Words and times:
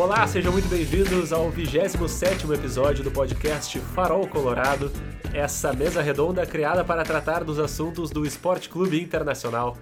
Olá, 0.00 0.26
sejam 0.26 0.50
muito 0.50 0.66
bem-vindos 0.66 1.30
ao 1.30 1.50
27 1.50 2.50
episódio 2.54 3.04
do 3.04 3.10
podcast 3.10 3.78
Farol 3.78 4.26
Colorado, 4.26 4.90
essa 5.34 5.74
mesa 5.74 6.00
redonda 6.00 6.46
criada 6.46 6.82
para 6.82 7.02
tratar 7.02 7.44
dos 7.44 7.58
assuntos 7.58 8.10
do 8.10 8.24
Esporte 8.24 8.70
Clube 8.70 8.98
Internacional. 8.98 9.76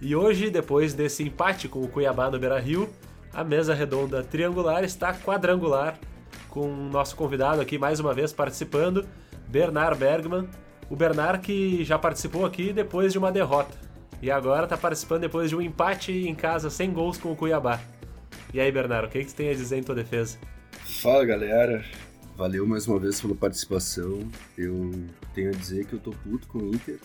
E 0.00 0.16
hoje, 0.16 0.48
depois 0.48 0.94
desse 0.94 1.22
empate 1.22 1.68
com 1.68 1.82
o 1.82 1.88
Cuiabá 1.88 2.30
no 2.30 2.38
Beira-Rio, 2.38 2.88
a 3.30 3.44
mesa 3.44 3.74
redonda 3.74 4.22
triangular 4.22 4.84
está 4.84 5.12
quadrangular, 5.12 5.98
com 6.48 6.62
o 6.62 6.88
nosso 6.88 7.14
convidado 7.14 7.60
aqui 7.60 7.76
mais 7.76 8.00
uma 8.00 8.14
vez 8.14 8.32
participando, 8.32 9.06
Bernard 9.48 9.98
Bergman. 9.98 10.48
O 10.88 10.96
Bernard 10.96 11.40
que 11.40 11.84
já 11.84 11.98
participou 11.98 12.46
aqui 12.46 12.72
depois 12.72 13.12
de 13.12 13.18
uma 13.18 13.30
derrota. 13.30 13.76
E 14.22 14.30
agora 14.30 14.64
está 14.64 14.78
participando 14.78 15.20
depois 15.20 15.50
de 15.50 15.56
um 15.56 15.60
empate 15.60 16.26
em 16.26 16.34
casa 16.34 16.70
sem 16.70 16.90
gols 16.90 17.18
com 17.18 17.30
o 17.30 17.36
Cuiabá. 17.36 17.78
E 18.52 18.60
aí, 18.60 18.72
Bernardo, 18.72 19.06
o 19.06 19.10
que, 19.10 19.22
que 19.22 19.30
você 19.30 19.36
tem 19.36 19.50
a 19.50 19.54
dizer 19.54 19.76
em 19.76 19.82
tua 19.82 19.94
defesa? 19.94 20.38
Fala, 21.02 21.24
galera. 21.24 21.84
Valeu 22.34 22.66
mais 22.66 22.86
uma 22.86 22.98
vez 22.98 23.20
pela 23.20 23.34
participação. 23.34 24.20
Eu 24.56 24.90
tenho 25.34 25.50
a 25.50 25.52
dizer 25.52 25.84
que 25.84 25.92
eu 25.92 25.98
tô 25.98 26.12
puto 26.12 26.46
com 26.48 26.58
o 26.58 26.74
Inter, 26.74 26.98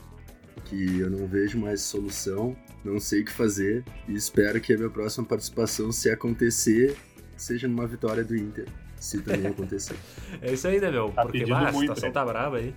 que 0.65 0.99
eu 0.99 1.09
não 1.09 1.27
vejo 1.27 1.57
mais 1.57 1.81
solução, 1.81 2.55
não 2.84 2.99
sei 2.99 3.21
o 3.21 3.25
que 3.25 3.31
fazer 3.31 3.84
e 4.07 4.13
espero 4.13 4.61
que 4.61 4.73
a 4.73 4.77
minha 4.77 4.89
próxima 4.89 5.25
participação, 5.25 5.91
se 5.91 6.09
acontecer, 6.09 6.95
seja 7.35 7.67
numa 7.67 7.85
vitória 7.85 8.23
do 8.23 8.35
Inter, 8.35 8.67
se 8.95 9.21
também 9.21 9.48
acontecer. 9.51 9.98
é 10.41 10.53
isso 10.53 10.67
aí, 10.67 10.79
né, 10.79 10.91
meu? 10.91 11.09
Tá 11.09 11.23
Porque 11.23 11.45
bah, 11.45 11.67
a 11.67 11.73
situação 11.73 12.07
né? 12.07 12.13
tá 12.13 12.25
braba 12.25 12.57
aí. 12.57 12.73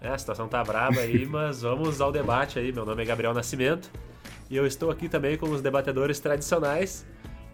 É, 0.00 0.08
a 0.08 0.16
situação 0.16 0.48
tá 0.48 0.64
braba 0.64 1.00
aí, 1.00 1.26
mas 1.28 1.60
vamos 1.60 2.00
ao 2.00 2.10
debate 2.10 2.58
aí. 2.58 2.72
Meu 2.72 2.86
nome 2.86 3.02
é 3.02 3.04
Gabriel 3.04 3.34
Nascimento 3.34 3.90
e 4.48 4.56
eu 4.56 4.66
estou 4.66 4.90
aqui 4.90 5.08
também 5.08 5.36
com 5.36 5.50
os 5.50 5.60
debatedores 5.60 6.18
tradicionais. 6.18 7.04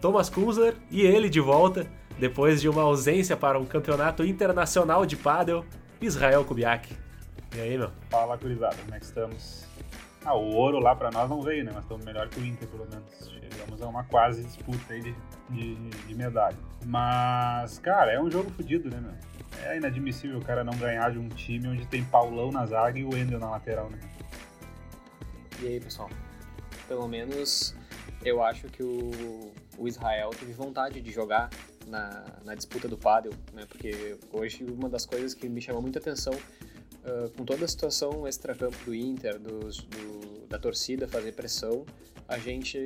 Thomas 0.07 0.29
Kunzler 0.29 0.73
e 0.89 1.01
ele 1.01 1.29
de 1.29 1.41
volta, 1.41 1.85
depois 2.17 2.61
de 2.61 2.69
uma 2.69 2.81
ausência 2.81 3.35
para 3.35 3.59
um 3.59 3.65
campeonato 3.65 4.23
internacional 4.23 5.05
de 5.05 5.17
pádel, 5.17 5.65
Israel 5.99 6.45
Kubiak. 6.45 6.95
E 7.53 7.59
aí, 7.59 7.77
meu? 7.77 7.91
Fala, 8.09 8.37
gurizada, 8.37 8.77
como 8.77 8.95
é 8.95 8.99
que 8.99 9.03
estamos? 9.03 9.65
Ah, 10.23 10.33
o 10.33 10.53
ouro 10.53 10.79
lá 10.79 10.95
para 10.95 11.11
nós 11.11 11.29
não 11.29 11.41
veio, 11.41 11.65
né? 11.65 11.73
Mas 11.75 11.83
estamos 11.83 12.05
melhor 12.05 12.29
que 12.29 12.39
o 12.39 12.45
Inter, 12.45 12.69
pelo 12.69 12.87
menos. 12.89 13.29
Chegamos 13.51 13.81
a 13.81 13.87
uma 13.89 14.05
quase 14.05 14.45
disputa 14.45 14.93
aí 14.93 15.01
de, 15.01 15.15
de, 15.49 15.75
de 15.75 16.15
medalha. 16.15 16.55
Mas, 16.85 17.77
cara, 17.79 18.13
é 18.13 18.21
um 18.21 18.31
jogo 18.31 18.49
fodido, 18.51 18.89
né, 18.89 19.01
meu? 19.01 19.11
É 19.69 19.75
inadmissível 19.75 20.37
o 20.37 20.41
cara 20.41 20.63
não 20.63 20.77
ganhar 20.77 21.11
de 21.11 21.19
um 21.19 21.27
time 21.27 21.67
onde 21.67 21.85
tem 21.85 22.01
Paulão 22.05 22.49
na 22.49 22.65
zaga 22.65 22.97
e 22.97 23.03
o 23.03 23.13
Wendel 23.13 23.39
na 23.39 23.49
lateral, 23.49 23.89
né? 23.89 23.99
E 25.61 25.67
aí, 25.67 25.81
pessoal? 25.81 26.09
Pelo 26.87 27.09
menos 27.09 27.75
eu 28.23 28.41
acho 28.41 28.67
que 28.67 28.81
o, 28.81 29.51
o 29.77 29.87
Israel 29.87 30.31
teve 30.31 30.53
vontade 30.53 31.01
de 31.01 31.11
jogar 31.11 31.49
na, 31.87 32.25
na 32.43 32.55
disputa 32.55 32.87
do 32.87 32.97
pádel, 32.97 33.33
né? 33.53 33.65
Porque 33.67 34.17
hoje 34.31 34.63
uma 34.63 34.89
das 34.89 35.05
coisas 35.05 35.33
que 35.33 35.47
me 35.47 35.61
chamou 35.61 35.81
muita 35.81 35.99
atenção 35.99 36.33
uh, 36.33 37.29
com 37.35 37.45
toda 37.45 37.65
a 37.65 37.67
situação 37.67 38.27
extracampo 38.27 38.77
do 38.85 38.93
Inter, 38.93 39.39
dos, 39.39 39.77
do, 39.77 40.47
da 40.47 40.59
torcida 40.59 41.07
fazer 41.07 41.33
pressão, 41.33 41.85
a 42.27 42.37
gente, 42.37 42.77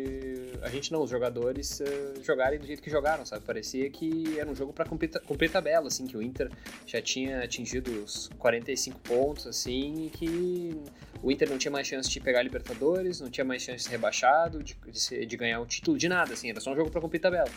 a 0.61 0.69
gente 0.69 0.91
não, 0.91 1.01
os 1.01 1.09
jogadores 1.09 1.79
uh, 1.79 2.23
jogarem 2.23 2.59
do 2.59 2.65
jeito 2.65 2.81
que 2.81 2.89
jogaram, 2.89 3.25
sabe? 3.25 3.43
Parecia 3.43 3.89
que 3.89 4.37
era 4.37 4.49
um 4.49 4.55
jogo 4.55 4.71
para 4.71 4.85
cumprir, 4.85 5.09
cumprir 5.21 5.49
tabela, 5.49 5.87
assim, 5.87 6.05
que 6.05 6.15
o 6.15 6.21
Inter 6.21 6.51
já 6.85 7.01
tinha 7.01 7.43
atingido 7.43 8.03
os 8.03 8.29
45 8.37 8.99
pontos, 8.99 9.47
assim, 9.47 10.05
e 10.05 10.09
que 10.11 10.81
o 11.23 11.31
Inter 11.31 11.49
não 11.49 11.57
tinha 11.57 11.71
mais 11.71 11.87
chance 11.87 12.07
de 12.07 12.19
pegar 12.19 12.39
a 12.39 12.43
Libertadores, 12.43 13.19
não 13.19 13.31
tinha 13.31 13.43
mais 13.43 13.63
chance 13.63 13.79
de 13.79 13.83
ser 13.85 13.91
rebaixado, 13.91 14.61
de, 14.61 14.77
de, 14.87 15.25
de 15.25 15.37
ganhar 15.37 15.59
o 15.59 15.65
título, 15.65 15.97
de 15.97 16.07
nada, 16.07 16.33
assim, 16.33 16.49
era 16.51 16.59
só 16.59 16.71
um 16.71 16.75
jogo 16.75 16.91
para 16.91 17.01
cumprir 17.01 17.19
tabela. 17.19 17.49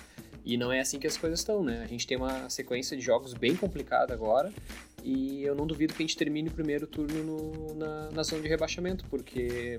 E 0.44 0.56
não 0.56 0.70
é 0.70 0.80
assim 0.80 0.98
que 0.98 1.06
as 1.06 1.16
coisas 1.16 1.40
estão, 1.40 1.62
né? 1.62 1.82
A 1.82 1.86
gente 1.86 2.06
tem 2.06 2.16
uma 2.18 2.50
sequência 2.50 2.96
de 2.96 3.02
jogos 3.02 3.32
bem 3.32 3.56
complicada 3.56 4.12
agora 4.12 4.52
e 5.02 5.42
eu 5.42 5.54
não 5.54 5.66
duvido 5.66 5.94
que 5.94 6.02
a 6.02 6.06
gente 6.06 6.16
termine 6.16 6.48
o 6.48 6.52
primeiro 6.52 6.86
turno 6.86 7.24
no, 7.24 7.74
na, 7.74 8.10
na 8.10 8.22
zona 8.22 8.42
de 8.42 8.48
rebaixamento, 8.48 9.06
porque 9.08 9.78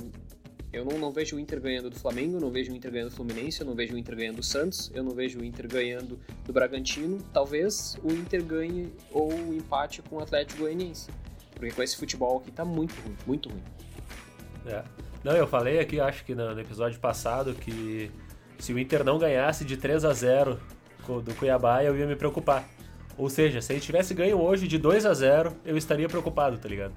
eu 0.75 0.83
não, 0.83 0.97
não, 0.97 1.11
vejo 1.11 1.37
o 1.37 1.39
Inter 1.39 1.59
ganhando 1.61 1.89
do 1.89 1.95
Flamengo, 1.97 2.39
não 2.39 2.51
vejo 2.51 2.71
o 2.71 2.75
Inter 2.75 2.91
ganhando 2.91 3.09
do 3.09 3.15
Fluminense, 3.15 3.61
eu 3.61 3.65
não 3.65 3.73
vejo 3.73 3.95
o 3.95 3.97
Inter 3.97 4.15
ganhando 4.15 4.35
do 4.35 4.43
Santos, 4.43 4.91
eu 4.93 5.03
não 5.03 5.11
vejo 5.11 5.39
o 5.39 5.45
Inter 5.45 5.67
ganhando 5.67 6.19
do 6.45 6.51
Bragantino. 6.51 7.19
Talvez 7.31 7.97
o 8.03 8.11
Inter 8.11 8.43
ganhe 8.43 8.91
ou 9.11 9.31
empate 9.53 10.01
com 10.01 10.17
o 10.17 10.19
Atlético 10.19 10.61
Goianiense. 10.61 11.09
Porque 11.53 11.71
com 11.71 11.81
esse 11.81 11.95
futebol 11.95 12.39
aqui 12.39 12.51
tá 12.51 12.65
muito 12.65 12.93
ruim, 13.01 13.15
muito 13.25 13.49
ruim. 13.49 13.63
É. 14.65 14.83
Não, 15.23 15.33
eu 15.33 15.47
falei 15.47 15.79
aqui, 15.79 15.99
acho 15.99 16.25
que 16.25 16.35
no 16.35 16.59
episódio 16.59 16.99
passado, 16.99 17.53
que 17.53 18.11
se 18.59 18.73
o 18.73 18.79
Inter 18.79 19.03
não 19.03 19.17
ganhasse 19.17 19.63
de 19.63 19.77
3 19.77 20.03
a 20.05 20.13
0 20.13 20.59
do 21.23 21.33
Cuiabá, 21.35 21.83
eu 21.83 21.97
ia 21.97 22.05
me 22.05 22.15
preocupar. 22.15 22.67
Ou 23.17 23.29
seja, 23.29 23.61
se 23.61 23.73
ele 23.73 23.79
tivesse 23.79 24.13
ganho 24.13 24.39
hoje 24.39 24.67
de 24.67 24.77
2 24.77 25.05
a 25.05 25.13
0 25.13 25.55
eu 25.65 25.77
estaria 25.77 26.07
preocupado, 26.09 26.57
tá 26.57 26.67
ligado? 26.67 26.93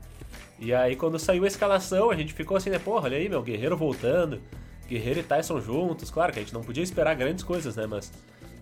E 0.59 0.75
aí 0.75 0.97
quando 0.97 1.19
saiu 1.19 1.45
a 1.45 1.47
escalação, 1.47 2.11
a 2.11 2.17
gente 2.17 2.33
ficou 2.33 2.57
assim, 2.57 2.71
né, 2.71 2.79
porra, 2.79 3.05
olha 3.05 3.17
aí, 3.17 3.29
meu, 3.29 3.43
Guerreiro 3.43 3.77
voltando, 3.77 4.41
Guerreiro 4.89 5.21
e 5.21 5.23
Tyson 5.23 5.61
juntos, 5.61 6.11
claro 6.11 6.33
que 6.33 6.39
a 6.39 6.43
gente 6.43 6.55
não 6.55 6.63
podia 6.63 6.83
esperar 6.83 7.15
grandes 7.15 7.45
coisas, 7.45 7.77
né, 7.77 7.87
mas 7.87 8.13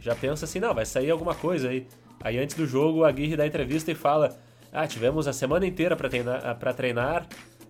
já 0.00 0.14
pensa 0.14 0.44
assim, 0.44 0.60
não, 0.60 0.74
vai 0.74 0.84
sair 0.84 1.10
alguma 1.10 1.34
coisa 1.34 1.68
aí. 1.68 1.86
Aí 2.22 2.38
antes 2.38 2.56
do 2.56 2.66
jogo, 2.66 3.04
a 3.04 3.10
Guirre 3.10 3.36
dá 3.36 3.46
entrevista 3.46 3.90
e 3.90 3.94
fala, 3.94 4.36
ah, 4.72 4.86
tivemos 4.86 5.26
a 5.26 5.32
semana 5.32 5.66
inteira 5.66 5.96
para 5.96 6.08
treinar, 6.08 6.58
pra 6.58 6.72
treinar 6.72 7.26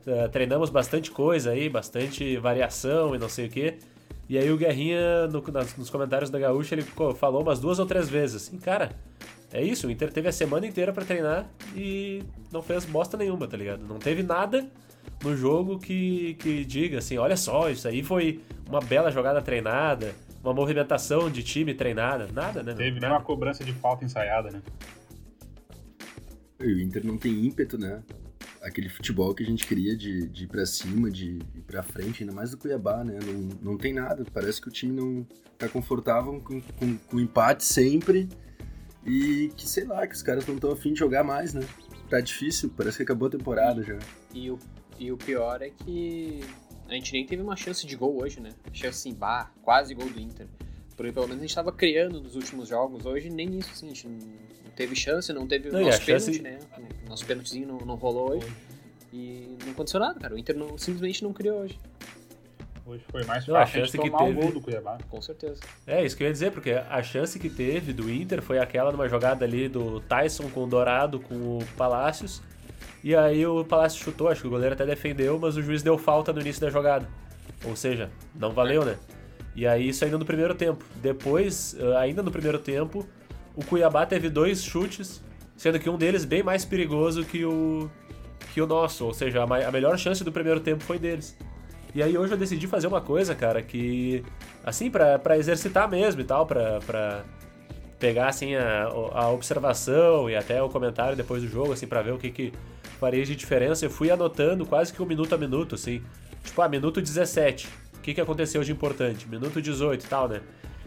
uh, 0.07 0.29
treinamos 0.29 0.71
bastante 0.71 1.11
coisa 1.11 1.51
aí, 1.51 1.69
bastante 1.69 2.37
variação 2.37 3.15
e 3.15 3.19
não 3.19 3.29
sei 3.29 3.47
o 3.47 3.51
que. 3.51 3.79
E 4.29 4.39
aí 4.39 4.51
o 4.51 4.57
Guerrinha, 4.57 5.29
no, 5.29 5.43
nas, 5.53 5.77
nos 5.77 5.91
comentários 5.91 6.31
da 6.31 6.39
Gaúcha, 6.39 6.75
ele 6.75 6.83
falou 7.17 7.43
umas 7.43 7.61
duas 7.61 7.79
ou 7.79 7.87
três 7.87 8.09
vezes, 8.09 8.43
assim, 8.43 8.59
cara, 8.59 8.93
é 9.53 9.63
isso, 9.63 9.87
o 9.87 9.91
Inter 9.91 10.13
teve 10.13 10.29
a 10.29 10.33
semana 10.33 10.67
inteira 10.67 10.93
para 10.93 11.05
treinar 11.05 11.47
e 11.75 12.23
não 12.53 12.63
fez 12.63 12.85
bosta 12.85 13.17
nenhuma, 13.17 13.47
tá 13.47 13.57
ligado? 13.57 13.87
Não 13.87 13.99
teve 13.99 14.23
nada 14.23 14.69
no 15.23 15.37
jogo 15.37 15.79
que, 15.79 16.35
que 16.35 16.65
diga 16.65 16.99
assim, 16.99 17.17
olha 17.17 17.37
só, 17.37 17.71
isso 17.71 17.87
aí 17.87 18.03
foi 18.03 18.41
uma 18.69 18.81
bela 18.81 19.11
jogada 19.11 19.41
treinada, 19.41 20.15
uma 20.43 20.53
movimentação 20.53 21.31
de 21.31 21.43
time 21.43 21.75
treinada, 21.75 22.29
nada, 22.33 22.63
né? 22.63 22.75
Teve 22.75 22.99
nem 22.99 23.09
uma 23.09 23.23
cobrança 23.23 23.65
de 23.65 23.73
falta 23.73 24.05
ensaiada, 24.05 24.51
né? 24.51 24.63
O 26.61 26.65
Inter 26.65 27.07
não 27.07 27.17
tem 27.17 27.33
ímpeto, 27.47 27.79
né? 27.79 28.03
Aquele 28.63 28.89
futebol 28.89 29.33
que 29.33 29.45
a 29.45 29.47
gente 29.47 29.65
queria 29.65 29.97
de, 29.97 30.27
de 30.29 30.45
ir 30.45 30.49
pra 30.49 30.67
cima, 30.67 31.09
de 31.09 31.39
ir 31.55 31.63
pra 31.67 31.85
frente, 31.85 32.25
ainda 32.25 32.35
mais 32.35 32.51
do 32.51 32.57
Cuiabá, 32.57 33.05
né? 33.05 33.19
Não, 33.25 33.73
não 33.73 33.79
tem 33.79 33.93
nada, 33.93 34.25
parece 34.33 34.61
que 34.61 34.69
o 34.69 34.73
time 34.73 34.93
não 34.93 35.27
tá 35.57 35.69
confortável 35.69 36.41
com, 36.41 36.61
com, 36.61 36.97
com 36.97 37.21
empate 37.21 37.65
sempre 37.65 38.29
e 39.07 39.53
que, 39.57 39.69
sei 39.69 39.85
lá, 39.85 40.07
que 40.07 40.15
os 40.15 40.23
caras 40.23 40.47
não 40.47 40.57
estão 40.57 40.73
afim 40.73 40.93
de 40.93 40.99
jogar 40.99 41.23
mais, 41.23 41.55
né? 41.55 41.67
Tá 42.11 42.21
difícil, 42.21 42.73
parece 42.77 42.97
que 42.97 43.03
acabou 43.05 43.29
a 43.29 43.31
temporada 43.31 43.83
já. 43.83 43.99
E 44.35 44.51
o, 44.51 44.59
e 44.99 45.13
o 45.13 45.17
pior 45.17 45.63
é 45.63 45.71
que 45.71 46.41
a 46.89 46.95
gente 46.95 47.13
nem 47.13 47.27
teve 47.27 47.43
uma 47.43 47.57
chance 47.57 47.87
de 47.87 47.97
gol 47.97 48.21
hoje, 48.21 48.41
né? 48.41 48.51
Chance 48.73 49.09
assim, 49.09 49.15
bah, 49.15 49.51
quase 49.63 49.95
gol 49.95 50.09
do 50.09 50.21
Inter. 50.21 50.47
Porque 50.97 51.13
pelo 51.13 51.27
menos 51.27 51.43
a 51.43 51.47
gente 51.47 51.55
tava 51.55 51.73
criando 51.73 52.21
nos 52.21 52.35
últimos 52.35 52.69
jogos. 52.69 53.05
Hoje 53.05 53.29
nem 53.29 53.59
isso, 53.59 53.71
assim, 53.71 53.87
a 53.87 53.89
gente 53.89 54.09
não 54.09 54.71
teve 54.75 54.97
chance, 54.97 55.33
não 55.33 55.47
teve 55.47 55.71
não, 55.71 55.83
nosso 55.83 56.05
pênalti, 56.05 56.25
chance... 56.25 56.43
né? 56.43 56.59
Nosso 57.09 57.27
pênaltizinho 57.27 57.69
não, 57.69 57.79
não 57.79 57.95
rolou 57.97 58.33
hoje. 58.33 58.47
E 59.13 59.57
não 59.65 59.73
aconteceu 59.73 60.01
nada, 60.01 60.19
cara. 60.19 60.35
O 60.35 60.39
Inter 60.39 60.57
não, 60.57 60.77
simplesmente 60.79 61.23
não 61.23 61.33
criou 61.33 61.61
hoje. 61.61 61.79
Hoje 62.87 63.05
foi 63.11 63.25
mais 63.25 63.45
fácil 63.45 63.57
a 63.57 63.67
chance 63.67 63.99
que 63.99 64.11
teve... 64.11 64.15
o 64.15 64.33
gol 64.33 64.53
do 64.53 64.61
Cuiabá. 64.61 64.97
Com 65.11 65.21
certeza. 65.21 65.61
É, 65.85 66.05
isso 66.05 66.17
que 66.17 66.23
eu 66.23 66.29
ia 66.29 66.33
dizer, 66.33 66.53
porque 66.53 66.71
a 66.71 67.03
chance 67.03 67.37
que 67.37 67.51
teve 67.51 67.93
do 67.93 68.09
Inter 68.09 68.41
foi 68.41 68.61
aquela 68.61 68.93
numa 68.93 69.09
jogada 69.09 69.45
ali 69.45 69.69
do 69.69 70.01
Tyson 70.03 70.49
com 70.51 70.63
o 70.63 70.67
Dourado, 70.69 71.19
com 71.19 71.35
o 71.35 71.65
Palácios. 71.77 72.41
E 73.03 73.15
aí 73.15 73.45
o 73.45 73.65
Palácio 73.65 74.03
chutou, 74.03 74.29
acho 74.29 74.43
que 74.43 74.47
o 74.47 74.51
goleiro 74.51 74.75
até 74.75 74.87
defendeu, 74.87 75.37
mas 75.37 75.57
o 75.57 75.63
juiz 75.63 75.83
deu 75.83 75.99
falta 75.99 76.33
no 76.33 76.41
início 76.41 76.61
da 76.61 76.71
jogada. 76.71 77.09
Ou 77.65 77.75
seja, 77.75 78.09
não 78.35 78.53
valeu, 78.53 78.85
né? 78.85 78.97
E 79.57 79.67
aí 79.67 79.89
isso 79.89 80.05
ainda 80.05 80.17
no 80.17 80.25
primeiro 80.25 80.55
tempo. 80.55 80.85
Depois, 80.97 81.75
eh, 81.79 81.97
ainda 81.97 82.23
no 82.23 82.31
primeiro 82.31 82.59
tempo, 82.59 83.05
o 83.57 83.65
Cuiabá 83.65 84.07
teve 84.07 84.29
dois 84.29 84.63
chutes, 84.63 85.21
sendo 85.57 85.81
que 85.81 85.91
um 85.91 85.97
deles 85.97 86.25
bem 86.25 86.43
mais 86.43 86.65
perigoso 86.65 87.25
que 87.25 87.45
o, 87.45 87.91
que 88.53 88.61
o 88.61 88.67
nosso. 88.67 89.07
Ou 89.07 89.15
seja, 89.15 89.43
a, 89.43 89.69
a 89.69 89.73
melhor 89.73 89.99
chance 89.99 90.23
do 90.23 90.31
primeiro 90.31 90.61
tempo 90.61 90.85
foi 90.85 90.99
deles. 91.01 91.37
E 91.97 92.03
aí 92.03 92.19
hoje 92.19 92.35
eu 92.35 92.37
decidi 92.37 92.67
fazer 92.67 92.87
uma 92.87 93.01
coisa, 93.01 93.35
cara, 93.35 93.63
que. 93.63 94.23
Assim, 94.63 94.91
para 94.91 95.39
exercitar 95.39 95.89
mesmo 95.89 96.21
e 96.21 96.25
tal, 96.25 96.45
pra, 96.45 96.79
pra 96.81 97.25
pegar 97.99 98.29
assim 98.29 98.55
a, 98.55 98.85
a 99.15 99.31
observação 99.31 100.29
e 100.29 100.37
até 100.37 100.63
o 100.63 100.69
comentário 100.69 101.17
depois 101.17 101.43
do 101.43 101.49
jogo, 101.49 101.73
assim, 101.73 101.87
para 101.87 102.03
ver 102.03 102.13
o 102.13 102.19
que, 102.19 102.31
que 102.31 102.53
faria 103.01 103.25
de 103.25 103.35
diferença. 103.35 103.87
Eu 103.87 103.91
fui 103.91 104.11
anotando 104.11 104.67
quase 104.67 104.93
que 104.93 105.03
um 105.03 105.07
minuto 105.07 105.35
a 105.35 105.39
minuto, 105.39 105.75
assim. 105.75 106.03
Tipo, 106.45 106.61
ah, 106.61 106.69
minuto 106.69 107.01
17. 107.01 107.67
O 107.95 108.01
que, 108.01 108.13
que 108.13 108.21
aconteceu 108.21 108.63
de 108.63 108.71
importante? 108.71 109.27
Minuto 109.27 109.63
18 109.63 110.05
e 110.05 110.07
tal, 110.07 110.29
né? 110.29 110.43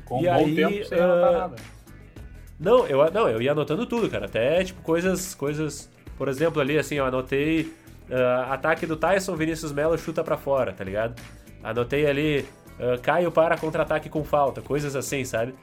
Com 0.05 0.21
e 0.21 0.27
um 0.27 0.31
aí, 0.31 0.55
tempo 0.55 0.85
sem 0.85 0.99
uh... 0.99 1.31
nada. 1.31 1.55
Não, 2.59 2.85
eu, 2.85 3.11
não, 3.11 3.27
eu 3.27 3.41
ia 3.41 3.53
anotando 3.53 3.87
tudo, 3.87 4.07
cara. 4.11 4.27
Até, 4.27 4.63
tipo, 4.63 4.83
coisas. 4.83 5.33
coisas. 5.33 5.89
Por 6.15 6.27
exemplo, 6.27 6.61
ali, 6.61 6.77
assim, 6.77 6.95
eu 6.95 7.05
anotei 7.05 7.73
Uh, 8.09 8.51
ataque 8.51 8.85
do 8.85 8.95
Tyson, 8.95 9.35
Vinícius 9.35 9.71
Melo 9.71 9.97
chuta 9.97 10.23
para 10.23 10.35
fora, 10.35 10.73
tá 10.73 10.83
ligado? 10.83 11.21
Anotei 11.63 12.07
ali, 12.07 12.45
uh, 12.79 12.99
Caio 13.01 13.31
para 13.31 13.57
contra-ataque 13.57 14.09
com 14.09 14.23
falta, 14.23 14.61
coisas 14.61 14.95
assim, 14.95 15.23
sabe? 15.23 15.53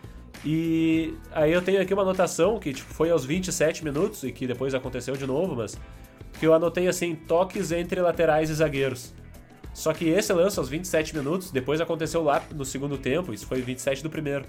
E 0.45 1.15
aí 1.33 1.53
eu 1.53 1.61
tenho 1.61 1.81
aqui 1.81 1.93
uma 1.93 2.03
anotação 2.03 2.59
que 2.59 2.73
tipo, 2.73 2.93
foi 2.93 3.11
aos 3.11 3.25
27 3.25 3.85
minutos 3.85 4.23
e 4.23 4.31
que 4.31 4.47
depois 4.47 4.75
aconteceu 4.75 5.17
de 5.17 5.27
novo, 5.27 5.57
mas 5.57 5.77
que 6.39 6.47
eu 6.47 6.55
anotei 6.55 6.87
assim, 6.87 7.15
toques 7.15 7.73
entre 7.73 8.01
laterais 8.01 8.51
e 8.51 8.55
zagueiros. 8.55 9.13
Só 9.73 9.93
que 9.93 10.09
esse 10.09 10.33
lance 10.33 10.59
aos 10.59 10.69
27 10.69 11.17
minutos, 11.17 11.51
depois 11.51 11.81
aconteceu 11.81 12.23
lá 12.23 12.43
no 12.55 12.65
segundo 12.65 12.97
tempo, 12.97 13.33
isso 13.33 13.47
foi 13.47 13.61
27 13.61 14.03
do 14.03 14.09
primeiro. 14.09 14.45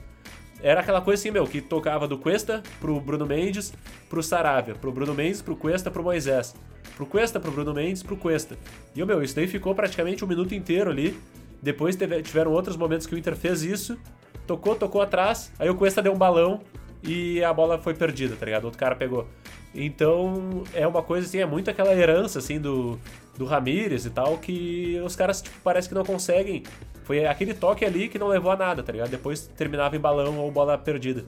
Era 0.62 0.82
aquela 0.82 1.02
coisa 1.02 1.22
assim, 1.22 1.32
meu, 1.32 1.46
que 1.46 1.62
tocava 1.62 2.08
do 2.08 2.18
Cuesta 2.18 2.64
pro 2.80 3.00
Bruno 3.00 3.26
Mendes, 3.26 3.74
pro 4.10 4.24
Saravia, 4.24 4.74
pro 4.76 4.92
Bruno 4.92 5.14
Mendes, 5.14 5.42
pro 5.42 5.56
Cuesta, 5.56 5.92
pro 5.92 6.04
Moisés. 6.04 6.56
Pro 6.96 7.06
Cuesta, 7.06 7.40
pro 7.40 7.52
Bruno 7.52 7.74
Mendes, 7.74 8.02
pro 8.02 8.18
Cuesta. 8.18 8.58
E, 8.96 9.06
meu, 9.06 9.22
isso 9.22 9.36
daí 9.36 9.48
ficou 9.48 9.76
praticamente 9.76 10.26
um 10.26 10.28
minuto 10.28 10.56
inteiro 10.56 10.90
ali. 10.90 11.18
Depois 11.62 11.96
teve, 11.96 12.22
tiveram 12.24 12.52
outros 12.52 12.76
momentos 12.76 13.06
que 13.06 13.14
o 13.14 13.18
Inter 13.18 13.36
fez 13.36 13.62
isso, 13.62 13.98
tocou, 14.46 14.76
tocou 14.76 15.02
atrás, 15.02 15.52
aí 15.60 15.70
o 15.70 15.76
Cuesta 15.76 16.02
deu 16.02 16.14
um 16.14 16.18
balão 16.18 16.62
e 17.04 17.44
a 17.44 17.54
bola 17.54 17.78
foi 17.78 17.94
perdida, 17.94 18.36
tá 18.36 18.46
ligado? 18.46 18.66
Outro 18.66 18.80
cara 18.80 18.96
pegou. 18.96 19.28
Então, 19.74 20.64
é 20.74 20.88
uma 20.88 21.04
coisa 21.04 21.28
assim, 21.28 21.40
é 21.40 21.46
muito 21.46 21.70
aquela 21.70 21.94
herança, 21.94 22.40
assim, 22.40 22.60
do, 22.60 23.00
do 23.38 23.46
Ramires 23.46 24.06
e 24.06 24.10
tal, 24.10 24.38
que 24.38 25.00
os 25.06 25.16
caras, 25.16 25.42
tipo, 25.42 25.56
parece 25.64 25.88
que 25.88 25.96
não 25.96 26.04
conseguem. 26.04 26.64
Foi 27.08 27.26
aquele 27.26 27.54
toque 27.54 27.86
ali 27.86 28.10
que 28.10 28.20
não 28.20 28.28
levou 28.28 28.52
a 28.52 28.58
nada, 28.58 28.84
tá 28.84 28.92
ligado? 28.92 29.10
Depois 29.10 29.48
terminava 29.56 29.96
em 29.96 30.00
balão 30.00 30.40
ou 30.40 30.52
bola 30.52 30.78
perdida. 30.78 31.24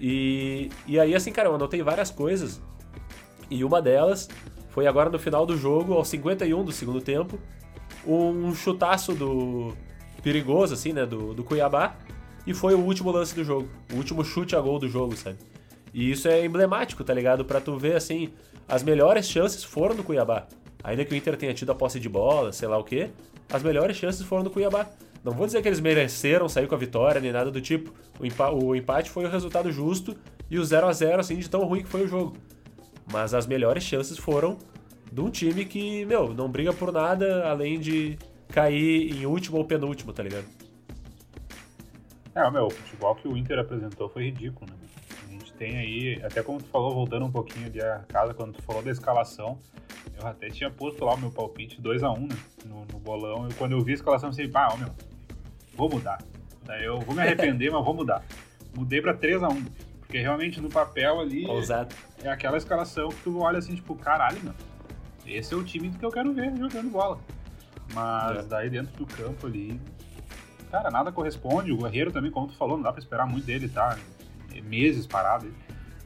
E, 0.00 0.70
e 0.86 0.98
aí, 0.98 1.14
assim, 1.14 1.30
cara, 1.30 1.50
eu 1.50 1.54
anotei 1.54 1.82
várias 1.82 2.10
coisas. 2.10 2.62
E 3.50 3.62
uma 3.62 3.82
delas 3.82 4.26
foi 4.70 4.86
agora 4.86 5.10
no 5.10 5.18
final 5.18 5.44
do 5.44 5.54
jogo, 5.54 5.92
aos 5.92 6.08
51 6.08 6.64
do 6.64 6.72
segundo 6.72 6.98
tempo, 7.02 7.38
um 8.06 8.54
chutaço 8.54 9.12
do 9.12 9.74
perigoso, 10.22 10.72
assim, 10.72 10.94
né, 10.94 11.04
do, 11.04 11.34
do 11.34 11.44
Cuiabá. 11.44 11.94
E 12.46 12.54
foi 12.54 12.74
o 12.74 12.80
último 12.80 13.10
lance 13.10 13.34
do 13.34 13.44
jogo. 13.44 13.68
O 13.92 13.96
último 13.96 14.24
chute 14.24 14.56
a 14.56 14.60
gol 14.62 14.78
do 14.78 14.88
jogo, 14.88 15.14
sabe? 15.14 15.36
E 15.92 16.10
isso 16.10 16.26
é 16.26 16.42
emblemático, 16.42 17.04
tá 17.04 17.12
ligado? 17.12 17.44
Pra 17.44 17.60
tu 17.60 17.76
ver, 17.76 17.96
assim, 17.96 18.32
as 18.66 18.82
melhores 18.82 19.28
chances 19.28 19.62
foram 19.62 19.94
do 19.94 20.02
Cuiabá. 20.02 20.46
Ainda 20.82 21.04
que 21.04 21.12
o 21.12 21.16
Inter 21.18 21.36
tenha 21.36 21.52
tido 21.52 21.70
a 21.70 21.74
posse 21.74 22.00
de 22.00 22.08
bola, 22.08 22.50
sei 22.50 22.66
lá 22.66 22.78
o 22.78 22.82
quê, 22.82 23.10
as 23.50 23.62
melhores 23.62 23.96
chances 23.96 24.22
foram 24.26 24.44
do 24.44 24.50
Cuiabá. 24.50 24.88
Não 25.24 25.32
vou 25.32 25.46
dizer 25.46 25.62
que 25.62 25.68
eles 25.68 25.80
mereceram 25.80 26.48
sair 26.48 26.66
com 26.66 26.74
a 26.74 26.78
vitória, 26.78 27.20
nem 27.20 27.32
nada 27.32 27.50
do 27.50 27.60
tipo. 27.60 27.92
O, 28.18 28.26
empa 28.26 28.50
o 28.50 28.74
empate 28.74 29.08
foi 29.10 29.24
o 29.24 29.28
resultado 29.28 29.70
justo 29.70 30.16
e 30.50 30.58
o 30.58 30.64
0 30.64 30.86
a 30.88 30.92
0 30.92 31.20
assim, 31.20 31.36
de 31.36 31.48
tão 31.48 31.64
ruim 31.64 31.82
que 31.82 31.88
foi 31.88 32.02
o 32.02 32.08
jogo. 32.08 32.36
Mas 33.10 33.32
as 33.32 33.46
melhores 33.46 33.84
chances 33.84 34.18
foram 34.18 34.58
de 35.10 35.20
um 35.20 35.30
time 35.30 35.64
que, 35.64 36.04
meu, 36.06 36.34
não 36.34 36.48
briga 36.50 36.72
por 36.72 36.92
nada 36.92 37.48
além 37.48 37.78
de 37.78 38.18
cair 38.48 39.14
em 39.16 39.26
último 39.26 39.58
ou 39.58 39.64
penúltimo, 39.64 40.12
tá 40.12 40.22
ligado? 40.22 40.46
É, 42.34 42.50
meu, 42.50 42.66
o 42.66 42.70
futebol 42.70 43.14
que 43.14 43.28
o 43.28 43.36
Inter 43.36 43.58
apresentou 43.58 44.08
foi 44.08 44.24
ridículo, 44.24 44.70
né? 44.70 44.76
Gente 45.52 45.58
tem 45.58 45.78
aí, 45.78 46.20
até 46.24 46.42
como 46.42 46.58
tu 46.58 46.68
falou, 46.68 46.94
voltando 46.94 47.26
um 47.26 47.30
pouquinho 47.30 47.70
a 47.82 47.98
casa, 48.00 48.34
quando 48.34 48.54
tu 48.54 48.62
falou 48.62 48.82
da 48.82 48.90
escalação, 48.90 49.58
eu 50.18 50.26
até 50.26 50.48
tinha 50.48 50.70
posto 50.70 51.04
lá 51.04 51.14
o 51.14 51.18
meu 51.18 51.30
palpite 51.30 51.80
2x1 51.80 52.18
um, 52.18 52.26
né, 52.26 52.36
no, 52.66 52.84
no, 52.86 52.98
bolão, 52.98 53.48
e 53.48 53.54
quando 53.54 53.72
eu 53.72 53.80
vi 53.80 53.92
a 53.92 53.94
escalação, 53.94 54.28
eu 54.28 54.36
pensei, 54.36 54.48
pá, 54.48 54.70
ó, 54.72 54.76
meu, 54.76 54.88
vou 55.74 55.88
mudar. 55.88 56.22
Daí 56.64 56.84
eu 56.84 57.00
vou 57.00 57.14
me 57.14 57.22
arrepender, 57.22 57.70
mas 57.72 57.84
vou 57.84 57.94
mudar. 57.94 58.24
Mudei 58.76 59.00
pra 59.00 59.14
3x1, 59.14 59.66
porque 60.00 60.18
realmente 60.18 60.60
no 60.60 60.68
papel 60.68 61.20
ali 61.20 61.46
Ousado. 61.46 61.94
é 62.22 62.28
aquela 62.28 62.56
escalação 62.56 63.08
que 63.08 63.22
tu 63.22 63.40
olha 63.40 63.58
assim, 63.58 63.74
tipo, 63.74 63.94
caralho, 63.94 64.38
meu, 64.42 64.54
esse 65.26 65.54
é 65.54 65.56
o 65.56 65.62
time 65.62 65.90
que 65.90 66.04
eu 66.04 66.10
quero 66.10 66.32
ver 66.32 66.56
jogando 66.56 66.90
bola. 66.90 67.18
Mas 67.94 68.38
é. 68.38 68.42
daí 68.42 68.70
dentro 68.70 68.96
do 68.96 69.06
campo 69.06 69.46
ali, 69.46 69.78
cara, 70.70 70.90
nada 70.90 71.12
corresponde. 71.12 71.72
O 71.72 71.76
Guerreiro 71.76 72.10
também, 72.10 72.30
como 72.30 72.48
tu 72.48 72.54
falou, 72.54 72.76
não 72.76 72.82
dá 72.82 72.92
pra 72.92 73.00
esperar 73.00 73.26
muito 73.26 73.44
dele, 73.44 73.68
tá? 73.68 73.98
Meses 74.60 75.06
parado. 75.06 75.52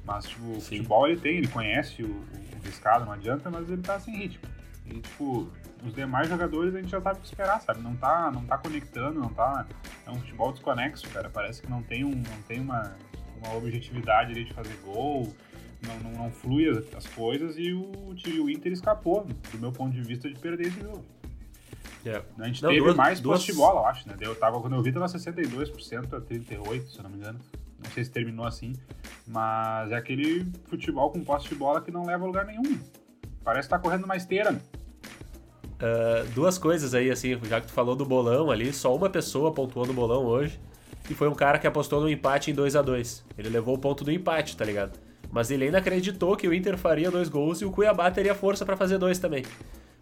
Mas, 0.05 0.27
tipo, 0.27 0.53
o 0.53 0.61
futebol 0.61 1.09
ele 1.09 1.21
tem, 1.21 1.39
ele 1.39 1.49
conhece 1.49 2.03
o, 2.03 2.07
o 2.07 2.65
riscado, 2.65 3.05
não 3.05 3.13
adianta, 3.13 3.51
mas 3.51 3.69
ele 3.69 3.83
tá 3.83 3.99
sem 3.99 4.17
ritmo. 4.17 4.49
E, 4.87 5.01
tipo, 5.01 5.51
os 5.85 5.95
demais 5.95 6.29
jogadores 6.29 6.75
a 6.75 6.81
gente 6.81 6.91
já 6.91 7.01
sabe 7.01 7.19
o 7.19 7.23
que 7.23 7.27
esperar, 7.27 7.61
sabe? 7.61 7.81
Não 7.81 7.97
tá, 7.97 8.31
não 8.31 8.45
tá 8.45 8.57
conectando, 8.57 9.19
não 9.19 9.29
tá. 9.29 9.67
É 10.07 10.11
um 10.11 10.19
futebol 10.21 10.53
desconexo, 10.53 11.09
cara. 11.11 11.29
Parece 11.29 11.61
que 11.61 11.69
não 11.69 11.83
tem, 11.83 12.05
um, 12.05 12.11
não 12.11 12.43
tem 12.47 12.61
uma, 12.61 12.95
uma 13.43 13.55
objetividade 13.57 14.33
ali 14.33 14.45
de 14.45 14.55
fazer 14.55 14.77
gol, 14.85 15.33
não, 15.83 15.99
não, 15.99 16.19
não 16.25 16.31
flui 16.31 16.69
as, 16.69 16.95
as 16.95 17.07
coisas 17.07 17.57
e 17.59 17.73
o, 17.73 18.15
o 18.43 18.51
Inter 18.51 18.73
escapou, 18.73 19.27
do 19.53 19.59
meu 19.59 19.73
ponto 19.73 19.93
de 19.93 20.03
vista, 20.03 20.29
de 20.29 20.39
perder 20.39 20.69
esse 20.69 20.81
jogo. 20.81 21.05
É. 22.07 22.23
A 22.39 22.47
gente 22.47 22.63
não, 22.63 22.71
teve 22.71 22.83
duas, 22.83 22.97
mais 22.97 23.21
duas... 23.21 23.43
de 23.43 23.53
bola, 23.53 23.81
eu 23.81 23.87
acho, 23.87 24.09
né? 24.09 24.15
Eu 24.21 24.35
tava, 24.37 24.61
quando 24.61 24.77
eu 24.77 24.83
vi, 24.83 24.93
tava 24.93 25.07
62% 25.07 26.15
a 26.15 26.21
38%, 26.21 26.87
se 26.87 26.99
eu 26.99 27.03
não 27.03 27.11
me 27.11 27.17
engano. 27.17 27.41
Não 27.83 27.91
sei 27.91 28.05
se 28.05 28.11
terminou 28.11 28.47
assim. 28.47 28.75
Mas 29.27 29.91
é 29.91 29.97
aquele 29.97 30.47
futebol 30.67 31.11
com 31.11 31.25
posse 31.25 31.49
de 31.49 31.57
bola 31.57 31.81
que 31.81 31.91
não 31.91 32.07
leva 32.07 32.23
a 32.23 32.27
lugar 32.27 32.47
nenhum. 32.47 32.79
Parece 33.43 33.69
que 33.69 33.75
tá 33.75 33.79
correndo 33.79 34.05
uma 34.05 34.17
esteira. 34.17 34.53
Uh, 34.53 36.27
duas 36.33 36.57
coisas 36.57 36.95
aí, 36.95 37.11
assim, 37.11 37.39
já 37.45 37.61
que 37.61 37.67
tu 37.67 37.73
falou 37.73 37.97
do 37.97 38.07
bolão 38.07 38.51
ali, 38.51 38.73
só 38.73 38.95
uma 38.95 39.11
pessoa 39.11 39.53
pontuou 39.53 39.85
no 39.85 39.93
bolão 39.93 40.25
hoje, 40.25 40.59
e 41.11 41.15
foi 41.15 41.29
um 41.29 41.35
cara 41.35 41.59
que 41.59 41.67
apostou 41.67 42.01
no 42.01 42.09
empate 42.09 42.51
em 42.51 42.55
2 42.55 42.77
a 42.77 42.83
2 42.83 43.25
Ele 43.37 43.49
levou 43.49 43.75
o 43.75 43.79
ponto 43.79 44.03
do 44.03 44.11
empate, 44.11 44.57
tá 44.57 44.65
ligado? 44.65 44.99
Mas 45.31 45.51
ele 45.51 45.65
ainda 45.65 45.79
acreditou 45.79 46.37
que 46.37 46.49
o 46.49 46.55
Inter 46.55 46.79
faria 46.79 47.11
dois 47.11 47.29
gols 47.29 47.61
e 47.61 47.65
o 47.65 47.71
Cuiabá 47.71 48.11
teria 48.11 48.35
força 48.35 48.65
para 48.65 48.77
fazer 48.77 48.97
dois 48.97 49.19
também. 49.19 49.45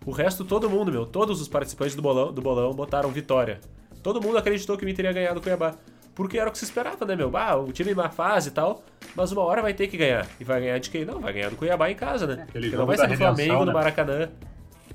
O 0.06 0.10
resto, 0.10 0.44
todo 0.44 0.68
mundo, 0.68 0.92
meu, 0.92 1.06
todos 1.06 1.40
os 1.40 1.48
participantes 1.48 1.94
do 1.94 2.02
bolão, 2.02 2.32
do 2.32 2.42
bolão 2.42 2.72
botaram 2.72 3.10
vitória. 3.10 3.60
Todo 4.02 4.20
mundo 4.20 4.36
acreditou 4.36 4.76
que 4.76 4.84
o 4.84 4.88
Inter 4.88 5.06
ia 5.06 5.12
ganhar 5.12 5.32
do 5.32 5.40
Cuiabá. 5.40 5.74
Porque 6.14 6.38
era 6.38 6.48
o 6.48 6.52
que 6.52 6.58
se 6.58 6.64
esperava, 6.64 7.04
né, 7.04 7.16
meu? 7.16 7.34
Ah, 7.36 7.56
o 7.56 7.72
time 7.72 7.94
má 7.94 8.08
fase 8.08 8.50
e 8.50 8.52
tal, 8.52 8.84
mas 9.16 9.32
uma 9.32 9.42
hora 9.42 9.62
vai 9.62 9.74
ter 9.74 9.88
que 9.88 9.96
ganhar. 9.96 10.28
E 10.38 10.44
vai 10.44 10.60
ganhar 10.60 10.78
de 10.78 10.90
quem? 10.90 11.04
Não, 11.04 11.18
vai 11.18 11.32
ganhar 11.32 11.50
do 11.50 11.56
Cuiabá 11.56 11.90
em 11.90 11.96
casa, 11.96 12.26
né? 12.26 12.44
Aquele 12.48 12.66
Porque 12.66 12.76
não 12.76 12.86
vai 12.86 12.96
ser 12.96 13.08
do 13.08 13.16
Flamengo, 13.16 13.60
né? 13.60 13.64
no 13.64 13.72
Maracanã. 13.72 14.28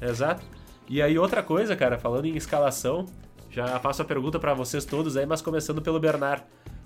Exato. 0.02 0.46
E 0.88 1.02
aí, 1.02 1.20
outra 1.20 1.44
coisa, 1.44 1.76
cara, 1.76 1.98
falando 1.98 2.26
em 2.26 2.38
escalação, 2.38 3.06
já 3.50 3.80
faço 3.80 4.02
a 4.02 4.06
pergunta 4.06 4.40
para 4.40 4.54
vocês 4.54 4.86
todos 4.86 5.18
aí, 5.18 5.26
mas 5.26 5.42
começando 5.42 5.82
pelo 5.82 6.00
Bernard. 6.00 6.44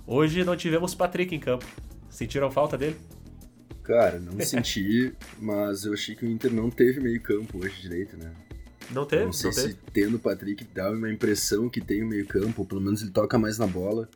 Hoje 0.07 0.43
não 0.43 0.55
tivemos 0.55 0.95
Patrick 0.95 1.35
em 1.35 1.39
campo. 1.39 1.65
Sentiram 2.09 2.49
falta 2.49 2.77
dele? 2.77 2.97
Cara, 3.83 4.19
não 4.19 4.39
senti, 4.39 5.13
mas 5.39 5.85
eu 5.85 5.93
achei 5.93 6.15
que 6.15 6.25
o 6.25 6.29
Inter 6.29 6.51
não 6.53 6.69
teve 6.69 7.01
meio 7.01 7.21
campo 7.21 7.59
hoje 7.63 7.81
direito, 7.81 8.17
né? 8.17 8.31
Não 8.91 9.05
teve, 9.05 9.25
não 9.25 9.33
sei 9.33 9.49
não 9.49 9.57
se 9.57 9.61
teve. 9.69 9.77
tendo 9.91 10.15
o 10.17 10.19
Patrick 10.19 10.63
dá 10.73 10.91
uma 10.91 11.11
impressão 11.11 11.69
que 11.69 11.81
tem 11.81 12.03
o 12.03 12.07
meio 12.07 12.25
campo, 12.25 12.65
pelo 12.65 12.81
menos 12.81 13.01
ele 13.01 13.11
toca 13.11 13.37
mais 13.37 13.57
na 13.57 13.67
bola, 13.67 14.09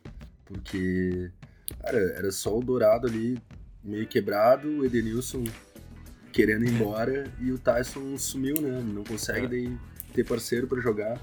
porque, 0.44 1.30
cara, 1.80 1.98
era 1.98 2.30
só 2.30 2.56
o 2.56 2.62
Dourado 2.62 3.06
ali 3.06 3.38
meio 3.82 4.06
quebrado, 4.06 4.68
o 4.68 4.84
Edenilson 4.84 5.44
querendo 6.32 6.64
ir 6.64 6.70
embora 6.70 7.30
e 7.40 7.50
o 7.50 7.58
Tyson 7.58 8.16
sumiu, 8.16 8.60
né? 8.60 8.82
Não 8.82 9.04
consegue 9.04 9.46
é. 9.46 9.48
daí 9.48 9.78
ter 10.14 10.24
parceiro 10.24 10.66
para 10.66 10.80
jogar. 10.80 11.20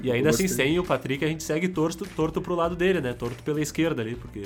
E 0.00 0.10
ainda 0.10 0.30
assim, 0.30 0.48
sem 0.48 0.78
o 0.78 0.84
Patrick, 0.84 1.24
a 1.24 1.28
gente 1.28 1.42
segue 1.42 1.68
torto, 1.68 2.06
torto 2.06 2.40
pro 2.40 2.54
lado 2.54 2.74
dele, 2.74 3.00
né? 3.00 3.12
Torto 3.12 3.42
pela 3.42 3.60
esquerda 3.60 4.02
ali, 4.02 4.16
porque 4.16 4.42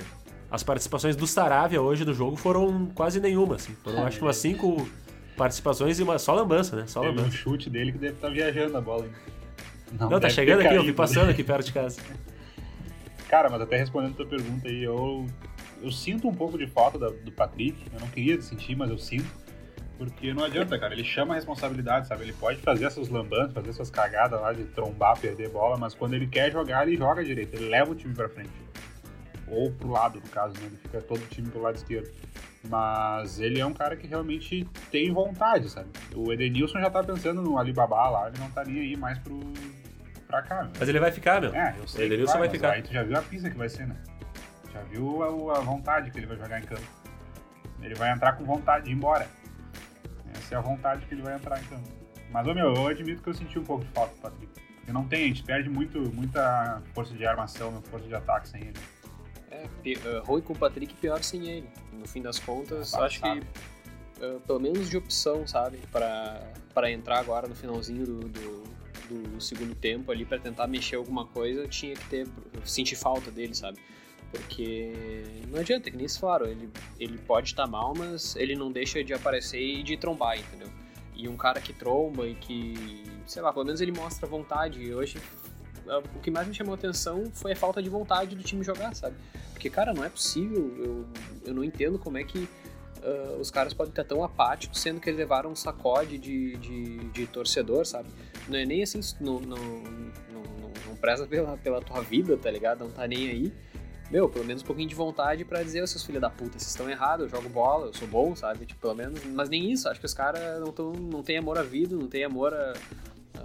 as 0.50 0.62
participações 0.62 1.14
do 1.14 1.26
Saravia 1.26 1.80
hoje 1.80 2.04
no 2.04 2.12
jogo 2.12 2.36
foram 2.36 2.86
quase 2.86 3.20
nenhuma, 3.20 3.54
assim. 3.54 3.72
Foram 3.84 4.04
acho 4.04 4.18
que 4.18 4.24
umas 4.24 4.36
cinco 4.36 4.88
participações 5.36 6.00
e 6.00 6.02
uma 6.02 6.18
só 6.18 6.34
lambança, 6.34 6.74
né? 6.74 6.86
Só 6.86 7.00
Teve 7.00 7.14
lambança. 7.14 7.28
um 7.28 7.38
chute 7.38 7.70
dele 7.70 7.92
que 7.92 7.98
deve 7.98 8.14
estar 8.14 8.28
tá 8.28 8.34
viajando 8.34 8.76
a 8.76 8.80
bola. 8.80 9.08
Não, 9.92 10.10
Não 10.10 10.20
tá 10.20 10.28
chegando 10.28 10.60
aqui, 10.60 10.74
eu 10.74 10.82
vi 10.82 10.92
passando 10.92 11.30
aqui 11.30 11.44
perto 11.44 11.66
de 11.66 11.72
casa. 11.72 12.00
Cara, 13.28 13.48
mas 13.48 13.60
até 13.60 13.76
respondendo 13.76 14.12
a 14.12 14.16
tua 14.16 14.26
pergunta 14.26 14.68
aí, 14.68 14.82
eu, 14.82 15.24
eu 15.80 15.92
sinto 15.92 16.26
um 16.26 16.34
pouco 16.34 16.58
de 16.58 16.66
falta 16.66 16.98
da, 16.98 17.08
do 17.08 17.30
Patrick. 17.30 17.80
Eu 17.92 18.00
não 18.00 18.08
queria 18.08 18.40
sentir, 18.42 18.74
mas 18.74 18.90
eu 18.90 18.98
sinto. 18.98 19.40
Porque 19.96 20.34
não 20.34 20.44
adianta, 20.44 20.76
cara. 20.78 20.94
Ele 20.94 21.04
chama 21.04 21.34
a 21.34 21.36
responsabilidade, 21.36 22.08
sabe? 22.08 22.24
Ele 22.24 22.32
pode 22.32 22.58
fazer 22.60 22.86
essas 22.86 23.08
lambanças, 23.08 23.52
fazer 23.52 23.70
essas 23.70 23.90
cagadas 23.90 24.40
lá 24.40 24.52
de 24.52 24.64
trombar, 24.64 25.16
perder 25.18 25.48
bola, 25.50 25.76
mas 25.76 25.94
quando 25.94 26.14
ele 26.14 26.26
quer 26.26 26.50
jogar, 26.50 26.88
ele 26.88 26.96
joga 26.96 27.22
direito. 27.22 27.54
Ele 27.54 27.68
leva 27.68 27.92
o 27.92 27.94
time 27.94 28.14
pra 28.14 28.28
frente 28.28 28.50
ou 29.50 29.70
pro 29.72 29.90
lado, 29.90 30.20
no 30.20 30.28
caso, 30.28 30.54
né? 30.54 30.66
Ele 30.66 30.76
fica 30.76 31.00
todo 31.00 31.22
o 31.22 31.26
time 31.26 31.48
pro 31.48 31.60
lado 31.60 31.76
esquerdo. 31.76 32.10
Mas 32.68 33.40
ele 33.40 33.58
é 33.58 33.64
um 33.64 33.72
cara 33.72 33.96
que 33.96 34.06
realmente 34.06 34.68
tem 34.90 35.12
vontade, 35.12 35.68
sabe? 35.70 35.88
O 36.14 36.32
Edenilson 36.32 36.78
já 36.80 36.90
tá 36.90 37.02
pensando 37.02 37.40
no 37.40 37.58
Alibaba 37.58 38.08
lá, 38.10 38.28
ele 38.28 38.38
não 38.38 38.50
tá 38.50 38.64
nem 38.64 38.80
aí 38.80 38.96
mais 38.96 39.18
pro, 39.18 39.40
pra 40.26 40.42
cá. 40.42 40.64
Meu. 40.64 40.72
Mas 40.78 40.88
ele 40.88 41.00
vai 41.00 41.10
ficar, 41.10 41.40
meu. 41.40 41.54
É, 41.54 41.74
eu 41.78 41.88
sei. 41.88 42.02
O 42.02 42.06
Edenilson 42.06 42.38
vai, 42.38 42.48
vai 42.48 42.50
ficar. 42.50 42.72
Aí 42.72 42.82
tu 42.82 42.92
já 42.92 43.02
viu 43.02 43.16
a 43.16 43.22
pista 43.22 43.50
que 43.50 43.56
vai 43.56 43.68
ser, 43.68 43.86
né? 43.86 43.96
Já 44.72 44.82
viu 44.82 45.50
a, 45.50 45.58
a 45.58 45.60
vontade 45.60 46.10
que 46.10 46.18
ele 46.18 46.26
vai 46.26 46.36
jogar 46.36 46.60
em 46.60 46.64
campo. 46.64 47.00
Ele 47.82 47.94
vai 47.94 48.12
entrar 48.12 48.34
com 48.34 48.44
vontade 48.44 48.84
de 48.84 48.90
ir 48.90 48.94
embora. 48.94 49.26
Essa 50.34 50.54
é 50.54 50.58
a 50.58 50.60
vontade 50.60 51.06
que 51.06 51.14
ele 51.14 51.22
vai 51.22 51.34
entrar 51.34 51.58
em 51.60 51.64
campo. 51.64 51.88
Mas, 52.30 52.46
ô, 52.46 52.54
meu, 52.54 52.74
eu 52.74 52.86
admito 52.86 53.22
que 53.22 53.28
eu 53.28 53.34
senti 53.34 53.58
um 53.58 53.64
pouco 53.64 53.84
de 53.84 53.90
falta 53.90 54.14
do 54.14 54.20
Patrick. 54.20 54.52
Porque 54.76 54.92
não 54.92 55.06
tem, 55.06 55.24
a 55.24 55.26
gente 55.26 55.42
perde 55.42 55.68
muito, 55.68 55.98
muita 56.14 56.82
força 56.94 57.14
de 57.14 57.26
armação, 57.26 57.82
força 57.90 58.06
de 58.06 58.14
ataque 58.14 58.48
sem 58.48 58.60
ele. 58.60 58.78
É, 59.84 60.18
uh, 60.18 60.22
ruim 60.24 60.40
com 60.40 60.52
o 60.52 60.58
Patrick 60.58 60.94
pior 60.94 61.22
sem 61.22 61.48
ele. 61.48 61.68
No 61.92 62.06
fim 62.06 62.22
das 62.22 62.38
contas, 62.38 62.94
acho 62.94 63.20
que 63.20 63.28
uh, 63.28 64.40
pelo 64.46 64.60
menos 64.60 64.88
de 64.88 64.96
opção, 64.96 65.46
sabe? 65.46 65.78
para 65.90 66.90
entrar 66.90 67.18
agora 67.18 67.48
no 67.48 67.54
finalzinho 67.54 68.06
do, 68.06 68.20
do, 68.28 68.64
do 69.08 69.40
segundo 69.40 69.74
tempo 69.74 70.10
ali, 70.12 70.24
para 70.24 70.38
tentar 70.38 70.66
mexer 70.66 70.96
alguma 70.96 71.26
coisa, 71.26 71.66
tinha 71.66 71.94
que 71.94 72.08
ter. 72.08 72.28
sentir 72.64 72.96
falta 72.96 73.30
dele, 73.30 73.54
sabe? 73.54 73.78
Porque 74.30 74.92
não 75.48 75.58
adianta, 75.58 75.90
que 75.90 75.96
nem 75.96 76.06
isso 76.06 76.20
falaram, 76.20 76.46
ele, 76.46 76.70
ele 77.00 77.18
pode 77.18 77.48
estar 77.48 77.66
mal, 77.66 77.92
mas 77.96 78.36
ele 78.36 78.54
não 78.54 78.70
deixa 78.70 79.02
de 79.02 79.12
aparecer 79.12 79.60
e 79.60 79.82
de 79.82 79.96
trombar, 79.96 80.38
entendeu? 80.38 80.68
E 81.14 81.28
um 81.28 81.36
cara 81.36 81.60
que 81.60 81.72
tromba 81.72 82.26
e 82.28 82.34
que, 82.34 83.02
sei 83.26 83.42
lá, 83.42 83.52
pelo 83.52 83.64
menos 83.64 83.80
ele 83.80 83.92
mostra 83.92 84.28
vontade. 84.28 84.80
E 84.80 84.94
hoje, 84.94 85.18
o 86.14 86.20
que 86.20 86.30
mais 86.30 86.46
me 86.46 86.54
chamou 86.54 86.72
a 86.72 86.76
atenção 86.76 87.30
foi 87.32 87.52
a 87.52 87.56
falta 87.56 87.82
de 87.82 87.88
vontade 87.88 88.34
do 88.36 88.42
time 88.42 88.64
jogar, 88.64 88.94
sabe? 88.94 89.16
Porque, 89.52 89.68
cara, 89.68 89.92
não 89.92 90.04
é 90.04 90.08
possível, 90.08 90.74
eu, 90.78 91.06
eu 91.46 91.54
não 91.54 91.62
entendo 91.62 91.98
como 91.98 92.16
é 92.18 92.24
que 92.24 92.38
uh, 92.38 93.40
os 93.40 93.50
caras 93.50 93.74
podem 93.74 93.90
estar 93.90 94.04
tão 94.04 94.24
apáticos, 94.24 94.80
sendo 94.80 95.00
que 95.00 95.10
eles 95.10 95.18
levaram 95.18 95.50
um 95.50 95.56
sacode 95.56 96.18
de, 96.18 96.56
de, 96.56 96.98
de 97.10 97.26
torcedor, 97.26 97.84
sabe? 97.84 98.08
Não 98.48 98.58
é 98.58 98.64
nem 98.64 98.82
assim, 98.82 99.00
não, 99.20 99.38
não, 99.40 99.56
não, 99.56 100.42
não, 100.60 100.72
não 100.86 100.96
preza 100.96 101.26
pela, 101.26 101.56
pela 101.58 101.80
tua 101.80 102.00
vida, 102.02 102.36
tá 102.36 102.50
ligado? 102.50 102.80
Não 102.84 102.90
tá 102.90 103.06
nem 103.06 103.28
aí 103.28 103.52
meu, 104.10 104.28
pelo 104.28 104.44
menos 104.44 104.62
um 104.62 104.66
pouquinho 104.66 104.88
de 104.88 104.94
vontade 104.94 105.44
para 105.44 105.62
dizer, 105.62 105.86
seus 105.86 106.04
filhos 106.04 106.20
da 106.20 106.28
puta, 106.28 106.58
vocês 106.58 106.68
estão 106.68 106.90
errados, 106.90 107.26
eu 107.26 107.30
jogo 107.30 107.48
bola, 107.48 107.86
eu 107.86 107.94
sou 107.94 108.08
bom, 108.08 108.34
sabe? 108.34 108.66
Tipo, 108.66 108.80
pelo 108.80 108.94
menos, 108.94 109.24
mas 109.24 109.48
nem 109.48 109.70
isso, 109.70 109.88
acho 109.88 110.00
que 110.00 110.06
os 110.06 110.14
caras 110.14 110.58
não, 110.58 110.72
tão, 110.72 110.92
não 110.92 111.22
tem 111.22 111.38
amor 111.38 111.56
à 111.56 111.62
vida, 111.62 111.94
não 111.94 112.08
tem 112.08 112.24
amor 112.24 112.52
a. 112.52 112.72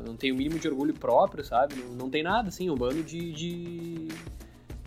não 0.03 0.15
tem 0.15 0.31
o 0.31 0.35
mínimo 0.35 0.59
de 0.59 0.67
orgulho 0.67 0.93
próprio, 0.93 1.43
sabe? 1.43 1.75
Não, 1.75 1.93
não 1.93 2.09
tem 2.09 2.23
nada, 2.23 2.49
assim, 2.49 2.69
um 2.69 2.75
bando 2.75 3.03
de, 3.03 3.31
de, 3.31 4.07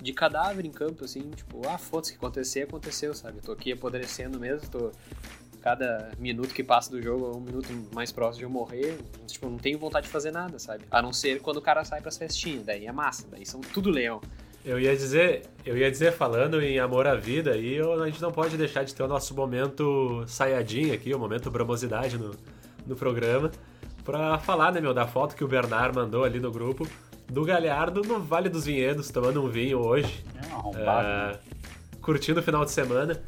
de 0.00 0.12
cadáver 0.12 0.65
em 0.65 0.71
campo, 0.71 1.05
assim, 1.05 1.31
tipo, 1.31 1.67
ah, 1.69 1.79
foda-se, 1.79 2.12
que 2.12 2.19
acontecer, 2.19 2.62
aconteceu, 2.62 3.15
sabe? 3.15 3.38
Eu 3.38 3.43
tô 3.43 3.53
aqui 3.53 3.73
apodrecendo 3.73 4.38
mesmo, 4.38 4.69
tô. 4.69 4.91
Cada 5.61 6.12
minuto 6.19 6.55
que 6.55 6.62
passa 6.62 6.88
do 6.88 7.03
jogo 7.03 7.33
é 7.33 7.37
um 7.37 7.41
minuto 7.41 7.69
mais 7.93 8.12
próximo 8.12 8.38
de 8.38 8.45
eu 8.45 8.50
morrer. 8.50 8.97
Tipo, 9.27 9.50
não 9.50 9.59
tenho 9.59 9.77
vontade 9.77 10.07
de 10.07 10.12
fazer 10.12 10.31
nada, 10.31 10.57
sabe? 10.59 10.85
A 10.88 11.03
não 11.03 11.12
ser 11.12 11.41
quando 11.41 11.57
o 11.57 11.61
cara 11.61 11.85
sai 11.85 12.00
pras 12.00 12.17
festinhas, 12.17 12.65
daí 12.65 12.87
é 12.87 12.93
massa, 12.93 13.27
daí 13.29 13.45
são 13.45 13.61
tudo 13.61 13.91
leão. 13.91 14.21
Eu 14.65 14.79
ia 14.79 14.97
dizer, 14.97 15.43
eu 15.65 15.77
ia 15.77 15.91
dizer 15.91 16.12
falando 16.12 16.61
em 16.61 16.79
amor 16.79 17.07
à 17.07 17.15
vida, 17.15 17.53
aí 17.53 17.79
a 17.81 18.07
gente 18.07 18.21
não 18.21 18.31
pode 18.31 18.57
deixar 18.57 18.85
de 18.85 18.95
ter 18.95 19.03
o 19.03 19.09
nosso 19.09 19.35
momento 19.35 20.25
saiadinho 20.27 20.93
aqui, 20.93 21.15
o 21.15 21.19
momento 21.19 21.50
bramosidade 21.50 22.19
no, 22.19 22.35
no 22.87 22.95
programa, 22.97 23.50
pra 24.09 24.38
falar, 24.38 24.73
né, 24.73 24.81
meu, 24.81 24.95
da 24.95 25.07
foto 25.07 25.37
que 25.37 25.45
o 25.45 25.49
Bernard 25.49 25.95
mandou 25.95 26.25
ali 26.25 26.41
no 26.41 26.50
grupo 26.50 26.88
do 27.29 27.45
Galhardo 27.45 28.00
no 28.00 28.19
Vale 28.19 28.49
dos 28.49 28.65
Vinhedos, 28.65 29.11
tomando 29.11 29.45
um 29.45 29.50
vinho 29.50 29.81
hoje. 29.81 30.25
É 30.75 30.81
é, 30.81 31.38
curtindo 32.00 32.41
o 32.41 32.43
final 32.43 32.65
de 32.65 32.71
semana. 32.71 33.21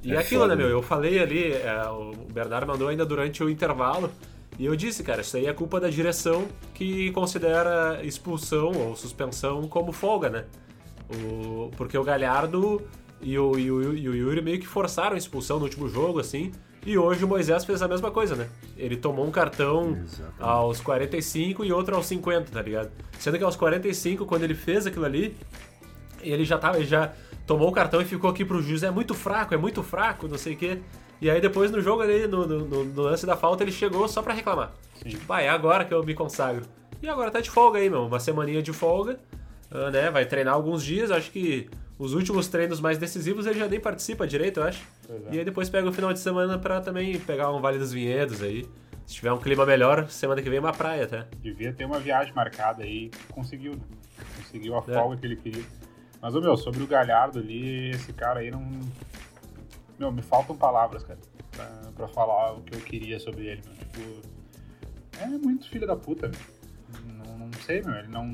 E 0.00 0.12
é 0.12 0.16
aquilo, 0.16 0.42
foda, 0.42 0.54
né, 0.54 0.62
meu? 0.62 0.70
Eu 0.70 0.80
falei 0.80 1.18
ali, 1.18 1.52
é, 1.54 1.82
o 1.88 2.12
Bernard 2.32 2.68
mandou 2.68 2.86
ainda 2.86 3.04
durante 3.04 3.42
o 3.42 3.50
intervalo. 3.50 4.12
E 4.56 4.64
eu 4.64 4.76
disse, 4.76 5.02
cara, 5.02 5.22
isso 5.22 5.36
aí 5.36 5.46
é 5.46 5.52
culpa 5.52 5.80
da 5.80 5.90
direção 5.90 6.46
que 6.72 7.10
considera 7.10 7.98
expulsão 8.04 8.70
ou 8.70 8.94
suspensão 8.94 9.66
como 9.66 9.90
folga, 9.90 10.30
né? 10.30 10.44
O, 11.12 11.72
porque 11.76 11.98
o 11.98 12.04
Galhardo 12.04 12.80
e 13.20 13.36
o, 13.36 13.58
e, 13.58 13.72
o, 13.72 13.92
e 13.92 14.08
o 14.08 14.14
Yuri 14.14 14.40
meio 14.40 14.60
que 14.60 14.68
forçaram 14.68 15.16
a 15.16 15.18
expulsão 15.18 15.58
no 15.58 15.64
último 15.64 15.88
jogo, 15.88 16.20
assim. 16.20 16.52
E 16.86 16.96
hoje 16.96 17.24
o 17.24 17.28
Moisés 17.28 17.64
fez 17.64 17.82
a 17.82 17.88
mesma 17.88 18.10
coisa, 18.10 18.34
né? 18.34 18.48
Ele 18.76 18.96
tomou 18.96 19.26
um 19.26 19.30
cartão 19.30 19.96
Exatamente. 20.02 20.34
aos 20.38 20.80
45 20.80 21.64
e 21.64 21.72
outro 21.72 21.96
aos 21.96 22.06
50, 22.06 22.50
tá 22.50 22.62
ligado? 22.62 22.90
Sendo 23.18 23.36
que 23.36 23.44
aos 23.44 23.56
45, 23.56 24.24
quando 24.24 24.44
ele 24.44 24.54
fez 24.54 24.86
aquilo 24.86 25.04
ali, 25.04 25.36
ele 26.20 26.44
já 26.44 26.56
tava, 26.56 26.78
ele 26.78 26.86
já 26.86 27.12
tomou 27.46 27.68
o 27.68 27.72
cartão 27.72 28.00
e 28.00 28.04
ficou 28.04 28.30
aqui 28.30 28.44
pro 28.44 28.62
juiz, 28.62 28.82
é 28.82 28.90
muito 28.90 29.14
fraco, 29.14 29.54
é 29.54 29.56
muito 29.56 29.82
fraco, 29.82 30.28
não 30.28 30.38
sei 30.38 30.54
o 30.54 30.56
quê. 30.56 30.78
E 31.20 31.28
aí 31.28 31.40
depois 31.40 31.70
no 31.70 31.80
jogo 31.80 32.02
ali, 32.02 32.26
no, 32.26 32.46
no, 32.46 32.84
no 32.84 33.02
lance 33.02 33.26
da 33.26 33.36
falta, 33.36 33.64
ele 33.64 33.72
chegou 33.72 34.06
só 34.06 34.22
para 34.22 34.34
reclamar. 34.34 34.72
Sim. 35.02 35.10
Tipo, 35.10 35.32
ah, 35.32 35.42
é 35.42 35.48
agora 35.48 35.84
que 35.84 35.92
eu 35.92 36.02
me 36.04 36.14
consagro. 36.14 36.64
E 37.02 37.08
agora 37.08 37.30
tá 37.30 37.40
de 37.40 37.50
folga 37.50 37.78
aí, 37.78 37.90
meu. 37.90 38.06
Uma 38.06 38.20
semaninha 38.20 38.62
de 38.62 38.72
folga. 38.72 39.18
Uh, 39.70 39.90
né? 39.90 40.10
Vai 40.10 40.26
treinar 40.26 40.54
alguns 40.54 40.84
dias, 40.84 41.10
acho 41.10 41.30
que 41.30 41.68
os 41.98 42.14
últimos 42.14 42.46
treinos 42.46 42.80
mais 42.80 42.96
decisivos 42.96 43.44
ele 43.44 43.58
já 43.58 43.66
nem 43.66 43.80
participa 43.80 44.26
direito, 44.26 44.60
eu 44.60 44.64
acho. 44.64 44.86
É. 45.08 45.34
E 45.34 45.38
aí 45.38 45.44
depois 45.44 45.68
pega 45.68 45.88
o 45.88 45.92
final 45.92 46.12
de 46.12 46.20
semana 46.20 46.58
para 46.58 46.80
também 46.80 47.18
pegar 47.18 47.52
um 47.52 47.60
Vale 47.60 47.78
dos 47.78 47.92
Vinhedos 47.92 48.40
aí. 48.42 48.66
Se 49.04 49.14
tiver 49.14 49.32
um 49.32 49.38
clima 49.38 49.66
melhor, 49.66 50.08
semana 50.08 50.40
que 50.40 50.48
vem 50.48 50.58
uma 50.58 50.72
praia 50.72 51.04
até. 51.04 51.26
Devia 51.38 51.72
ter 51.72 51.84
uma 51.84 51.98
viagem 51.98 52.32
marcada 52.34 52.84
aí, 52.84 53.10
conseguiu, 53.32 53.72
né? 53.72 53.82
Conseguiu 54.36 54.76
a 54.76 54.78
é. 54.78 54.94
folga 54.94 55.16
que 55.16 55.26
ele 55.26 55.36
queria. 55.36 55.64
Mas, 56.20 56.34
ô, 56.34 56.40
meu, 56.40 56.56
sobre 56.56 56.82
o 56.82 56.86
Galhardo 56.86 57.38
ali, 57.38 57.90
esse 57.90 58.12
cara 58.12 58.40
aí 58.40 58.50
não... 58.50 58.62
Meu, 59.98 60.12
me 60.12 60.22
faltam 60.22 60.54
palavras, 60.56 61.02
cara, 61.02 61.18
pra, 61.50 61.66
pra 61.96 62.08
falar 62.08 62.54
o 62.54 62.62
que 62.62 62.74
eu 62.74 62.80
queria 62.80 63.18
sobre 63.18 63.46
ele, 63.46 63.62
meu. 63.64 63.74
Tipo, 63.74 64.28
é 65.20 65.26
muito 65.26 65.68
filho 65.68 65.86
da 65.86 65.96
puta, 65.96 66.28
meu 66.28 66.57
não 67.46 67.60
sei, 67.64 67.82
meu, 67.82 67.94
ele 67.94 68.08
não. 68.08 68.26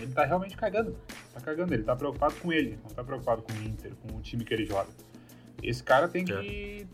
Ele 0.00 0.12
tá 0.12 0.24
realmente 0.24 0.56
cagando. 0.56 0.96
Tá 1.32 1.40
cagando, 1.40 1.74
ele 1.74 1.82
tá 1.82 1.96
preocupado 1.96 2.34
com 2.34 2.52
ele, 2.52 2.78
não 2.82 2.90
tá 2.90 3.02
preocupado 3.02 3.42
com 3.42 3.52
o 3.52 3.62
Inter, 3.62 3.92
com 3.96 4.16
o 4.16 4.20
time 4.20 4.44
que 4.44 4.54
ele 4.54 4.64
joga. 4.64 4.88
Esse 5.62 5.82
cara 5.82 6.08
tem 6.08 6.24
que. 6.24 6.86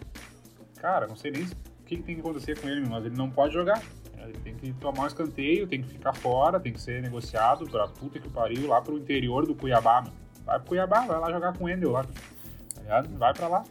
Cara, 0.79 1.07
não 1.07 1.17
sei 1.17 1.31
nem 1.31 1.43
o 1.43 1.49
que, 1.85 1.97
tem 1.99 2.15
que 2.15 2.21
acontecer 2.21 2.59
com 2.59 2.69
ele, 2.69 2.89
mas 2.89 3.05
ele 3.05 3.17
não 3.17 3.31
pode 3.31 3.53
jogar. 3.53 3.83
Ele 4.17 4.39
tem 4.39 4.55
que 4.55 4.73
tomar 4.75 5.05
um 5.05 5.07
escanteio, 5.07 5.67
tem 5.67 5.83
que 5.83 5.89
ficar 5.89 6.13
fora, 6.13 6.61
tem 6.61 6.73
que 6.73 6.81
ser 6.81 7.03
negociado 7.03 7.69
pra 7.69 7.89
puta 7.89 8.19
que 8.19 8.29
pariu 8.29 8.69
lá 8.69 8.81
pro 8.81 8.99
interior 8.99 9.47
do 9.47 9.55
Cuiabá, 9.55 10.03
mano. 10.03 10.15
Vai 10.45 10.59
pro 10.59 10.69
Cuiabá, 10.69 11.01
vai 11.07 11.19
lá 11.19 11.31
jogar 11.31 11.57
com 11.57 11.65
o 11.65 11.69
Endel 11.69 11.91
lá. 11.91 12.05
Tá 12.05 12.81
ligado? 12.81 13.19
Vai 13.19 13.35
pra 13.35 13.49
lá. 13.49 13.65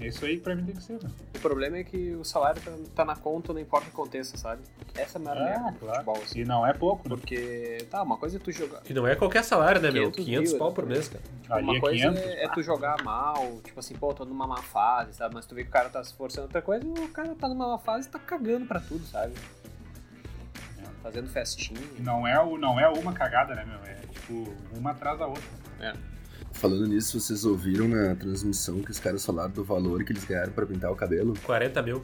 É 0.00 0.06
isso 0.06 0.24
aí 0.24 0.40
pra 0.40 0.56
mim 0.56 0.64
tem 0.64 0.74
que 0.74 0.82
ser, 0.82 0.94
né? 0.94 1.10
O 1.36 1.38
problema 1.40 1.76
é 1.76 1.84
que 1.84 2.12
o 2.14 2.24
salário 2.24 2.60
tá, 2.62 2.72
tá 2.94 3.04
na 3.04 3.14
conta, 3.14 3.52
não 3.52 3.60
importa 3.60 3.86
o 3.86 3.90
que 3.90 3.94
aconteça, 3.94 4.36
sabe? 4.38 4.62
Essa 4.94 5.18
é 5.18 5.20
a 5.20 5.24
maior 5.24 5.40
é, 5.42 5.44
merda 5.44 5.72
claro. 5.78 5.94
futebol, 5.94 6.16
assim. 6.22 6.40
E 6.40 6.44
não 6.44 6.66
é 6.66 6.72
pouco, 6.72 7.08
né? 7.08 7.16
Porque, 7.16 7.86
tá, 7.90 8.02
uma 8.02 8.16
coisa 8.16 8.38
é 8.38 8.40
tu 8.40 8.50
jogar... 8.50 8.80
E 8.88 8.94
não 8.94 9.06
é 9.06 9.14
qualquer 9.14 9.44
salário, 9.44 9.80
né, 9.80 9.90
500 9.90 10.16
meu? 10.16 10.24
500 10.24 10.50
mil, 10.50 10.58
pau 10.58 10.72
por 10.72 10.86
mês, 10.86 11.08
cara. 11.08 11.22
Tipo, 11.42 11.58
uma 11.58 11.76
é 11.76 11.80
coisa 11.80 12.12
500, 12.12 12.22
é, 12.22 12.44
é, 12.44 12.48
tu 12.48 12.62
jogar 12.62 13.04
mal, 13.04 13.60
tipo 13.62 13.78
assim, 13.78 13.94
pô, 13.94 14.14
tô 14.14 14.24
numa 14.24 14.46
má 14.46 14.62
fase, 14.62 15.12
sabe? 15.12 15.34
Mas 15.34 15.44
tu 15.44 15.54
vê 15.54 15.64
que 15.64 15.68
o 15.68 15.72
cara 15.72 15.90
tá 15.90 16.02
se 16.02 16.10
esforçando 16.10 16.44
outra 16.44 16.62
coisa, 16.62 16.86
o 16.86 17.08
cara 17.08 17.34
tá 17.34 17.46
numa 17.46 17.68
má 17.68 17.78
fase 17.78 18.08
e 18.08 18.10
tá 18.10 18.18
cagando 18.18 18.64
pra 18.64 18.80
tudo, 18.80 19.04
sabe? 19.06 19.34
É. 20.78 20.84
Fazendo 21.02 21.28
festinha. 21.28 21.80
Não 21.98 22.26
é, 22.26 22.40
o, 22.40 22.56
não 22.56 22.80
é 22.80 22.88
uma 22.88 23.12
cagada, 23.12 23.54
né, 23.54 23.66
meu? 23.66 23.78
É 23.84 24.00
tipo, 24.12 24.54
uma 24.74 24.92
atrás 24.92 25.18
da 25.18 25.26
outra. 25.26 25.42
É. 25.78 25.92
Falando 26.60 26.86
nisso, 26.86 27.18
vocês 27.18 27.46
ouviram 27.46 27.88
na 27.88 28.14
transmissão 28.14 28.82
que 28.82 28.90
os 28.90 29.00
caras 29.00 29.24
falaram 29.24 29.50
do 29.50 29.64
valor 29.64 30.04
que 30.04 30.12
eles 30.12 30.26
ganharam 30.26 30.52
para 30.52 30.66
pintar 30.66 30.92
o 30.92 30.94
cabelo? 30.94 31.32
40 31.42 31.80
mil. 31.80 32.02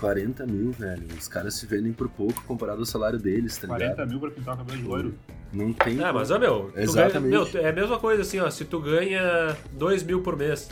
40 0.00 0.44
mil, 0.46 0.72
velho. 0.72 1.06
Os 1.16 1.28
caras 1.28 1.54
se 1.54 1.64
vendem 1.64 1.92
por 1.92 2.08
pouco 2.08 2.42
comparado 2.42 2.80
ao 2.80 2.86
salário 2.86 3.20
deles, 3.20 3.56
tá 3.56 3.68
40 3.68 3.92
ligado? 3.92 4.08
mil 4.08 4.18
pra 4.18 4.30
pintar 4.32 4.54
o 4.56 4.58
cabelo 4.58 4.78
de 4.78 4.84
loiro? 4.84 5.14
Não 5.52 5.72
tem. 5.72 6.02
Ah, 6.02 6.12
mas, 6.12 6.32
ó, 6.32 6.40
meu, 6.40 6.72
Exatamente. 6.74 7.30
Ganha, 7.30 7.52
meu, 7.52 7.62
é 7.62 7.68
a 7.68 7.72
mesma 7.72 7.96
coisa 8.00 8.22
assim, 8.22 8.40
ó. 8.40 8.50
Se 8.50 8.64
tu 8.64 8.80
ganha 8.80 9.56
2 9.74 10.02
mil 10.02 10.22
por 10.22 10.36
mês 10.36 10.68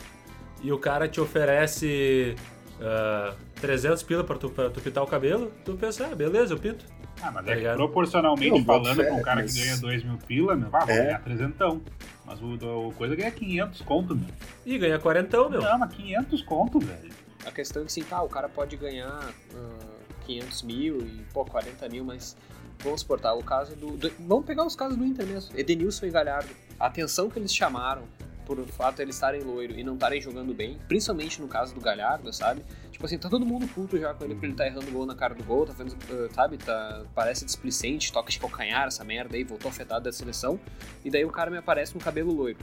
e 0.60 0.72
o 0.72 0.78
cara 0.78 1.06
te 1.06 1.20
oferece 1.20 2.34
uh, 2.80 2.82
ah, 2.82 3.34
300 3.60 4.02
pila 4.02 4.24
pra 4.24 4.34
tu, 4.34 4.50
pra 4.50 4.68
tu 4.68 4.80
pintar 4.80 5.04
o 5.04 5.06
cabelo, 5.06 5.52
tu 5.64 5.74
pensa, 5.74 6.08
ah, 6.10 6.14
beleza, 6.16 6.54
eu 6.54 6.58
pinto. 6.58 6.84
Ah, 7.22 7.30
mas 7.30 7.46
tá 7.46 7.52
é 7.52 7.56
que 7.56 7.76
proporcionalmente 7.76 8.58
não, 8.58 8.64
falando 8.64 8.96
fé, 8.96 9.04
com 9.04 9.16
um 9.16 9.22
cara 9.22 9.42
mas... 9.42 9.52
que 9.52 9.60
ganha 9.60 9.76
2 9.76 10.04
mil 10.04 10.18
pila, 10.18 10.56
meu, 10.56 10.68
ah, 10.72 10.84
vou 10.84 10.94
é. 10.94 11.04
ganhar 11.04 11.22
300. 11.22 11.80
Mas 12.24 12.40
o, 12.40 12.88
o 12.88 12.92
coisa 12.94 13.14
ganha 13.14 13.30
500 13.30 13.80
conto, 13.82 14.16
meu. 14.16 14.28
E 14.66 14.78
ganha 14.78 14.98
40, 14.98 15.48
meu. 15.48 15.62
Não, 15.62 15.78
mas 15.78 15.92
500 15.92 16.42
conto, 16.42 16.80
velho. 16.80 17.12
A 17.46 17.50
questão 17.50 17.82
é 17.82 17.86
que, 17.86 17.92
sim, 17.92 18.02
tá, 18.02 18.22
o 18.22 18.28
cara 18.28 18.48
pode 18.48 18.76
ganhar 18.76 19.20
uh, 19.54 20.24
500 20.26 20.62
mil 20.62 20.98
e, 21.00 21.24
pô, 21.32 21.44
40 21.44 21.88
mil, 21.88 22.04
mas 22.04 22.36
vamos 22.82 23.00
suportar 23.00 23.34
o 23.34 23.42
caso 23.42 23.74
do, 23.76 23.96
do, 23.96 24.10
Vamos 24.20 24.44
pegar 24.44 24.64
os 24.64 24.76
casos 24.76 24.96
do 24.96 25.04
Inter 25.04 25.26
mesmo. 25.26 25.56
Edenilson 25.58 26.06
e 26.06 26.10
Galhardo. 26.10 26.50
A 26.78 26.86
atenção 26.86 27.28
que 27.28 27.38
eles 27.38 27.54
chamaram 27.54 28.02
por 28.44 28.58
o 28.58 28.66
fato 28.66 28.96
de 28.96 29.02
eles 29.02 29.14
estarem 29.14 29.42
loiro 29.42 29.78
e 29.78 29.84
não 29.84 29.94
estarem 29.94 30.20
jogando 30.20 30.52
bem, 30.52 30.78
principalmente 30.88 31.40
no 31.40 31.48
caso 31.48 31.74
do 31.74 31.80
Galhardo, 31.80 32.32
sabe? 32.32 32.62
Tipo 33.02 33.06
assim, 33.06 33.18
tá 33.18 33.28
todo 33.28 33.44
mundo 33.44 33.66
puto 33.66 33.98
já 33.98 34.14
com 34.14 34.22
ele 34.22 34.34
porque 34.34 34.46
ele 34.46 34.54
tá 34.54 34.64
errando 34.64 34.88
gol 34.92 35.04
na 35.04 35.16
cara 35.16 35.34
do 35.34 35.42
gol, 35.42 35.66
tá 35.66 35.72
vendo, 35.72 35.90
uh, 35.90 36.32
sabe? 36.32 36.56
Tá, 36.56 37.02
parece 37.12 37.44
displicente, 37.44 38.12
toca 38.12 38.30
de 38.30 38.38
calcanhar, 38.38 38.86
essa 38.86 39.02
merda 39.02 39.34
aí, 39.34 39.42
voltou 39.42 39.68
afetado 39.68 40.04
da 40.04 40.12
seleção. 40.12 40.60
E 41.04 41.10
daí 41.10 41.24
o 41.24 41.30
cara 41.30 41.50
me 41.50 41.56
aparece 41.58 41.92
com 41.92 41.98
cabelo 41.98 42.32
loiro. 42.32 42.60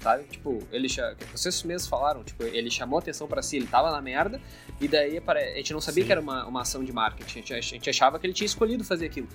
Sabe? 0.00 0.22
Tipo, 0.30 0.62
ele 0.70 0.86
vocês 1.34 1.64
mesmos 1.64 1.88
falaram, 1.88 2.22
tipo, 2.22 2.44
ele 2.44 2.70
chamou 2.70 3.00
atenção 3.00 3.26
para 3.26 3.42
si, 3.42 3.56
ele 3.56 3.66
tava 3.66 3.90
na 3.90 4.00
merda, 4.00 4.40
e 4.80 4.86
daí 4.86 5.20
a 5.26 5.56
gente 5.56 5.72
não 5.72 5.80
sabia 5.80 6.04
Sim. 6.04 6.06
que 6.06 6.12
era 6.12 6.20
uma, 6.20 6.46
uma 6.46 6.62
ação 6.62 6.84
de 6.84 6.92
marketing, 6.92 7.40
a 7.52 7.60
gente, 7.60 7.90
achava 7.90 8.20
que 8.20 8.26
ele 8.26 8.34
tinha 8.34 8.46
escolhido 8.46 8.84
fazer 8.84 9.06
aquilo. 9.06 9.26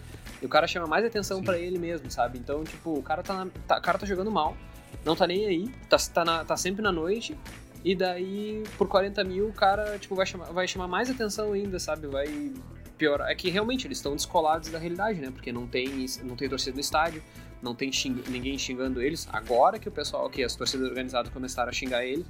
E 0.42 0.46
o 0.46 0.50
cara 0.50 0.66
chama 0.66 0.88
mais 0.88 1.04
atenção 1.04 1.44
para 1.44 1.60
ele 1.60 1.78
mesmo, 1.78 2.10
sabe? 2.10 2.38
Então, 2.38 2.64
tipo, 2.64 2.98
o 2.98 3.04
cara 3.04 3.22
tá, 3.22 3.46
tá, 3.68 3.80
o 3.80 3.82
cara 3.82 3.98
tá 3.98 4.06
jogando 4.06 4.32
mal, 4.32 4.56
não 5.04 5.14
tá 5.14 5.28
nem 5.28 5.46
aí, 5.46 5.68
tá, 5.90 5.98
tá, 5.98 6.24
na, 6.24 6.46
tá 6.46 6.56
sempre 6.56 6.82
na 6.82 6.92
noite, 6.92 7.38
e 7.84 7.96
daí, 7.96 8.64
por 8.78 8.88
40 8.88 9.24
mil, 9.24 9.48
o 9.48 9.54
cara, 9.54 9.98
tipo, 9.98 10.16
vai 10.16 10.26
chamar, 10.26 10.46
vai 10.52 10.68
chamar 10.68 10.88
mais 10.88 11.10
atenção 11.10 11.54
ainda, 11.54 11.80
sabe? 11.80 12.08
Vai, 12.08 12.52
pior 12.98 13.22
é 13.22 13.36
que 13.36 13.50
realmente 13.50 13.88
eles 13.88 14.00
estão 14.00 14.16
descolados 14.16 14.70
da 14.70 14.78
realidade, 14.78 15.20
né? 15.22 15.32
Porque 15.32 15.52
não 15.52 15.68
tem, 15.68 16.06
não 16.24 16.36
tem 16.36 16.50
torcida 16.50 16.74
no 16.74 16.82
estádio, 16.82 17.24
não 17.62 17.74
tem 17.76 17.92
xing, 17.92 18.24
ninguém 18.30 18.58
xingando 18.58 19.02
eles. 19.02 19.28
Agora 19.32 19.80
que 19.80 19.88
o 19.88 19.92
pessoal, 19.92 20.30
que 20.30 20.44
as 20.44 20.56
torcidas 20.56 20.88
organizadas 20.88 21.32
começaram 21.32 21.70
a 21.70 21.74
xingar 21.74 22.06
eles, 22.06 22.26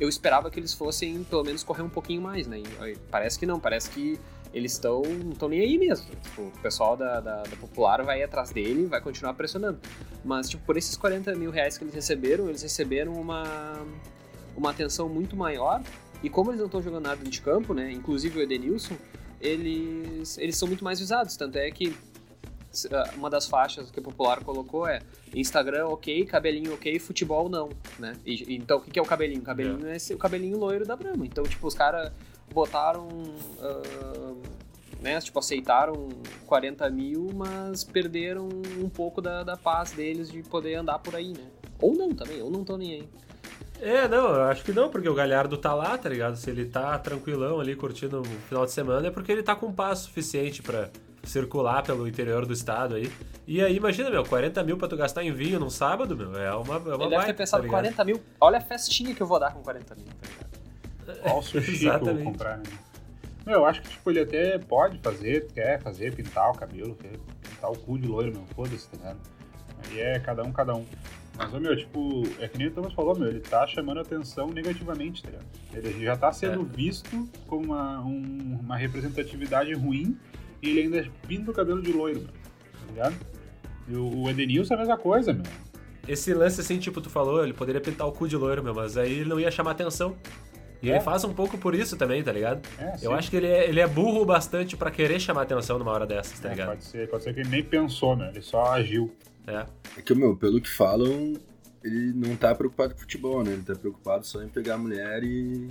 eu 0.00 0.08
esperava 0.08 0.50
que 0.50 0.58
eles 0.58 0.72
fossem 0.72 1.22
pelo 1.24 1.44
menos 1.44 1.62
correr 1.62 1.82
um 1.82 1.88
pouquinho 1.88 2.20
mais, 2.20 2.46
né? 2.46 2.58
E 2.60 2.96
parece 3.10 3.38
que 3.38 3.46
não, 3.46 3.60
parece 3.60 3.90
que 3.90 4.18
eles 4.52 4.72
estão 4.72 5.02
não 5.38 5.48
nem 5.48 5.60
aí 5.60 5.78
mesmo. 5.78 6.06
Tipo, 6.22 6.42
o 6.42 6.52
pessoal 6.62 6.96
da, 6.96 7.20
da, 7.20 7.42
da, 7.42 7.56
Popular 7.56 8.02
vai 8.02 8.22
atrás 8.22 8.50
dele 8.50 8.86
vai 8.86 9.00
continuar 9.00 9.34
pressionando. 9.34 9.78
Mas, 10.24 10.48
tipo, 10.48 10.64
por 10.64 10.76
esses 10.76 10.96
40 10.96 11.34
mil 11.34 11.50
reais 11.50 11.76
que 11.76 11.84
eles 11.84 11.94
receberam, 11.94 12.48
eles 12.48 12.62
receberam 12.62 13.12
uma, 13.14 13.44
uma 14.56 14.70
atenção 14.70 15.08
muito 15.08 15.36
maior. 15.36 15.82
E 16.22 16.30
como 16.30 16.50
eles 16.50 16.58
não 16.58 16.66
estão 16.66 16.82
jogando 16.82 17.04
nada 17.04 17.22
de 17.22 17.40
campo, 17.40 17.74
né? 17.74 17.92
Inclusive 17.92 18.38
o 18.38 18.42
Edenilson, 18.42 18.96
eles, 19.40 20.38
eles 20.38 20.56
são 20.56 20.66
muito 20.66 20.82
mais 20.82 20.98
visados. 20.98 21.36
Tanto 21.36 21.56
é 21.56 21.70
que 21.70 21.94
ah, 22.90 23.10
uma 23.16 23.30
das 23.30 23.46
faixas 23.46 23.90
que 23.90 23.98
o 23.98 24.02
Popular 24.02 24.42
colocou 24.42 24.86
é 24.86 25.00
Instagram 25.34 25.88
ok, 25.88 26.24
cabelinho 26.26 26.74
ok, 26.74 26.98
futebol 26.98 27.48
não, 27.48 27.70
né? 27.98 28.14
E, 28.24 28.54
então, 28.54 28.78
o 28.78 28.80
que 28.80 28.98
é 28.98 29.02
o 29.02 29.06
cabelinho? 29.06 29.40
O 29.40 29.44
cabelinho 29.44 29.86
é, 29.86 29.96
é 29.96 30.14
o 30.14 30.18
cabelinho 30.18 30.58
loiro 30.58 30.86
da 30.86 30.96
Brahma. 30.96 31.26
Então, 31.26 31.44
tipo, 31.44 31.66
os 31.66 31.74
caras 31.74 32.12
botaram... 32.52 33.08
Uh, 33.08 34.66
né, 35.00 35.20
tipo, 35.20 35.38
aceitaram 35.38 36.08
40 36.46 36.88
mil, 36.90 37.30
mas 37.34 37.84
perderam 37.84 38.48
um 38.78 38.88
pouco 38.88 39.20
da, 39.20 39.42
da 39.42 39.56
paz 39.56 39.92
deles 39.92 40.30
de 40.30 40.42
poder 40.42 40.74
andar 40.74 40.98
por 40.98 41.14
aí, 41.14 41.32
né? 41.32 41.44
Ou 41.80 41.94
não 41.94 42.14
também, 42.14 42.40
ou 42.40 42.50
não 42.50 42.62
estão 42.62 42.78
nem 42.78 42.92
aí. 42.94 43.08
É, 43.80 44.08
não, 44.08 44.34
eu 44.34 44.42
acho 44.44 44.64
que 44.64 44.72
não, 44.72 44.88
porque 44.88 45.08
o 45.08 45.14
Galhardo 45.14 45.56
tá 45.56 45.74
lá, 45.74 45.96
tá 45.98 46.08
ligado? 46.08 46.36
Se 46.36 46.48
ele 46.50 46.64
tá 46.64 46.98
tranquilão 46.98 47.60
ali 47.60 47.76
curtindo 47.76 48.20
o 48.20 48.24
final 48.24 48.64
de 48.64 48.72
semana, 48.72 49.08
é 49.08 49.10
porque 49.10 49.30
ele 49.30 49.42
tá 49.42 49.54
com 49.54 49.72
paz 49.72 50.00
suficiente 50.00 50.62
para 50.62 50.88
circular 51.22 51.82
pelo 51.82 52.06
interior 52.08 52.46
do 52.46 52.52
estado 52.52 52.94
aí. 52.94 53.12
E 53.46 53.62
aí, 53.62 53.76
imagina, 53.76 54.10
meu, 54.10 54.24
40 54.24 54.62
mil 54.64 54.76
pra 54.76 54.88
tu 54.88 54.96
gastar 54.96 55.22
em 55.24 55.32
vinho 55.32 55.60
num 55.60 55.70
sábado, 55.70 56.16
meu, 56.16 56.34
é 56.36 56.54
uma, 56.54 56.76
é 56.76 56.94
uma 56.94 57.04
Ele 57.04 57.10
deve 57.10 57.26
ter 57.26 57.34
pensado 57.34 57.62
tá 57.64 57.68
40 57.68 58.04
mil, 58.04 58.22
olha 58.40 58.58
a 58.58 58.60
festinha 58.60 59.14
que 59.14 59.22
eu 59.22 59.26
vou 59.26 59.38
dar 59.38 59.52
com 59.52 59.62
40 59.62 59.94
mil, 59.94 60.06
tá 60.06 60.26
ligado? 60.28 61.20
Olha 61.24 61.34
o 61.34 61.42
sushi 61.42 61.78
que 61.78 61.86
eu 61.86 61.98
vou 61.98 62.24
comprar, 62.24 62.58
né? 62.58 62.64
Meu, 63.44 63.60
eu 63.60 63.66
acho 63.66 63.80
que 63.82 63.90
tipo, 63.90 64.10
ele 64.10 64.20
até 64.20 64.58
pode 64.58 64.98
fazer, 64.98 65.46
quer 65.52 65.80
fazer, 65.80 66.12
pintar 66.14 66.50
o 66.50 66.54
cabelo, 66.54 66.96
quer 66.96 67.12
pintar 67.42 67.70
o 67.70 67.78
cu 67.78 67.96
de 67.96 68.08
loiro, 68.08 68.32
meu, 68.32 68.44
foda-se, 68.56 68.88
tá 68.88 68.96
ligado? 68.96 69.18
Aí 69.84 70.00
é 70.00 70.18
cada 70.18 70.42
um, 70.42 70.50
cada 70.50 70.74
um. 70.74 70.84
Mas, 71.36 71.52
meu, 71.52 71.76
tipo, 71.76 72.22
é 72.40 72.48
que 72.48 72.56
nem 72.56 72.68
o 72.68 72.70
Thomas 72.70 72.92
falou, 72.94 73.16
meu, 73.16 73.28
ele 73.28 73.40
tá 73.40 73.66
chamando 73.66 74.00
atenção 74.00 74.48
negativamente, 74.48 75.22
tá 75.22 75.30
ligado? 75.30 75.46
Ele 75.74 76.04
já 76.04 76.16
tá 76.16 76.32
sendo 76.32 76.62
é. 76.62 76.76
visto 76.76 77.28
como 77.46 77.66
uma, 77.66 78.00
um, 78.00 78.58
uma 78.62 78.76
representatividade 78.76 79.72
ruim 79.74 80.16
e 80.62 80.70
ele 80.70 80.82
ainda 80.82 81.10
pinta 81.28 81.50
o 81.50 81.54
cabelo 81.54 81.82
de 81.82 81.92
loiro, 81.92 82.20
meu, 82.20 82.28
tá 82.28 82.86
ligado? 82.88 83.16
E 83.88 83.94
o, 83.94 84.22
o 84.22 84.30
Edenilson 84.30 84.74
é 84.74 84.76
a 84.76 84.80
mesma 84.80 84.96
coisa, 84.96 85.32
meu. 85.32 85.44
Esse 86.08 86.32
lance, 86.32 86.60
assim, 86.60 86.78
tipo, 86.78 87.00
tu 87.00 87.10
falou, 87.10 87.42
ele 87.42 87.52
poderia 87.52 87.80
pintar 87.80 88.06
o 88.06 88.12
cu 88.12 88.28
de 88.28 88.36
loiro, 88.36 88.62
meu, 88.62 88.74
mas 88.74 88.96
aí 88.96 89.12
ele 89.12 89.28
não 89.28 89.38
ia 89.38 89.50
chamar 89.50 89.72
atenção. 89.72 90.16
E 90.82 90.90
é. 90.90 90.94
ele 90.94 91.00
faz 91.00 91.24
um 91.24 91.32
pouco 91.32 91.58
por 91.58 91.74
isso 91.74 91.96
também, 91.96 92.22
tá 92.22 92.30
ligado? 92.32 92.66
É, 92.78 92.96
eu 93.02 93.12
acho 93.12 93.30
que 93.30 93.36
ele 93.36 93.46
é, 93.46 93.68
ele 93.68 93.80
é 93.80 93.86
burro 93.86 94.24
bastante 94.24 94.76
para 94.76 94.90
querer 94.90 95.18
chamar 95.18 95.42
atenção 95.42 95.78
numa 95.78 95.90
hora 95.90 96.06
dessas, 96.06 96.38
tá 96.38 96.48
é, 96.48 96.52
ligado? 96.52 96.68
Pode 96.68 96.84
ser, 96.84 97.08
pode 97.08 97.24
ser 97.24 97.34
que 97.34 97.40
ele 97.40 97.48
nem 97.48 97.62
pensou, 97.62 98.14
meu, 98.16 98.28
ele 98.28 98.42
só 98.42 98.72
agiu. 98.72 99.12
É. 99.46 99.66
É 99.98 100.02
que, 100.02 100.14
meu, 100.14 100.36
pelo 100.36 100.60
que 100.60 100.68
falam, 100.68 101.34
ele 101.82 102.12
não 102.12 102.36
tá 102.36 102.54
preocupado 102.54 102.94
com 102.94 103.00
futebol, 103.00 103.44
né? 103.44 103.52
Ele 103.52 103.62
tá 103.62 103.74
preocupado 103.74 104.26
só 104.26 104.42
em 104.42 104.48
pegar 104.48 104.74
a 104.74 104.78
mulher 104.78 105.22
e, 105.22 105.68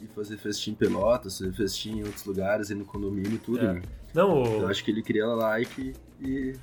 e 0.00 0.06
fazer 0.14 0.36
festinha 0.36 0.74
em 0.74 0.76
Pelotas, 0.76 1.38
fazer 1.38 1.52
festinha 1.52 2.02
em 2.02 2.04
outros 2.04 2.24
lugares, 2.24 2.70
ir 2.70 2.74
no 2.74 2.84
condomínio 2.84 3.34
e 3.34 3.38
tudo, 3.38 3.60
é. 3.60 3.72
né? 3.74 3.82
Não, 4.14 4.42
o... 4.42 4.62
Eu 4.62 4.68
acho 4.68 4.82
que 4.84 4.90
ele 4.90 5.02
queria 5.02 5.26
like 5.26 5.92
e... 6.20 6.54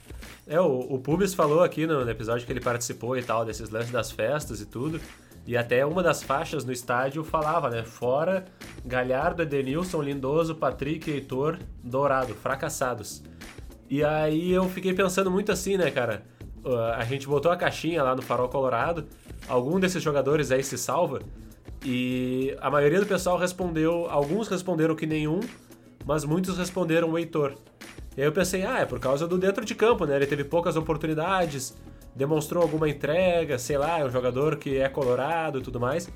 É, 0.48 0.60
o, 0.60 0.79
o 0.79 1.00
Pubis 1.00 1.34
falou 1.34 1.62
aqui 1.62 1.86
no, 1.86 2.03
no 2.03 2.10
episódio 2.10 2.46
que 2.46 2.51
ele 2.51 2.62
participou 2.62 3.17
e 3.17 3.24
tal, 3.24 3.46
desses 3.46 3.70
lances 3.70 3.91
das 3.91 4.10
festas 4.12 4.62
e 4.62 4.65
tudo, 4.65 5.00
e 5.46 5.58
até 5.58 5.86
uma 5.86 6.01
das 6.01 6.24
faixas 6.24 6.63
no 6.63 6.72
estádio 6.72 7.24
falava, 7.24 7.70
né? 7.70 7.84
Fora 7.84 8.46
Galhardo, 8.86 9.43
Edenilson, 9.43 10.01
Lindoso, 10.01 10.55
Patrick, 10.55 11.12
Heitor, 11.12 11.60
Dourado, 11.84 12.34
fracassados. 12.34 13.22
E 13.89 14.03
aí 14.03 14.51
eu 14.51 14.67
fiquei 14.70 14.93
pensando 14.93 15.29
muito 15.29 15.51
assim, 15.51 15.77
né, 15.77 15.91
cara? 15.91 16.24
A 16.96 17.03
gente 17.03 17.27
botou 17.27 17.51
a 17.51 17.57
caixinha 17.57 18.01
lá 18.01 18.16
no 18.16 18.22
Farol 18.22 18.48
Colorado, 18.48 19.05
algum 19.48 19.79
desses 19.79 20.01
jogadores 20.01 20.51
aí 20.51 20.64
se 20.64 20.77
salva, 20.77 21.22
e 21.85 22.55
a 22.61 22.70
maioria 22.70 23.00
do 23.00 23.05
pessoal 23.05 23.37
respondeu, 23.37 24.07
alguns 24.09 24.48
responderam 24.48 24.96
que 24.96 25.05
nenhum, 25.05 25.42
mas 26.05 26.24
muitos 26.24 26.57
responderam 26.57 27.11
o 27.11 27.18
Heitor. 27.18 27.55
E 28.16 28.22
aí 28.22 28.27
eu 28.27 28.31
pensei, 28.31 28.64
ah, 28.64 28.79
é 28.79 28.85
por 28.85 29.00
causa 29.00 29.27
do 29.27 29.37
dentro 29.37 29.66
de 29.66 29.75
campo, 29.75 30.05
né? 30.05 30.16
Ele 30.16 30.25
teve 30.25 30.44
poucas 30.44 30.75
oportunidades, 30.77 31.75
demonstrou 32.16 32.61
alguma 32.64 32.87
entrega, 32.87 33.57
sei 33.57 33.77
lá, 33.77 34.00
é 34.00 34.05
um 34.05 34.09
jogador 34.09 34.55
que 34.55 34.77
é 34.77 34.87
colorado 34.87 35.59
e 35.59 35.61
tudo 35.61 35.79
mais. 35.79 36.09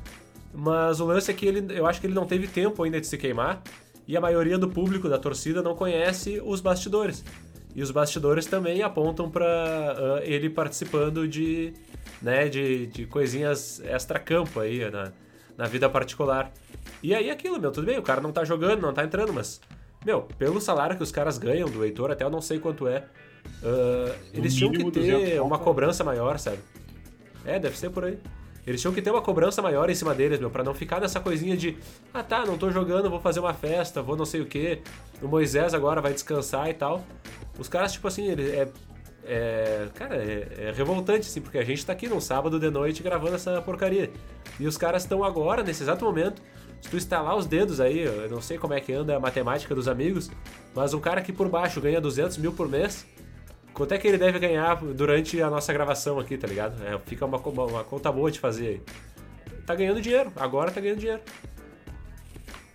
Mas 0.53 0.99
o 0.99 1.05
lance 1.05 1.29
é 1.31 1.33
que 1.33 1.45
ele, 1.45 1.77
eu 1.77 1.85
acho 1.85 1.99
que 1.99 2.07
ele 2.07 2.13
não 2.13 2.25
teve 2.25 2.47
tempo 2.47 2.83
ainda 2.83 3.01
de 3.01 3.07
se 3.07 3.17
queimar 3.17 3.61
e 4.07 4.15
a 4.15 4.21
maioria 4.21 4.57
do 4.57 4.69
público 4.69 5.09
da 5.09 5.17
torcida 5.17 5.61
não 5.61 5.75
conhece 5.75 6.41
os 6.45 6.61
bastidores. 6.61 7.25
E 7.75 7.81
os 7.81 7.91
bastidores 7.91 8.45
também 8.45 8.81
apontam 8.81 9.29
para 9.29 9.45
uh, 9.45 10.23
ele 10.23 10.49
participando 10.49 11.27
de, 11.27 11.73
né, 12.21 12.49
de, 12.49 12.87
de 12.87 13.05
coisinhas 13.05 13.79
extra-campo 13.81 14.59
aí 14.59 14.89
na, 14.89 15.11
na 15.55 15.65
vida 15.65 15.87
particular. 15.89 16.51
E 17.03 17.13
aí 17.13 17.29
aquilo, 17.29 17.59
meu, 17.59 17.71
tudo 17.71 17.85
bem, 17.85 17.97
o 17.97 18.03
cara 18.03 18.19
não 18.19 18.31
tá 18.31 18.43
jogando, 18.43 18.81
não 18.81 18.93
tá 18.93 19.03
entrando, 19.03 19.31
mas, 19.31 19.61
meu, 20.03 20.23
pelo 20.39 20.59
salário 20.59 20.97
que 20.97 21.03
os 21.03 21.11
caras 21.11 21.37
ganham 21.37 21.69
do 21.69 21.85
Heitor, 21.85 22.09
até 22.09 22.23
eu 22.23 22.29
não 22.29 22.41
sei 22.41 22.57
quanto 22.57 22.87
é, 22.87 23.03
Uh, 23.61 24.13
eles 24.33 24.55
tinham 24.55 24.71
que 24.71 24.91
ter 24.91 25.41
uma 25.41 25.57
cobrança 25.57 26.03
maior, 26.03 26.37
sabe? 26.37 26.59
É, 27.45 27.57
deve 27.59 27.77
ser 27.77 27.89
por 27.89 28.05
aí. 28.05 28.17
Eles 28.67 28.81
tinham 28.81 28.93
que 28.93 29.01
ter 29.01 29.09
uma 29.09 29.21
cobrança 29.21 29.61
maior 29.61 29.89
em 29.89 29.95
cima 29.95 30.13
deles, 30.13 30.41
meu, 30.41 30.49
pra 30.49 30.61
não 30.61 30.73
ficar 30.73 30.99
nessa 30.99 31.21
coisinha 31.21 31.55
de 31.55 31.77
ah 32.13 32.21
tá, 32.21 32.45
não 32.45 32.57
tô 32.57 32.69
jogando, 32.69 33.09
vou 33.09 33.21
fazer 33.21 33.39
uma 33.39 33.53
festa, 33.53 34.01
vou 34.01 34.17
não 34.17 34.25
sei 34.25 34.41
o 34.41 34.45
que. 34.45 34.81
O 35.21 35.27
Moisés 35.27 35.73
agora 35.73 36.01
vai 36.01 36.11
descansar 36.11 36.69
e 36.69 36.73
tal. 36.73 37.01
Os 37.57 37.69
caras, 37.69 37.93
tipo 37.93 38.09
assim, 38.09 38.27
ele 38.27 38.51
é. 38.51 38.67
é 39.23 39.87
cara, 39.95 40.17
é, 40.17 40.47
é, 40.57 40.73
revoltante, 40.75 41.21
assim, 41.21 41.39
porque 41.39 41.57
a 41.57 41.63
gente 41.63 41.85
tá 41.85 41.93
aqui 41.93 42.09
num 42.09 42.19
sábado 42.19 42.59
de 42.59 42.69
noite 42.69 43.01
gravando 43.01 43.35
essa 43.35 43.61
porcaria. 43.61 44.11
E 44.59 44.67
os 44.67 44.77
caras 44.77 45.03
estão 45.03 45.23
agora, 45.23 45.63
nesse 45.63 45.83
exato 45.83 46.03
momento. 46.03 46.41
Se 46.81 46.89
tu 46.89 46.97
estalar 46.97 47.37
os 47.37 47.45
dedos 47.45 47.79
aí, 47.79 47.99
eu 47.99 48.29
não 48.29 48.41
sei 48.41 48.57
como 48.57 48.73
é 48.73 48.81
que 48.81 48.91
anda 48.91 49.15
a 49.15 49.19
matemática 49.19 49.73
dos 49.73 49.87
amigos, 49.87 50.29
mas 50.75 50.93
um 50.93 50.99
cara 50.99 51.21
que 51.21 51.31
por 51.31 51.47
baixo 51.47 51.79
ganha 51.79 51.99
200 52.01 52.37
mil 52.37 52.51
por 52.51 52.67
mês, 52.67 53.05
Quanto 53.77 53.91
é 53.91 53.99
que 53.99 54.07
ele 54.07 54.17
deve 54.17 54.39
ganhar 54.39 54.75
durante 54.75 55.39
a 55.39 55.51
nossa 55.51 55.71
gravação 55.71 56.17
aqui, 56.17 56.35
tá 56.35 56.47
ligado? 56.47 56.83
É, 56.83 56.97
fica 57.05 57.23
uma, 57.23 57.37
uma, 57.37 57.65
uma, 57.65 57.83
conta 57.83 58.11
boa 58.11 58.31
de 58.31 58.39
fazer 58.39 58.67
aí. 58.67 58.81
Tá 59.67 59.75
ganhando 59.75 60.01
dinheiro, 60.01 60.33
agora 60.35 60.71
tá 60.71 60.81
ganhando 60.81 60.97
dinheiro. 60.97 61.21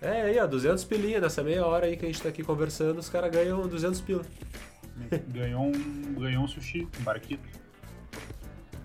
É, 0.01 0.21
aí 0.21 0.39
ó, 0.39 0.47
200 0.47 0.81
pilinha 0.85 1.19
nessa 1.19 1.43
meia 1.43 1.65
hora 1.65 1.87
aí 1.87 1.97
que 1.97 2.05
a 2.05 2.07
gente 2.07 2.21
tá 2.21 2.29
aqui 2.29 2.41
conversando, 2.41 2.99
os 2.99 3.09
caras 3.09 3.29
ganham 3.31 3.67
200 3.67 3.99
pila. 3.99 4.21
Ganhou 5.27 5.65
um, 5.65 6.13
ganhou 6.17 6.45
um 6.45 6.47
sushi, 6.47 6.87
um 6.97 7.03
barquito. 7.03 7.43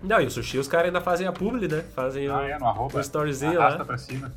Não, 0.03 0.19
e 0.19 0.25
o 0.25 0.31
sushi 0.31 0.57
os 0.57 0.67
caras 0.67 0.87
ainda 0.87 0.99
fazem 0.99 1.25
a 1.25 1.31
publi, 1.31 1.69
né? 1.69 1.85
Fazem 1.95 2.27
ah, 2.27 2.35
o, 2.35 2.41
é, 2.41 2.59
no 2.59 2.65
arroba, 2.65 2.97
o 2.97 2.99
storyzinho 2.99 3.61
arrasta 3.61 3.79
lá. 3.79 3.85
pra 3.85 3.97
cima. 3.97 4.33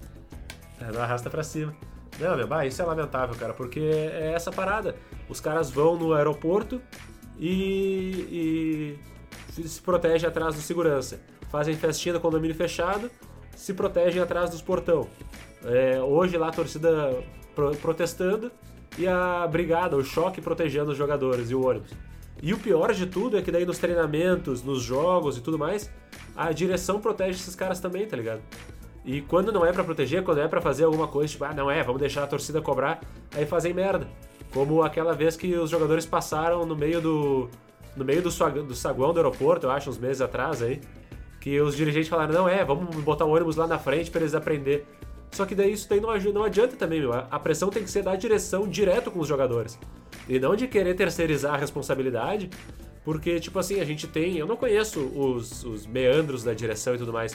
É, 0.81 0.92
não 0.92 1.03
arrasta 1.03 1.29
pra 1.29 1.42
cima. 1.42 1.75
Não, 2.21 2.37
meu, 2.37 2.47
bah, 2.47 2.64
isso 2.64 2.81
é 2.81 2.85
lamentável, 2.85 3.35
cara, 3.35 3.53
porque 3.53 3.81
é 3.81 4.33
essa 4.33 4.53
parada. 4.53 4.95
Os 5.29 5.40
caras 5.40 5.68
vão 5.68 5.97
no 5.97 6.12
aeroporto, 6.12 6.81
e, 7.38 8.99
e 9.59 9.59
se 9.68 9.81
protegem 9.81 10.29
atrás 10.29 10.55
do 10.55 10.61
segurança. 10.61 11.21
Fazem 11.51 11.75
festinha 11.75 12.14
no 12.14 12.21
condomínio 12.21 12.57
fechado, 12.57 13.11
se 13.57 13.75
protegem 13.75 14.23
atrás 14.23 14.51
dos 14.51 14.62
portão. 14.62 15.07
É, 15.64 16.01
hoje 16.01 16.37
lá 16.37 16.49
a 16.49 16.53
torcida 16.53 17.23
pro, 17.55 17.77
protestando 17.77 18.51
e 18.99 19.07
a 19.07 19.47
brigada, 19.47 19.97
o 19.97 20.05
choque 20.05 20.40
protegendo 20.40 20.90
os 20.92 20.99
jogadores 20.99 21.51
e 21.51 21.55
o 21.55 21.66
ônibus. 21.66 21.90
E 22.42 22.53
o 22.53 22.59
pior 22.59 22.92
de 22.92 23.07
tudo 23.07 23.37
é 23.37 23.42
que 23.42 23.53
daí 23.53 23.64
nos 23.64 23.79
treinamentos, 23.79 24.62
nos 24.62 24.83
jogos 24.83 25.37
e 25.37 25.40
tudo 25.40 25.59
mais, 25.59 25.90
a 26.35 26.51
direção 26.51 27.01
protege 27.01 27.38
esses 27.38 27.55
caras 27.55 27.79
também, 27.79 28.07
tá 28.07 28.16
ligado? 28.16 28.42
E 29.05 29.21
quando 29.21 29.53
não 29.53 29.66
é 29.66 29.73
para 29.73 29.85
proteger, 29.85 30.23
quando 30.23 30.40
é 30.40 30.49
para 30.49 30.61
fazer 30.61 30.85
alguma 30.85 31.09
coisa, 31.09 31.33
tipo, 31.33 31.45
ah, 31.45 31.53
não 31.53 31.71
é, 31.71 31.83
vamos 31.83 32.01
deixar 32.01 32.23
a 32.23 32.27
torcida 32.27 32.61
cobrar, 32.61 33.01
aí 33.35 33.45
fazem 33.47 33.73
merda. 33.73 34.09
Como 34.52 34.82
aquela 34.82 35.14
vez 35.14 35.36
que 35.36 35.54
os 35.54 35.70
jogadores 35.70 36.04
passaram 36.04 36.66
no 36.66 36.76
meio 36.76 37.00
do. 37.00 37.48
no 37.96 38.04
meio 38.04 38.22
do, 38.22 38.28
do 38.28 38.74
saguão 38.74 39.12
do 39.12 39.18
aeroporto, 39.18 39.66
eu 39.66 39.70
acho, 39.70 39.88
uns 39.88 39.98
meses 39.98 40.20
atrás 40.20 40.62
aí. 40.62 40.80
Que 41.40 41.60
os 41.60 41.74
dirigentes 41.74 42.08
falaram, 42.08 42.32
não 42.32 42.48
é, 42.48 42.64
vamos 42.64 42.94
botar 42.96 43.24
o 43.24 43.30
ônibus 43.30 43.56
lá 43.56 43.66
na 43.66 43.78
frente 43.78 44.10
para 44.10 44.20
eles 44.20 44.34
aprender. 44.34 44.86
Só 45.32 45.46
que 45.46 45.54
daí 45.54 45.72
isso 45.72 45.88
daí 45.88 46.00
não, 46.00 46.14
não 46.32 46.44
adianta 46.44 46.76
também, 46.76 47.00
meu. 47.00 47.12
A 47.12 47.38
pressão 47.38 47.70
tem 47.70 47.82
que 47.82 47.90
ser 47.90 48.02
da 48.02 48.14
direção 48.14 48.68
direto 48.68 49.10
com 49.10 49.18
os 49.18 49.26
jogadores. 49.26 49.78
E 50.28 50.38
não 50.38 50.54
de 50.54 50.68
querer 50.68 50.94
terceirizar 50.94 51.54
a 51.54 51.56
responsabilidade, 51.56 52.50
porque, 53.04 53.40
tipo 53.40 53.58
assim, 53.58 53.80
a 53.80 53.84
gente 53.84 54.06
tem. 54.06 54.36
Eu 54.36 54.46
não 54.46 54.56
conheço 54.56 55.00
os, 55.00 55.64
os 55.64 55.86
meandros 55.86 56.44
da 56.44 56.52
direção 56.52 56.94
e 56.94 56.98
tudo 56.98 57.12
mais. 57.12 57.34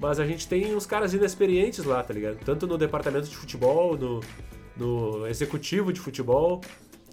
Mas 0.00 0.18
a 0.18 0.26
gente 0.26 0.48
tem 0.48 0.74
uns 0.74 0.86
caras 0.86 1.12
inexperientes 1.14 1.84
lá, 1.84 2.02
tá 2.02 2.14
ligado? 2.14 2.38
Tanto 2.44 2.66
no 2.66 2.78
departamento 2.78 3.28
de 3.28 3.36
futebol, 3.36 3.96
no, 3.96 4.20
no 4.76 5.26
executivo 5.26 5.92
de 5.92 6.00
futebol. 6.00 6.60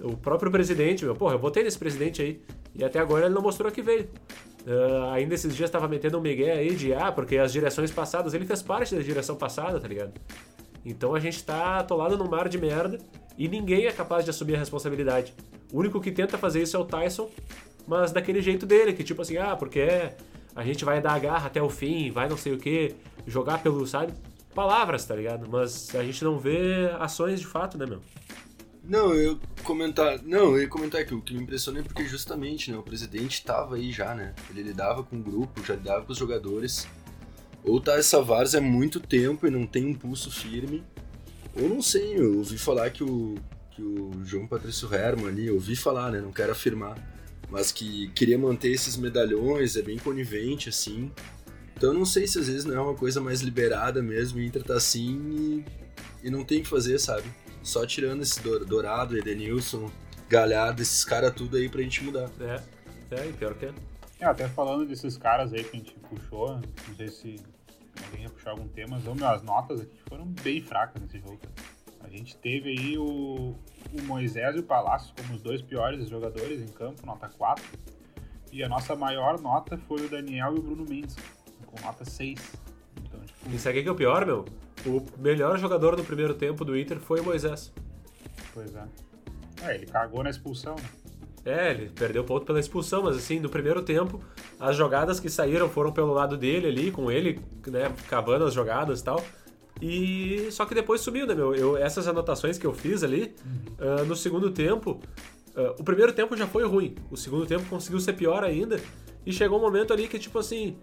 O 0.02 0.15
próprio 0.15 0.52
presidente, 0.52 1.04
meu, 1.04 1.15
porra, 1.15 1.36
eu 1.36 1.39
votei 1.39 1.63
nesse 1.63 1.78
presidente 1.78 2.22
aí. 2.22 2.41
E 2.74 2.84
até 2.84 3.00
agora 3.00 3.26
ele 3.26 3.34
não 3.34 3.41
mostrou 3.41 3.72
que 3.72 3.82
veio. 3.82 4.08
Uh, 4.65 5.10
ainda 5.12 5.34
esses 5.34 5.56
dias 5.56 5.69
tava 5.69 5.88
metendo 5.88 6.17
um 6.17 6.22
migué 6.22 6.52
aí 6.52 6.76
de, 6.76 6.93
ah, 6.93 7.12
porque 7.12 7.38
as 7.38 7.52
direções 7.52 7.91
passadas, 7.91 8.34
ele 8.34 8.45
fez 8.45 8.62
parte 8.62 8.95
da 8.95 9.02
direção 9.02 9.36
passada, 9.36 9.80
tá 9.80 9.88
ligado? 9.88 10.13
Então 10.86 11.15
a 11.15 11.19
gente 11.19 11.43
tá 11.43 11.80
atolado 11.80 12.17
num 12.17 12.28
mar 12.28 12.48
de 12.48 12.58
merda 12.58 12.98
e 13.38 13.48
ninguém 13.48 13.86
é 13.86 13.91
capaz 13.91 14.24
de 14.24 14.30
assumir 14.30 14.56
a 14.56 14.60
responsabilidade. 14.60 15.34
O 15.72 15.80
único 15.80 16.00
que 16.00 16.12
tenta 16.12 16.38
fazer 16.38 16.62
isso 16.62 16.76
é 16.76 16.80
o 16.80 16.86
Tyson, 16.86 17.30
mas 17.88 18.12
daquele 18.12 18.41
jeito 18.41 18.65
dele, 18.65 18.93
que 18.93 19.04
tipo 19.04 19.22
assim, 19.22 19.38
ah, 19.38 19.56
porque 19.56 20.12
a 20.56 20.63
gente 20.63 20.84
vai 20.84 21.02
dar 21.02 21.13
a 21.13 21.19
garra 21.19 21.48
até 21.48 21.62
o 21.62 21.69
fim, 21.69 22.12
vai 22.12 22.28
não 22.28 22.38
sei 22.38 22.54
o 22.54 22.58
que, 22.58 22.95
jogar 23.26 23.63
pelo, 23.63 23.86
sabe? 23.88 24.13
Palavras, 24.53 25.05
tá 25.05 25.15
ligado? 25.15 25.47
Mas 25.49 25.93
a 25.95 26.03
gente 26.03 26.23
não 26.23 26.39
vê 26.39 26.91
ações 26.99 27.39
de 27.39 27.47
fato, 27.47 27.77
né, 27.77 27.85
meu? 27.85 28.01
Não, 28.83 29.13
eu 29.13 29.39
comentar, 29.63 30.19
não, 30.23 30.53
eu 30.53 30.62
ia 30.62 30.67
comentar 30.67 31.05
que 31.05 31.13
o 31.13 31.21
que 31.21 31.33
me 31.33 31.43
impressiona 31.43 31.79
é 31.79 31.83
porque 31.83 32.05
justamente, 32.05 32.71
né, 32.71 32.77
o 32.77 32.81
presidente 32.81 33.45
tava 33.45 33.75
aí 33.75 33.91
já, 33.91 34.15
né? 34.15 34.33
Ele 34.49 34.63
lidava 34.63 35.03
com 35.03 35.17
o 35.17 35.21
grupo, 35.21 35.63
já 35.63 35.75
lidava 35.75 36.05
com 36.05 36.12
os 36.12 36.17
jogadores. 36.17 36.88
Ou 37.63 37.79
tá 37.79 37.95
essa 37.95 38.21
várzea 38.21 38.59
há 38.59 38.63
muito 38.63 38.99
tempo 38.99 39.45
e 39.45 39.51
não 39.51 39.67
tem 39.67 39.85
um 39.85 39.93
pulso 39.93 40.31
firme, 40.31 40.83
ou 41.55 41.67
não 41.69 41.81
sei, 41.81 42.17
eu 42.17 42.38
ouvi 42.38 42.57
falar 42.57 42.89
que 42.89 43.03
o 43.03 43.35
que 43.79 43.83
o 43.83 44.25
João 44.25 44.45
Patrício 44.45 44.93
Herman 44.93 45.27
ali, 45.27 45.49
ouvi 45.49 45.75
falar, 45.75 46.12
né, 46.12 46.19
não 46.19 46.33
quero 46.33 46.51
afirmar, 46.51 46.97
mas 47.49 47.71
que 47.71 48.09
queria 48.09 48.38
manter 48.38 48.71
esses 48.71 48.97
medalhões, 48.97 49.77
é 49.77 49.81
bem 49.81 49.97
conivente 49.97 50.67
assim. 50.67 51.12
Então 51.80 51.94
eu 51.94 51.98
não 51.98 52.04
sei 52.04 52.28
se 52.28 52.38
às 52.38 52.48
vezes 52.48 52.65
não 52.65 52.76
é 52.76 52.82
uma 52.82 52.94
coisa 52.94 53.22
mais 53.22 53.39
liberada 53.39 54.04
mesmo, 54.04 54.38
o 54.38 54.42
Inter 54.42 54.62
tá 54.62 54.74
assim 54.74 55.63
e, 56.22 56.28
e 56.28 56.30
não 56.30 56.44
tem 56.44 56.60
o 56.60 56.63
que 56.63 56.68
fazer, 56.68 57.00
sabe? 57.00 57.24
Só 57.63 57.86
tirando 57.86 58.22
esse 58.22 58.42
Dourado, 58.42 59.18
Edenilson, 59.18 59.89
Galhardo, 60.28 60.82
esses 60.82 61.06
caras 61.06 61.34
tudo 61.34 61.56
aí 61.56 61.70
pra 61.70 61.82
gente 61.82 62.04
mudar. 62.04 62.30
É, 62.42 62.62
é, 63.12 63.32
pior 63.32 63.54
que 63.54 63.68
é. 63.68 63.74
É, 64.20 64.26
até 64.26 64.50
falando 64.50 64.86
desses 64.86 65.18
caras 65.18 65.54
aí 65.54 65.63
que 65.63 65.78
a 65.78 65.80
gente 65.80 65.94
puxou, 66.10 66.60
não 66.60 66.96
sei 66.98 67.08
se 67.08 67.39
alguém 68.04 68.24
ia 68.24 68.30
puxar 68.30 68.52
algum 68.52 68.68
tema, 68.68 69.00
mas 69.02 69.24
as 69.24 69.42
notas 69.42 69.80
aqui 69.80 69.98
foram 70.10 70.26
bem 70.26 70.62
fracas 70.62 71.02
nesse 71.02 71.18
jogo. 71.20 71.39
A 72.02 72.10
gente 72.10 72.36
teve 72.36 72.72
aí 72.72 72.98
o, 72.98 73.56
o 73.94 74.02
Moisés 74.04 74.54
e 74.58 74.60
o 74.60 74.63
Palácio 74.63 75.13
como 75.15 75.34
os 75.34 75.42
dois 75.42 75.62
piores 75.62 76.10
jogadores 76.10 76.62
em 76.62 76.68
campo, 76.68 77.06
nota 77.06 77.30
4. 77.30 77.63
E 78.52 78.63
a 78.63 78.68
nossa 78.68 78.96
maior 78.96 79.39
nota 79.39 79.78
foi 79.78 80.06
o 80.06 80.10
Daniel 80.10 80.56
e 80.56 80.60
o 80.60 80.62
Bruno 80.62 80.84
Mendes, 80.84 81.15
com 81.65 81.80
nota 81.86 82.06
6. 82.06 82.39
Então, 83.04 83.19
tipo... 83.22 83.56
Isso 83.56 83.69
aqui 83.69 83.84
que 83.84 83.89
é 83.89 83.91
o 83.91 83.95
pior, 83.95 84.26
meu? 84.26 84.45
O 84.86 85.04
melhor 85.17 85.58
jogador 85.58 85.98
no 85.98 86.04
primeiro 86.04 86.34
tempo 86.34 86.63
do 86.63 86.78
Inter 86.78 87.00
foi 87.00 87.19
o 87.19 87.24
Moisés. 87.24 87.72
Pois 88.54 88.74
é. 88.76 88.84
É, 89.63 89.76
ele 89.76 89.86
cagou 89.86 90.24
na 90.24 90.30
expulsão, 90.30 90.76
né? 90.76 90.89
É, 91.45 91.72
ele 91.72 91.89
perdeu 91.89 92.24
ponto 92.24 92.45
pela 92.45 92.60
expulsão, 92.60 93.04
mas 93.04 93.15
assim, 93.15 93.39
no 93.39 93.50
primeiro 93.50 93.82
tempo, 93.82 94.22
as 94.60 94.76
jogadas 94.76 95.19
que 95.19 95.30
saíram 95.30 95.69
foram 95.69 95.91
pelo 95.91 96.13
lado 96.13 96.38
dele 96.38 96.67
ali, 96.67 96.91
com 96.91 97.10
ele, 97.10 97.39
né, 97.67 97.91
cavando 98.08 98.45
as 98.45 98.54
jogadas 98.54 99.00
e 99.00 99.04
tal. 99.04 99.24
E 99.82 100.50
só 100.52 100.65
que 100.65 100.76
depois 100.76 101.00
sumiu, 101.02 101.26
né, 101.26 101.34
meu? 101.34 101.56
Eu, 101.56 101.78
essas 101.78 102.08
anotações 102.08 102.58
que 102.58 102.67
eu 102.67 102.74
fiz 102.74 103.04
ali, 103.04 103.34
uhum. 103.45 104.02
uh, 104.02 104.06
no 104.06 104.15
segundo 104.15 104.52
tempo, 104.52 105.00
uh, 105.56 105.80
o 105.80 105.84
primeiro 105.84 106.12
tempo 106.12 106.36
já 106.36 106.45
foi 106.45 106.65
ruim, 106.65 106.95
o 107.10 107.15
segundo 107.15 107.45
tempo 107.45 107.65
conseguiu 107.69 108.00
ser 108.00 108.13
pior 108.13 108.43
ainda, 108.43 108.80
e 109.25 109.34
chegou 109.34 109.60
um 109.60 109.62
momento 109.62 109.93
ali 109.93 110.08
que, 110.08 110.17
tipo 110.17 110.39
assim, 110.39 110.77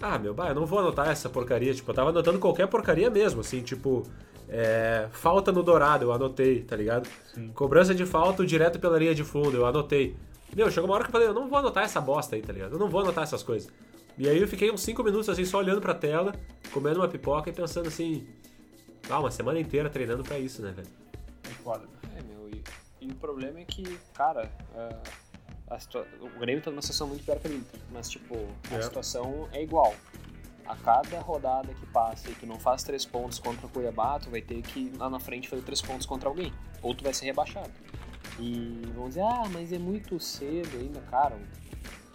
ah, 0.00 0.18
meu, 0.18 0.34
bah, 0.34 0.48
eu 0.48 0.54
não 0.54 0.66
vou 0.66 0.78
anotar 0.78 1.08
essa 1.08 1.28
porcaria. 1.28 1.72
Tipo, 1.74 1.90
eu 1.90 1.94
tava 1.94 2.10
anotando 2.10 2.38
qualquer 2.38 2.66
porcaria 2.66 3.08
mesmo, 3.10 3.40
assim, 3.40 3.62
tipo, 3.62 4.02
é, 4.48 5.08
falta 5.12 5.52
no 5.52 5.62
dourado, 5.62 6.04
eu 6.04 6.12
anotei, 6.12 6.62
tá 6.62 6.76
ligado? 6.76 7.08
Sim. 7.34 7.48
Cobrança 7.54 7.94
de 7.94 8.04
falta 8.04 8.44
direto 8.44 8.78
pela 8.78 8.98
linha 8.98 9.14
de 9.14 9.24
fundo, 9.24 9.56
eu 9.56 9.66
anotei. 9.66 10.16
Meu, 10.54 10.70
chegou 10.70 10.88
uma 10.88 10.94
hora 10.94 11.04
que 11.04 11.08
eu 11.08 11.12
falei, 11.12 11.28
eu 11.28 11.34
não 11.34 11.48
vou 11.48 11.58
anotar 11.58 11.84
essa 11.84 12.00
bosta 12.00 12.36
aí, 12.36 12.42
tá 12.42 12.52
ligado? 12.52 12.72
Eu 12.72 12.78
não 12.78 12.88
vou 12.88 13.00
anotar 13.00 13.24
essas 13.24 13.42
coisas. 13.42 13.70
E 14.18 14.28
aí 14.28 14.40
eu 14.40 14.48
fiquei 14.48 14.70
uns 14.70 14.80
5 14.80 15.02
minutos 15.02 15.28
assim, 15.28 15.44
só 15.44 15.58
olhando 15.58 15.80
pra 15.80 15.92
tela, 15.92 16.34
comendo 16.72 17.00
uma 17.00 17.08
pipoca 17.08 17.50
e 17.50 17.52
pensando 17.52 17.88
assim. 17.88 18.26
Ah, 19.10 19.20
uma 19.20 19.30
semana 19.30 19.60
inteira 19.60 19.90
treinando 19.90 20.24
pra 20.24 20.38
isso, 20.38 20.62
né, 20.62 20.72
velho? 20.74 20.88
É 21.44 21.48
foda. 21.62 21.84
É, 22.16 22.22
meu, 22.22 22.48
e, 22.48 22.62
e, 23.00 23.10
o 23.10 23.14
problema 23.16 23.60
é 23.60 23.64
que, 23.64 23.84
cara. 24.14 24.50
Uh 24.74 25.25
o 26.20 26.38
Grêmio 26.38 26.62
tá 26.62 26.70
numa 26.70 26.82
situação 26.82 27.08
muito 27.08 27.24
pior 27.24 27.38
que 27.38 27.48
o 27.48 27.52
Inter, 27.52 27.80
mas 27.92 28.08
tipo, 28.08 28.36
a 28.70 28.76
é. 28.76 28.82
situação 28.82 29.48
é 29.52 29.62
igual. 29.62 29.94
A 30.64 30.74
cada 30.76 31.20
rodada 31.20 31.72
que 31.74 31.86
passa 31.86 32.28
e 32.28 32.34
tu 32.34 32.46
não 32.46 32.58
faz 32.58 32.82
três 32.82 33.04
pontos 33.04 33.38
contra 33.38 33.66
o 33.66 33.68
Cuiabá, 33.68 34.18
tu 34.18 34.30
vai 34.30 34.40
ter 34.40 34.62
que 34.62 34.92
lá 34.96 35.08
na 35.08 35.20
frente 35.20 35.48
fazer 35.48 35.62
três 35.62 35.80
pontos 35.80 36.06
contra 36.06 36.28
alguém. 36.28 36.52
Ou 36.82 36.94
tu 36.94 37.04
vai 37.04 37.14
ser 37.14 37.26
rebaixado. 37.26 37.70
E 38.38 38.82
vão 38.94 39.08
dizer, 39.08 39.22
ah, 39.22 39.44
mas 39.50 39.72
é 39.72 39.78
muito 39.78 40.18
cedo 40.18 40.76
ainda, 40.76 41.00
cara. 41.02 41.38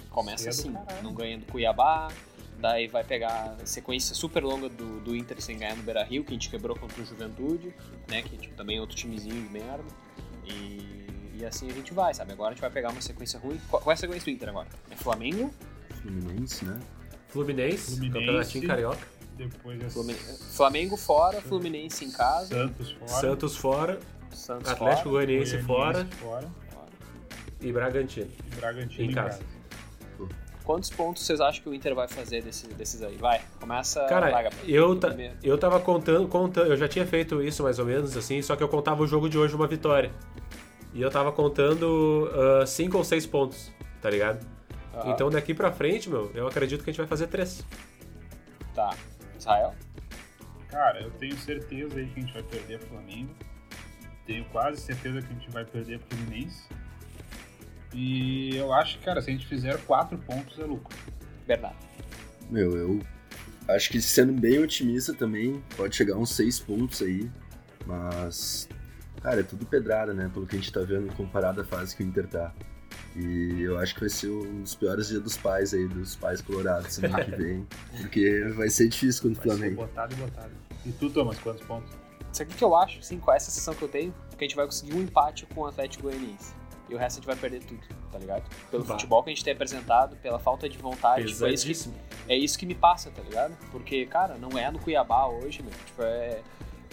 Começa 0.09 0.51
cedo, 0.51 0.51
assim, 0.51 0.73
caralho. 0.73 1.03
não 1.03 1.13
ganha 1.13 1.37
do 1.37 1.45
Cuiabá, 1.45 2.09
daí 2.59 2.87
vai 2.87 3.03
pegar 3.03 3.57
a 3.61 3.65
sequência 3.65 4.13
super 4.13 4.43
longa 4.43 4.69
do, 4.69 4.99
do 4.99 5.15
Inter 5.15 5.41
sem 5.41 5.57
ganhar 5.57 5.75
no 5.75 5.83
Beira 5.83 6.03
Rio, 6.03 6.23
que 6.23 6.31
a 6.31 6.33
gente 6.33 6.49
quebrou 6.49 6.77
contra 6.77 7.01
o 7.01 7.05
Juventude, 7.05 7.73
né? 8.07 8.21
Que 8.21 8.37
tipo, 8.37 8.55
também 8.55 8.77
é 8.77 8.81
outro 8.81 8.95
timezinho 8.95 9.41
de 9.41 9.49
merda. 9.49 9.85
E 10.45 11.07
e 11.41 11.45
assim 11.45 11.69
a 11.69 11.73
gente 11.73 11.93
vai, 11.93 12.13
sabe? 12.13 12.33
Agora 12.33 12.49
a 12.49 12.53
gente 12.53 12.61
vai 12.61 12.69
pegar 12.69 12.89
uma 12.89 13.01
sequência 13.01 13.39
ruim. 13.39 13.59
Qual, 13.69 13.81
qual 13.81 13.91
é 13.91 13.95
a 13.95 13.97
sequência 13.97 14.25
do 14.25 14.35
Inter 14.35 14.49
agora? 14.49 14.67
É 14.89 14.95
Flamengo? 14.95 15.53
Fluminense, 16.01 16.65
né? 16.65 16.79
Fluminense, 17.27 17.91
Fluminense 17.91 18.19
Campeonatinho 18.19 18.67
Carioca. 18.67 19.07
Depois 19.37 19.81
é... 19.81 20.53
Flamengo 20.55 20.97
fora, 20.97 21.41
Fluminense 21.41 22.05
em 22.05 22.11
casa. 22.11 22.55
Santos 22.55 22.91
fora. 22.91 23.09
Santos 23.09 23.57
fora. 23.57 23.99
Santos 24.31 24.71
Atlético 24.71 25.09
fora, 25.09 25.25
Goianiense, 25.25 25.61
fora, 25.63 26.07
fora. 26.19 26.47
E 27.59 27.71
Bragantino. 27.71 28.31
E 28.51 28.55
Bragantino 28.55 29.03
em, 29.03 29.11
em 29.11 29.13
casa. 29.13 29.39
casa. 29.39 29.61
Quantos 30.63 30.89
pontos 30.89 31.25
vocês 31.25 31.41
acham 31.41 31.63
que 31.63 31.69
o 31.69 31.73
Inter 31.73 31.95
vai 31.95 32.07
fazer 32.07 32.43
desse, 32.43 32.67
desses 32.67 33.01
aí? 33.01 33.17
Vai, 33.17 33.41
começa 33.59 34.05
Cara, 34.05 34.29
vaga, 34.29 34.51
eu, 34.67 34.95
ta, 34.97 35.09
eu 35.41 35.57
tava 35.57 35.79
contando, 35.79 36.27
contando, 36.27 36.67
eu 36.67 36.77
já 36.77 36.87
tinha 36.87 37.05
feito 37.05 37.41
isso 37.41 37.63
mais 37.63 37.79
ou 37.79 37.85
menos 37.85 38.15
assim, 38.15 38.41
só 38.41 38.55
que 38.55 38.61
eu 38.61 38.69
contava 38.69 39.01
o 39.01 39.07
jogo 39.07 39.27
de 39.27 39.37
hoje 39.37 39.55
uma 39.55 39.67
vitória. 39.67 40.11
E 40.93 41.01
eu 41.01 41.09
tava 41.09 41.31
contando 41.31 42.29
5 42.65 42.95
uh, 42.95 42.97
ou 42.97 43.03
6 43.03 43.25
pontos, 43.25 43.71
tá 44.01 44.09
ligado? 44.09 44.45
Ah. 44.93 45.03
Então 45.07 45.29
daqui 45.29 45.53
pra 45.53 45.71
frente, 45.71 46.09
meu, 46.09 46.31
eu 46.33 46.47
acredito 46.47 46.83
que 46.83 46.89
a 46.89 46.93
gente 46.93 46.99
vai 46.99 47.07
fazer 47.07 47.27
3. 47.27 47.65
Tá. 48.75 48.93
Israel? 49.37 49.73
Cara, 50.69 51.01
eu 51.01 51.11
tenho 51.11 51.35
certeza 51.37 51.97
aí 51.97 52.07
que 52.07 52.19
a 52.19 52.23
gente 52.23 52.33
vai 52.33 52.43
perder 52.43 52.75
o 52.77 52.87
Flamengo. 52.87 53.35
Tenho 54.25 54.45
quase 54.45 54.81
certeza 54.81 55.21
que 55.21 55.27
a 55.27 55.33
gente 55.33 55.49
vai 55.49 55.65
perder 55.65 55.97
o 55.97 55.99
Fluminense. 55.99 56.63
E 57.93 58.55
eu 58.55 58.71
acho 58.73 58.97
que, 58.97 59.05
cara, 59.05 59.21
se 59.21 59.29
a 59.29 59.33
gente 59.33 59.45
fizer 59.47 59.77
4 59.79 60.17
pontos 60.19 60.59
é 60.59 60.63
lucro. 60.63 60.95
Verdade. 61.45 61.75
Meu, 62.49 62.77
eu 62.77 62.99
acho 63.67 63.89
que 63.89 64.01
sendo 64.01 64.31
bem 64.33 64.59
otimista 64.59 65.13
também, 65.13 65.61
pode 65.75 65.95
chegar 65.95 66.15
uns 66.15 66.31
6 66.35 66.59
pontos 66.61 67.01
aí. 67.01 67.29
Mas 67.85 68.69
Cara, 69.21 69.41
é 69.41 69.43
tudo 69.43 69.65
pedrada, 69.65 70.13
né? 70.13 70.29
Pelo 70.33 70.47
que 70.47 70.55
a 70.55 70.59
gente 70.59 70.71
tá 70.71 70.81
vendo 70.81 71.13
comparado 71.15 71.61
à 71.61 71.63
fase 71.63 71.95
que 71.95 72.03
o 72.03 72.05
Inter 72.05 72.27
tá. 72.27 72.51
E 73.15 73.61
eu 73.61 73.77
acho 73.77 73.93
que 73.93 73.99
vai 73.99 74.09
ser 74.09 74.29
um 74.29 74.61
dos 74.61 74.73
piores 74.73 75.09
dias 75.09 75.21
dos 75.21 75.37
pais 75.37 75.73
aí, 75.73 75.87
dos 75.87 76.15
pais 76.15 76.41
colorados 76.41 76.93
semana 76.93 77.23
que 77.23 77.31
vem. 77.31 77.67
Porque 78.01 78.45
vai 78.55 78.69
ser 78.69 78.87
difícil 78.87 79.23
contra 79.23 79.39
o 79.39 79.43
Flamengo. 79.43 79.81
Ser 79.81 79.87
botado 79.87 80.13
e 80.13 80.17
botado. 80.17 80.51
E 80.85 80.91
tu, 80.93 81.09
Thomas, 81.09 81.37
quantos 81.39 81.63
pontos? 81.63 81.91
Isso 82.31 82.41
aqui 82.41 82.55
que 82.55 82.63
eu 82.63 82.75
acho, 82.75 83.03
sim, 83.03 83.19
com 83.19 83.31
essa 83.31 83.51
sensação 83.51 83.73
que 83.75 83.81
eu 83.81 83.89
tenho, 83.89 84.13
que 84.37 84.43
a 84.43 84.47
gente 84.47 84.55
vai 84.55 84.65
conseguir 84.65 84.95
um 84.95 85.01
empate 85.01 85.45
com 85.47 85.61
o 85.61 85.65
Atlético 85.67 86.03
Goianiense. 86.03 86.53
E 86.89 86.95
o 86.95 86.97
resto 86.97 87.17
a 87.17 87.19
gente 87.19 87.27
vai 87.27 87.35
perder 87.35 87.63
tudo, 87.63 87.81
tá 88.11 88.17
ligado? 88.17 88.43
Pelo 88.69 88.83
bah. 88.83 88.93
futebol 88.93 89.23
que 89.23 89.29
a 89.29 89.33
gente 89.33 89.43
tem 89.43 89.53
apresentado, 89.53 90.15
pela 90.17 90.39
falta 90.39 90.67
de 90.67 90.77
vontade. 90.77 91.25
Tipo, 91.25 91.45
é, 91.45 91.53
isso 91.53 91.65
que, 91.65 92.31
é 92.31 92.35
isso 92.35 92.57
que 92.57 92.65
me 92.65 92.75
passa, 92.75 93.11
tá 93.11 93.21
ligado? 93.21 93.55
Porque, 93.71 94.05
cara, 94.05 94.37
não 94.37 94.57
é 94.57 94.69
no 94.71 94.79
Cuiabá 94.79 95.27
hoje, 95.27 95.61
meu. 95.61 95.71
Tipo, 95.71 96.03
é 96.03 96.41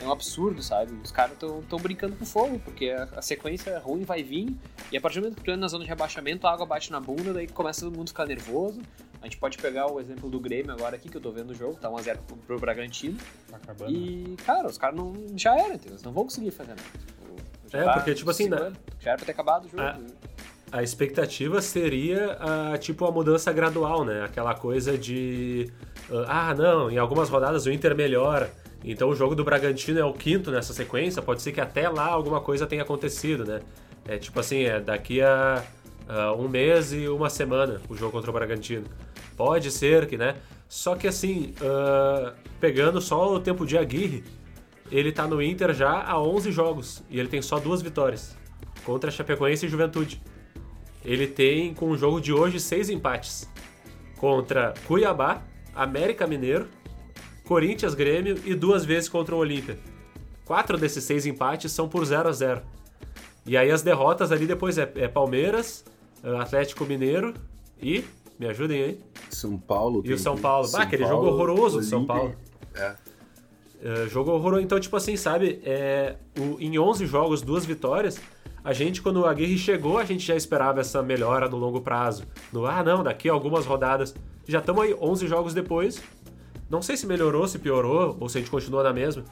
é 0.00 0.04
um 0.06 0.12
absurdo, 0.12 0.62
sabe? 0.62 0.92
Os 1.02 1.10
caras 1.10 1.32
estão 1.32 1.78
brincando 1.78 2.16
com 2.16 2.24
fogo, 2.24 2.58
porque 2.60 2.90
a, 2.90 3.08
a, 3.16 3.22
sequência 3.22 3.78
ruim 3.78 4.04
vai 4.04 4.22
vir, 4.22 4.56
e 4.92 4.96
a 4.96 5.00
partir 5.00 5.18
do 5.18 5.22
momento 5.22 5.36
que 5.36 5.44
tu 5.44 5.50
entra 5.50 5.60
na 5.60 5.68
zona 5.68 5.84
de 5.84 5.90
rebaixamento, 5.90 6.46
a 6.46 6.52
água 6.52 6.66
bate 6.66 6.90
na 6.90 7.00
bunda, 7.00 7.32
daí 7.32 7.48
começa 7.48 7.80
todo 7.80 7.96
mundo 7.96 8.08
a 8.08 8.10
ficar 8.10 8.26
nervoso. 8.26 8.80
A 9.20 9.24
gente 9.24 9.36
pode 9.36 9.58
pegar 9.58 9.90
o 9.90 9.98
exemplo 9.98 10.30
do 10.30 10.38
Grêmio 10.38 10.72
agora 10.72 10.94
aqui, 10.94 11.08
que 11.08 11.16
eu 11.16 11.20
tô 11.20 11.32
vendo 11.32 11.50
o 11.50 11.54
jogo, 11.54 11.74
tá 11.74 11.90
1x0 11.90 12.18
pro, 12.18 12.36
pro 12.36 12.58
Bragantino. 12.60 13.18
Tá 13.50 13.56
acabando. 13.56 13.90
E, 13.90 14.36
cara, 14.46 14.68
os 14.68 14.78
caras 14.78 14.96
não. 14.96 15.12
Já 15.34 15.58
era, 15.58 15.74
entendeu? 15.74 15.94
Eles 15.94 16.02
não 16.04 16.12
vão 16.12 16.24
conseguir 16.24 16.52
fazer 16.52 16.70
nada. 16.70 16.82
Já 17.68 17.78
é, 17.78 17.84
tá 17.84 17.92
porque, 17.94 18.14
tipo 18.14 18.30
assim, 18.30 18.48
né? 18.48 18.72
Já 19.00 19.10
era 19.10 19.16
pra 19.16 19.26
ter 19.26 19.32
acabado 19.32 19.64
o 19.66 19.68
jogo. 19.68 19.82
A, 19.82 20.78
a 20.78 20.82
expectativa 20.82 21.60
seria, 21.60 22.38
uh, 22.38 22.78
tipo, 22.78 23.04
a 23.06 23.10
mudança 23.10 23.52
gradual, 23.52 24.04
né? 24.04 24.22
Aquela 24.24 24.54
coisa 24.54 24.96
de. 24.96 25.68
Ah, 26.26 26.54
não, 26.54 26.88
em 26.88 26.96
algumas 26.96 27.28
rodadas 27.28 27.66
o 27.66 27.72
Inter 27.72 27.96
melhora. 27.96 28.50
Então 28.84 29.08
o 29.08 29.14
jogo 29.14 29.34
do 29.34 29.44
Bragantino 29.44 29.98
é 29.98 30.04
o 30.04 30.12
quinto 30.12 30.50
nessa 30.50 30.72
sequência, 30.72 31.20
pode 31.20 31.42
ser 31.42 31.52
que 31.52 31.60
até 31.60 31.88
lá 31.88 32.06
alguma 32.06 32.40
coisa 32.40 32.66
tenha 32.66 32.82
acontecido, 32.82 33.44
né? 33.44 33.60
É 34.06 34.16
tipo 34.18 34.38
assim, 34.40 34.62
é 34.62 34.80
daqui 34.80 35.20
a 35.20 35.62
uh, 36.08 36.40
um 36.40 36.48
mês 36.48 36.92
e 36.92 37.08
uma 37.08 37.28
semana 37.28 37.80
o 37.88 37.96
jogo 37.96 38.12
contra 38.12 38.30
o 38.30 38.32
Bragantino. 38.32 38.86
Pode 39.36 39.70
ser 39.70 40.06
que, 40.06 40.16
né? 40.16 40.36
Só 40.68 40.94
que 40.94 41.06
assim, 41.06 41.54
uh, 41.60 42.32
pegando 42.60 43.00
só 43.00 43.34
o 43.34 43.40
tempo 43.40 43.66
de 43.66 43.76
Aguirre, 43.76 44.24
ele 44.90 45.12
tá 45.12 45.26
no 45.26 45.42
Inter 45.42 45.74
já 45.74 46.02
há 46.02 46.20
11 46.20 46.50
jogos 46.52 47.02
e 47.10 47.18
ele 47.18 47.28
tem 47.28 47.42
só 47.42 47.58
duas 47.58 47.82
vitórias 47.82 48.36
contra 48.84 49.10
Chapecoense 49.10 49.66
e 49.66 49.68
Juventude. 49.68 50.22
Ele 51.04 51.26
tem, 51.26 51.74
com 51.74 51.90
o 51.90 51.96
jogo 51.96 52.20
de 52.20 52.32
hoje, 52.32 52.58
seis 52.58 52.88
empates. 52.90 53.48
Contra 54.16 54.74
Cuiabá, 54.86 55.42
América 55.74 56.26
Mineiro, 56.26 56.66
Corinthians, 57.48 57.94
Grêmio 57.94 58.38
e 58.44 58.54
duas 58.54 58.84
vezes 58.84 59.08
contra 59.08 59.34
o 59.34 59.38
Olímpia. 59.38 59.78
Quatro 60.44 60.76
desses 60.76 61.02
seis 61.02 61.24
empates 61.24 61.72
são 61.72 61.88
por 61.88 62.04
0 62.04 62.28
a 62.28 62.32
0 62.32 62.60
E 63.46 63.56
aí 63.56 63.70
as 63.70 63.80
derrotas 63.80 64.30
ali 64.30 64.46
depois 64.46 64.76
é, 64.76 64.92
é 64.96 65.08
Palmeiras, 65.08 65.82
Atlético 66.22 66.84
Mineiro 66.84 67.32
e. 67.80 68.04
Me 68.38 68.46
ajudem 68.48 68.82
aí. 68.82 69.00
São 69.30 69.58
Paulo. 69.58 70.02
E 70.04 70.12
o 70.12 70.18
São 70.18 70.36
Paulo. 70.36 70.68
São 70.68 70.78
bah, 70.78 70.84
aquele 70.84 71.04
Paulo, 71.04 71.24
jogo 71.24 71.34
horroroso 71.34 71.78
do 71.78 71.84
São 71.84 72.04
Paulo. 72.04 72.36
É. 72.74 72.94
Uh, 73.82 74.08
jogo 74.08 74.30
horroroso. 74.30 74.62
Então, 74.62 74.78
tipo 74.78 74.94
assim, 74.96 75.16
sabe? 75.16 75.60
É, 75.64 76.16
o, 76.38 76.60
em 76.60 76.78
11 76.78 77.06
jogos, 77.06 77.40
duas 77.40 77.64
vitórias. 77.64 78.20
A 78.62 78.74
gente, 78.74 79.00
quando 79.00 79.24
a 79.24 79.30
Aguirre 79.30 79.56
chegou, 79.56 79.96
a 79.98 80.04
gente 80.04 80.24
já 80.24 80.36
esperava 80.36 80.80
essa 80.80 81.02
melhora 81.02 81.48
no 81.48 81.56
longo 81.56 81.80
prazo. 81.80 82.24
No, 82.52 82.66
ah, 82.66 82.84
não, 82.84 83.02
daqui 83.02 83.28
a 83.28 83.32
algumas 83.32 83.64
rodadas. 83.64 84.14
Já 84.46 84.60
estamos 84.60 84.82
aí 84.82 84.94
11 84.94 85.26
jogos 85.26 85.54
depois. 85.54 86.02
Não 86.70 86.82
sei 86.82 86.96
se 86.96 87.06
melhorou, 87.06 87.46
se 87.48 87.58
piorou, 87.58 88.16
ou 88.20 88.28
se 88.28 88.38
a 88.38 88.40
gente 88.40 88.50
continua 88.50 88.82
na 88.82 88.92
mesma. 88.92 89.24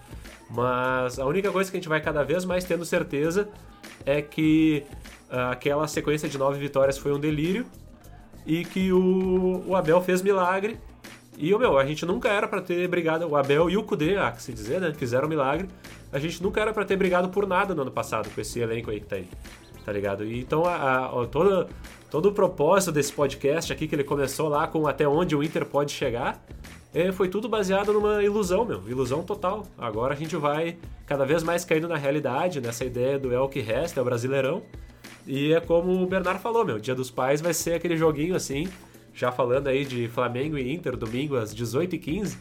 Mas 0.51 1.19
a 1.19 1.27
única 1.27 1.51
coisa 1.51 1.71
que 1.71 1.77
a 1.77 1.81
gente 1.81 1.89
vai 1.89 2.01
cada 2.01 2.23
vez 2.23 2.45
mais 2.45 2.65
tendo 2.65 2.85
certeza 2.85 3.49
é 4.05 4.23
que 4.23 4.85
uh, 5.31 5.51
aquela 5.51 5.87
sequência 5.89 6.29
de 6.29 6.39
nove 6.39 6.59
vitórias 6.59 6.97
foi 6.97 7.13
um 7.13 7.19
delírio 7.19 7.67
e 8.47 8.65
que 8.65 8.93
o, 8.93 9.65
o 9.67 9.77
Abel 9.77 10.01
fez 10.01 10.23
milagre. 10.23 10.79
E, 11.37 11.55
meu, 11.55 11.79
a 11.79 11.85
gente 11.85 12.07
nunca 12.07 12.29
era 12.31 12.49
para 12.49 12.63
ter 12.63 12.89
brigado. 12.89 13.27
O 13.27 13.37
Abel 13.37 13.69
e 13.69 13.77
o 13.77 13.83
Kudê, 13.83 14.17
ah, 14.17 14.31
que 14.31 14.43
se 14.43 14.53
dizer, 14.53 14.81
né? 14.81 14.95
Fizeram 14.95 15.29
milagre. 15.29 15.69
A 16.11 16.19
gente 16.19 16.43
nunca 16.43 16.61
era 16.61 16.73
para 16.73 16.85
ter 16.85 16.97
brigado 16.97 17.29
por 17.29 17.47
nada 17.47 17.75
no 17.75 17.83
ano 17.83 17.91
passado 17.91 18.31
com 18.31 18.41
esse 18.41 18.59
elenco 18.61 18.91
aí 18.91 19.01
que 19.01 19.07
tá 19.07 19.17
aí. 19.17 19.29
Tá 19.85 19.93
ligado? 19.93 20.25
E, 20.25 20.41
então, 20.41 20.65
a, 20.65 21.07
a, 21.07 21.27
todo, 21.27 21.69
todo 22.11 22.31
o 22.31 22.33
propósito 22.33 22.93
desse 22.93 23.13
podcast 23.13 23.73
aqui, 23.73 23.87
que 23.87 23.95
ele 23.95 24.05
começou 24.05 24.49
lá 24.49 24.67
com 24.67 24.87
até 24.87 25.07
onde 25.07 25.37
o 25.37 25.43
Inter 25.43 25.67
pode 25.67 25.93
chegar, 25.93 26.43
é, 26.97 27.13
foi 27.13 27.29
tudo 27.29 27.47
baseado 27.47 27.93
numa 27.93 28.23
ilusão, 28.23 28.65
meu. 28.65 28.89
Ilusão 28.89 29.23
total. 29.23 29.67
Agora 29.77 30.15
a 30.15 30.17
gente 30.17 30.35
vai 30.35 30.79
cada 31.05 31.27
vez 31.27 31.43
mais 31.43 31.63
caindo 31.63 31.87
na 31.87 31.99
realidade, 31.99 32.59
nessa 32.59 32.87
ideia 32.87 33.19
do 33.19 33.35
é 33.35 33.39
o 33.39 33.51
que 33.51 33.61
resta, 33.61 34.01
é 34.01 34.03
o 34.03 34.05
Brasileirão. 34.05 34.63
E 35.27 35.53
é 35.53 35.61
como 35.61 36.03
o 36.03 36.07
Bernardo 36.07 36.41
falou, 36.41 36.65
meu, 36.65 36.79
Dia 36.79 36.95
dos 36.95 37.11
Pais 37.11 37.43
vai 37.43 37.53
ser 37.53 37.75
aquele 37.75 37.99
joguinho 37.99 38.35
assim, 38.35 38.67
já 39.13 39.31
falando 39.31 39.67
aí 39.67 39.85
de 39.85 40.09
Flamengo 40.09 40.57
e 40.57 40.73
Inter, 40.73 40.97
domingo 40.97 41.37
às 41.37 41.55
18h15. 41.55 42.39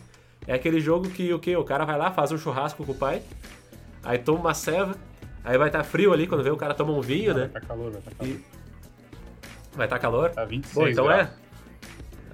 É 0.47 0.53
aquele 0.53 0.79
jogo 0.79 1.09
que 1.09 1.33
o 1.33 1.39
que? 1.39 1.53
O 1.57 1.65
cara 1.65 1.83
vai 1.83 1.97
lá, 1.97 2.11
faz 2.11 2.31
um 2.31 2.37
churrasco 2.37 2.85
com 2.85 2.93
o 2.93 2.95
pai, 2.95 3.21
aí 4.01 4.19
toma 4.19 4.39
uma 4.39 4.53
ceva, 4.53 4.95
aí 5.43 5.57
vai 5.57 5.67
estar 5.67 5.79
tá 5.79 5.83
frio 5.83 6.13
ali 6.13 6.27
quando 6.27 6.45
vê 6.45 6.49
o 6.49 6.55
cara 6.55 6.73
toma 6.73 6.93
um 6.93 7.01
vinho, 7.01 7.33
né? 7.33 7.49
Vai 7.51 7.61
tá 7.61 7.67
calor, 7.67 7.91
vai 7.91 8.01
tá 8.01 8.11
calor. 8.11 8.33
E... 8.33 8.45
Vai 9.75 9.85
estar 9.85 9.95
tá 9.97 10.01
calor? 10.01 10.29
Tá 10.29 10.45
26 10.45 10.73
Bom, 10.73 10.87
então 10.87 11.05
graus. 11.07 11.27
é. 11.27 11.44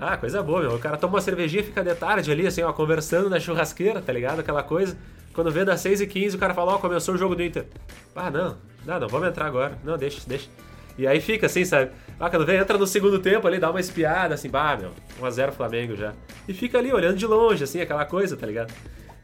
Ah, 0.02 0.18
coisa 0.18 0.42
boa, 0.42 0.62
meu. 0.62 0.74
O 0.74 0.80
cara 0.80 0.98
toma 0.98 1.14
uma 1.14 1.22
cervejinha 1.22 1.62
e 1.62 1.66
fica 1.66 1.84
de 1.84 1.94
tarde 1.94 2.32
ali, 2.32 2.48
assim, 2.48 2.64
ó, 2.64 2.74
conversando 2.74 3.30
na 3.30 3.40
churrasqueira, 3.40 4.02
tá 4.02 4.12
ligado? 4.12 4.40
Aquela 4.40 4.64
coisa. 4.64 4.98
Quando 5.32 5.52
vê 5.52 5.64
das 5.64 5.80
6h15, 5.84 6.34
o 6.34 6.38
cara 6.40 6.56
fala, 6.56 6.72
ó, 6.72 6.76
oh, 6.78 6.80
começou 6.80 7.14
o 7.14 7.18
jogo 7.20 7.36
do 7.36 7.44
Inter. 7.44 7.68
Ah, 8.16 8.32
não, 8.32 8.58
não, 8.84 9.00
não, 9.00 9.08
vamos 9.08 9.28
entrar 9.28 9.46
agora. 9.46 9.78
Não, 9.84 9.96
deixa, 10.00 10.20
deixa. 10.28 10.50
E 10.98 11.06
aí 11.06 11.22
fica 11.22 11.46
assim, 11.46 11.64
sabe? 11.64 11.92
Ah, 12.20 12.32
quando 12.32 12.48
vem, 12.48 12.58
entra 12.58 12.80
no 12.80 12.88
segundo 12.88 13.20
tempo 13.20 13.48
ali, 13.48 13.60
dá 13.60 13.70
uma 13.70 13.80
espiada, 13.80 14.34
assim, 14.34 14.50
bah, 14.50 14.76
meu, 14.76 14.90
1x0 15.22 15.52
Flamengo 15.52 15.96
já. 15.96 16.14
E 16.48 16.54
fica 16.54 16.80
ali 16.80 16.92
olhando 16.92 17.18
de 17.18 17.28
longe, 17.28 17.64
assim, 17.64 17.80
aquela 17.80 18.04
coisa, 18.04 18.36
tá 18.36 18.48
ligado? 18.48 18.74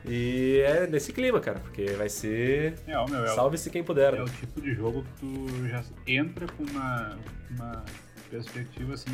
E 0.07 0.61
é 0.63 0.85
nesse 0.85 1.11
clima, 1.11 1.39
cara, 1.39 1.59
porque 1.59 1.85
vai 1.93 2.07
ser. 2.07 2.75
É, 2.85 2.93
meu, 3.09 3.25
é 3.25 3.27
Salve-se 3.29 3.71
quem 3.71 3.83
puder. 3.83 4.13
É 4.13 4.21
o 4.21 4.25
tipo 4.25 4.61
de 4.61 4.75
jogo 4.75 5.03
que 5.03 5.25
tu 5.25 5.67
já 5.67 5.83
entra 6.05 6.45
com 6.45 6.63
uma, 6.63 7.17
uma 7.49 7.83
perspectiva 8.29 8.93
assim 8.93 9.09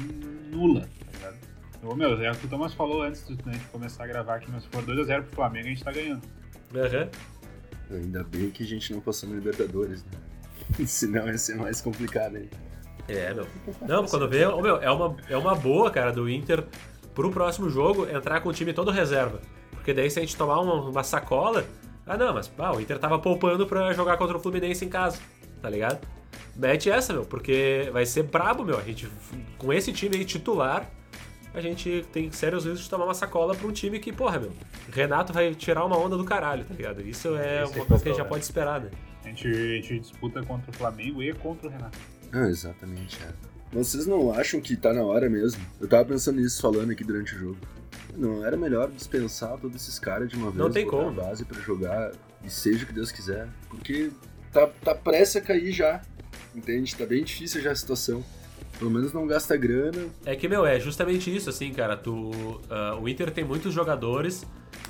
nula, 0.51 0.81
tá 0.81 1.17
ligado? 1.17 1.52
Ô, 1.83 1.95
meu, 1.95 2.21
é 2.21 2.31
o 2.31 2.35
que 2.35 2.45
o 2.45 2.49
Thomas 2.49 2.73
falou 2.73 3.03
antes 3.03 3.27
de, 3.27 3.33
né, 3.45 3.53
de 3.53 3.65
começar 3.65 4.05
a 4.05 4.07
gravar 4.07 4.35
aqui, 4.35 4.49
mas 4.49 4.63
se 4.63 4.69
for 4.69 4.81
2x0 4.83 5.23
pro 5.23 5.35
Flamengo, 5.35 5.65
a 5.65 5.69
gente 5.69 5.83
tá 5.83 5.91
ganhando. 5.91 6.21
Uhum. 6.73 7.97
Ainda 7.97 8.23
bem 8.23 8.49
que 8.49 8.63
a 8.63 8.65
gente 8.65 8.93
não 8.93 9.01
passou 9.01 9.27
no 9.29 9.35
Libertadores, 9.35 10.05
né? 10.05 10.11
Senão 10.87 11.27
ia 11.27 11.37
ser 11.37 11.55
mais 11.55 11.81
complicado 11.81 12.37
aí. 12.37 12.49
É, 13.07 13.33
meu. 13.33 13.45
Não, 13.81 14.05
quando 14.05 14.29
vê, 14.29 14.45
oh, 14.45 14.61
meu, 14.61 14.77
é 14.77 14.89
uma, 14.89 15.15
é 15.29 15.37
uma 15.37 15.55
boa, 15.55 15.91
cara, 15.91 16.11
do 16.11 16.29
Inter 16.29 16.63
pro 17.13 17.29
próximo 17.29 17.69
jogo 17.69 18.07
entrar 18.09 18.39
com 18.39 18.49
o 18.49 18.53
time 18.53 18.71
todo 18.71 18.89
reserva. 18.89 19.41
Porque 19.71 19.93
daí 19.93 20.09
se 20.09 20.19
a 20.19 20.21
gente 20.21 20.37
tomar 20.37 20.61
uma, 20.61 20.75
uma 20.89 21.03
sacola. 21.03 21.65
Ah, 22.05 22.17
não, 22.17 22.33
mas 22.33 22.51
ah, 22.57 22.73
o 22.73 22.81
Inter 22.81 22.97
tava 22.97 23.19
poupando 23.19 23.67
pra 23.67 23.93
jogar 23.93 24.17
contra 24.17 24.37
o 24.37 24.39
Fluminense 24.39 24.83
em 24.85 24.89
casa, 24.89 25.19
tá 25.61 25.69
ligado? 25.69 26.05
Mete 26.55 26.89
essa, 26.89 27.13
meu, 27.13 27.25
porque 27.25 27.89
vai 27.91 28.05
ser 28.05 28.23
brabo, 28.23 28.63
meu. 28.63 28.77
A 28.77 28.81
gente, 28.81 29.07
com 29.57 29.71
esse 29.71 29.91
time 29.91 30.17
aí 30.17 30.25
titular, 30.25 30.89
a 31.53 31.61
gente 31.61 32.05
tem 32.11 32.31
sérios 32.31 32.65
riscos 32.65 32.83
de 32.83 32.89
tomar 32.89 33.05
uma 33.05 33.13
sacola 33.13 33.55
pra 33.55 33.67
um 33.67 33.71
time 33.71 33.99
que, 33.99 34.11
porra, 34.11 34.39
meu, 34.39 34.51
Renato 34.91 35.31
vai 35.31 35.53
tirar 35.53 35.85
uma 35.85 35.97
onda 35.97 36.17
do 36.17 36.23
caralho, 36.25 36.65
tá 36.65 36.73
ligado? 36.73 37.01
Isso 37.01 37.35
é 37.35 37.63
Esse 37.63 37.75
uma 37.75 37.85
coisa 37.85 38.03
que 38.03 38.09
a 38.09 38.11
gente 38.11 38.21
já 38.21 38.25
pode 38.25 38.43
esperar, 38.43 38.81
né? 38.81 38.89
A 39.23 39.27
gente, 39.27 39.47
a 39.47 39.75
gente 39.75 39.99
disputa 39.99 40.43
contra 40.43 40.69
o 40.69 40.73
Flamengo 40.73 41.21
e 41.21 41.33
contra 41.33 41.67
o 41.67 41.71
Renato. 41.71 41.97
Ah, 42.31 42.47
exatamente, 42.47 43.19
é. 43.23 43.29
Vocês 43.71 44.05
não 44.05 44.31
acham 44.31 44.59
que 44.59 44.75
tá 44.75 44.93
na 44.93 45.03
hora 45.03 45.29
mesmo? 45.29 45.63
Eu 45.79 45.87
tava 45.87 46.05
pensando 46.05 46.39
nisso 46.39 46.61
falando 46.61 46.91
aqui 46.91 47.03
durante 47.03 47.35
o 47.35 47.39
jogo. 47.39 47.57
Não 48.15 48.45
era 48.45 48.55
melhor 48.55 48.91
dispensar 48.91 49.57
todos 49.59 49.81
esses 49.81 49.97
caras 49.97 50.29
de 50.29 50.35
uma 50.35 50.47
vez? 50.47 50.57
Não 50.57 50.69
tem 50.69 50.85
como. 50.85 51.11
base 51.11 51.43
para 51.45 51.59
jogar 51.59 52.11
e 52.43 52.49
seja 52.49 52.83
o 52.83 52.87
que 52.87 52.93
Deus 52.93 53.11
quiser. 53.11 53.47
Porque 53.69 54.11
tá, 54.51 54.67
tá 54.83 54.93
prestes 54.93 55.37
a 55.37 55.41
cair 55.41 55.71
já. 55.71 56.01
Entende? 56.53 56.95
Tá 56.95 57.05
bem 57.05 57.23
difícil 57.23 57.61
já 57.61 57.71
a 57.71 57.75
situação. 57.75 58.23
Pelo 58.77 58.91
menos 58.91 59.13
não 59.13 59.25
gasta 59.27 59.55
grana. 59.55 60.07
É 60.25 60.35
que, 60.35 60.47
meu, 60.47 60.65
é 60.65 60.79
justamente 60.79 61.33
isso, 61.33 61.49
assim, 61.49 61.71
cara. 61.71 61.95
Tu, 61.95 62.11
uh, 62.11 62.99
o 63.01 63.07
Inter 63.07 63.31
tem 63.31 63.43
muitos 63.43 63.73
jogadores 63.73 64.45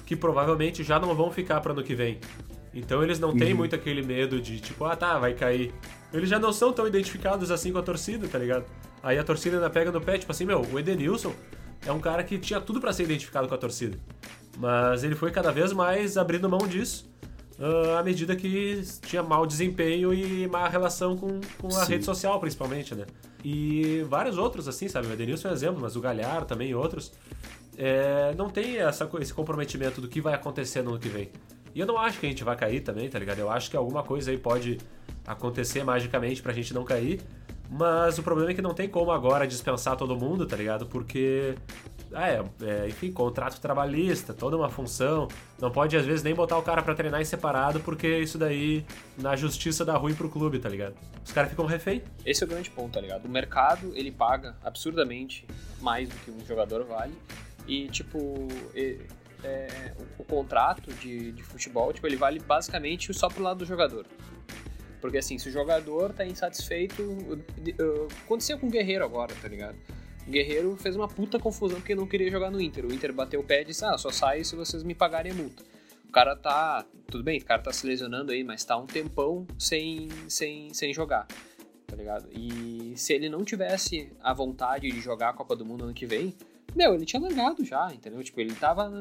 que 0.06 0.15
provavelmente 0.15 0.84
já 0.84 1.00
não 1.00 1.13
vão 1.15 1.32
ficar 1.32 1.62
para 1.62 1.74
ano 1.74 1.84
que 1.84 1.96
vem. 1.96 2.19
Então 2.74 3.04
eles 3.04 3.19
não 3.19 3.30
uhum. 3.30 3.38
têm 3.38 3.54
muito 3.54 3.76
aquele 3.76 4.02
medo 4.02 4.41
de, 4.41 4.60
tipo, 4.60 4.86
ah, 4.86 4.96
tá, 4.96 5.19
vai 5.19 5.34
cair. 5.34 5.72
Eles 6.12 6.30
já 6.30 6.39
não 6.39 6.52
são 6.52 6.74
tão 6.74 6.88
identificados 6.88 7.52
assim 7.52 7.72
com 7.72 7.78
a 7.78 7.84
torcida, 7.84 8.28
tá 8.28 8.38
ligado? 8.38 8.65
Aí 9.02 9.17
a 9.19 9.24
torcida 9.24 9.58
ainda 9.58 9.69
pega 9.69 9.91
no 9.91 10.02
pé, 10.02 10.17
tipo 10.17 10.32
assim, 10.32 10.46
meu, 10.46 10.62
o 10.62 10.80
Edenilson 10.80 11.34
é 11.86 11.91
um 11.91 12.00
cara 12.00 12.24
que 12.24 12.38
tinha 12.38 12.60
tudo 12.60 12.82
para 12.82 12.93
ser 12.93 13.04
identificado 13.04 13.48
com 13.48 13.54
a 13.54 13.58
torcida. 13.58 13.98
Mas 14.58 15.04
ele 15.04 15.15
foi 15.15 15.32
cada 15.32 15.52
vez 15.52 15.74
mais 15.74 16.17
abrindo 16.17 16.50
mão 16.50 16.67
disso 16.67 17.12
uh, 17.60 17.98
à 17.98 18.04
medida 18.04 18.36
que 18.36 18.82
tinha 19.02 19.24
mau 19.24 19.46
desempenho 19.46 20.13
e 20.13 20.48
má 20.48 20.68
relação 20.68 21.18
com, 21.18 21.39
com 21.60 21.68
a 21.68 21.86
Sim. 21.86 21.94
rede 21.94 22.06
social, 22.06 22.39
principalmente, 22.39 22.96
né? 22.96 23.06
E 23.44 24.06
vários 24.10 24.38
outros, 24.38 24.68
assim, 24.68 24.88
sabe? 24.88 25.08
O 25.08 25.13
Edenilson 25.13 25.50
é 25.50 25.52
um 25.52 25.54
exemplo, 25.54 25.82
mas 25.82 25.96
o 25.96 26.02
Galhar 26.02 26.46
também 26.46 26.70
e 26.70 26.76
outros. 26.76 27.12
É, 27.78 28.34
não 28.38 28.50
tem 28.50 28.78
essa, 28.78 29.10
esse 29.20 29.34
comprometimento 29.34 30.00
do 30.00 30.08
que 30.08 30.22
vai 30.22 30.34
acontecer 30.34 30.82
no 30.82 30.92
ano 30.92 31.00
que 31.00 31.10
vem. 31.10 31.30
E 31.76 31.80
eu 31.80 31.88
não 31.88 31.98
acho 31.98 32.20
que 32.20 32.26
a 32.26 32.30
gente 32.30 32.44
vai 32.44 32.56
cair 32.56 32.82
também, 32.82 33.10
tá 33.10 33.18
ligado? 33.18 33.39
Eu 33.39 33.50
acho 33.50 33.70
que 33.70 33.76
alguma 33.76 34.04
coisa 34.04 34.32
aí 34.32 34.38
pode 34.38 34.78
acontecer 35.26 35.84
magicamente 35.84 36.42
pra 36.42 36.54
gente 36.54 36.74
não 36.74 36.84
cair. 36.84 37.20
Mas 37.70 38.20
o 38.20 38.24
problema 38.24 38.52
é 38.52 38.54
que 38.54 38.62
não 38.62 38.74
tem 38.74 38.88
como 38.88 39.12
agora 39.12 39.48
dispensar 39.48 39.96
todo 39.98 40.16
mundo, 40.16 40.46
tá 40.46 40.56
ligado? 40.56 40.86
Porque, 40.86 41.56
ah, 42.13 42.30
é, 42.30 42.43
é, 42.62 42.88
enfim, 42.88 43.12
contrato 43.12 43.60
trabalhista, 43.60 44.34
toda 44.34 44.56
uma 44.56 44.69
função. 44.69 45.28
Não 45.60 45.71
pode, 45.71 45.95
às 45.97 46.06
vezes, 46.06 46.23
nem 46.23 46.34
botar 46.34 46.58
o 46.58 46.62
cara 46.62 46.82
para 46.82 46.93
treinar 46.95 47.21
em 47.21 47.26
separado, 47.26 47.80
porque 47.80 48.19
isso 48.19 48.38
daí, 48.38 48.86
na 49.17 49.36
justiça, 49.36 49.84
dá 49.84 49.95
ruim 49.95 50.13
pro 50.13 50.30
clube, 50.30 50.60
tá 50.60 50.69
ligado? 50.69 50.95
Os 51.26 51.32
caras 51.32 51.49
ficam 51.49 51.65
refém. 51.65 52.04
Esse 52.26 52.43
é 52.43 52.47
o 52.47 52.49
grande 52.49 52.69
ponto, 52.69 52.93
tá 52.93 53.02
ligado? 53.02 53.26
O 53.26 53.30
mercado, 53.30 53.91
ele 53.95 54.12
paga 54.12 54.56
absurdamente 54.63 55.45
mais 55.82 56.10
do 56.10 56.15
que 56.15 56.32
um 56.32 56.45
jogador 56.45 56.84
vale. 56.86 57.13
E, 57.67 57.88
tipo, 57.88 58.47
é, 59.43 59.93
o, 59.97 60.21
o, 60.21 60.26
contrato 60.26 60.91
de, 60.93 61.32
de 61.32 61.43
futebol, 61.43 61.91
tipo, 61.91 62.08
ele 62.08 62.17
vale 62.17 62.39
basicamente 62.39 63.13
só 63.13 63.28
pro 63.28 63.43
lado 63.43 63.60
do 63.60 63.65
jogador. 63.65 64.06
Porque 65.02 65.17
assim, 65.17 65.38
se 65.38 65.49
o 65.49 65.52
jogador 65.52 66.13
tá 66.13 66.26
insatisfeito. 66.26 67.04
Aconteceu 68.26 68.58
com 68.58 68.67
o 68.67 68.69
Guerreiro 68.69 69.04
agora, 69.04 69.34
tá 69.41 69.49
ligado? 69.49 69.76
O 70.27 70.31
Guerreiro 70.31 70.75
fez 70.77 70.95
uma 70.95 71.07
puta 71.07 71.38
confusão 71.38 71.79
porque 71.79 71.95
não 71.95 72.07
queria 72.07 72.31
jogar 72.31 72.49
no 72.49 72.62
Inter. 72.62 72.86
O 72.86 72.93
Inter 72.93 73.13
bateu 73.13 73.41
o 73.41 73.43
pé 73.43 73.62
e 73.62 73.65
disse: 73.65 73.83
Ah, 73.83 73.97
só 73.97 74.09
sai 74.09 74.43
se 74.43 74.55
vocês 74.55 74.83
me 74.83 74.95
pagarem 74.95 75.31
a 75.31 75.36
multa. 75.36 75.63
O 76.07 76.12
cara 76.12 76.36
tá. 76.36 76.86
Tudo 77.07 77.23
bem, 77.23 77.39
o 77.39 77.45
cara 77.45 77.62
tá 77.62 77.73
se 77.73 77.86
lesionando 77.86 78.31
aí, 78.31 78.43
mas 78.43 78.63
tá 78.63 78.77
um 78.77 78.86
tempão 78.86 79.45
sem, 79.57 80.09
sem, 80.27 80.73
sem 80.73 80.93
jogar. 80.93 81.27
Tá 81.86 81.95
ligado? 81.95 82.27
E 82.31 82.93
se 82.95 83.13
ele 83.13 83.29
não 83.29 83.43
tivesse 83.43 84.12
a 84.21 84.33
vontade 84.33 84.89
de 84.89 84.99
jogar 84.99 85.29
a 85.29 85.33
Copa 85.33 85.55
do 85.55 85.65
Mundo 85.65 85.83
ano 85.83 85.93
que 85.93 86.05
vem, 86.05 86.33
meu, 86.75 86.93
ele 86.95 87.05
tinha 87.05 87.21
largado 87.21 87.63
já, 87.63 87.91
entendeu? 87.93 88.23
Tipo, 88.23 88.39
ele 88.41 88.53
tava 88.55 88.91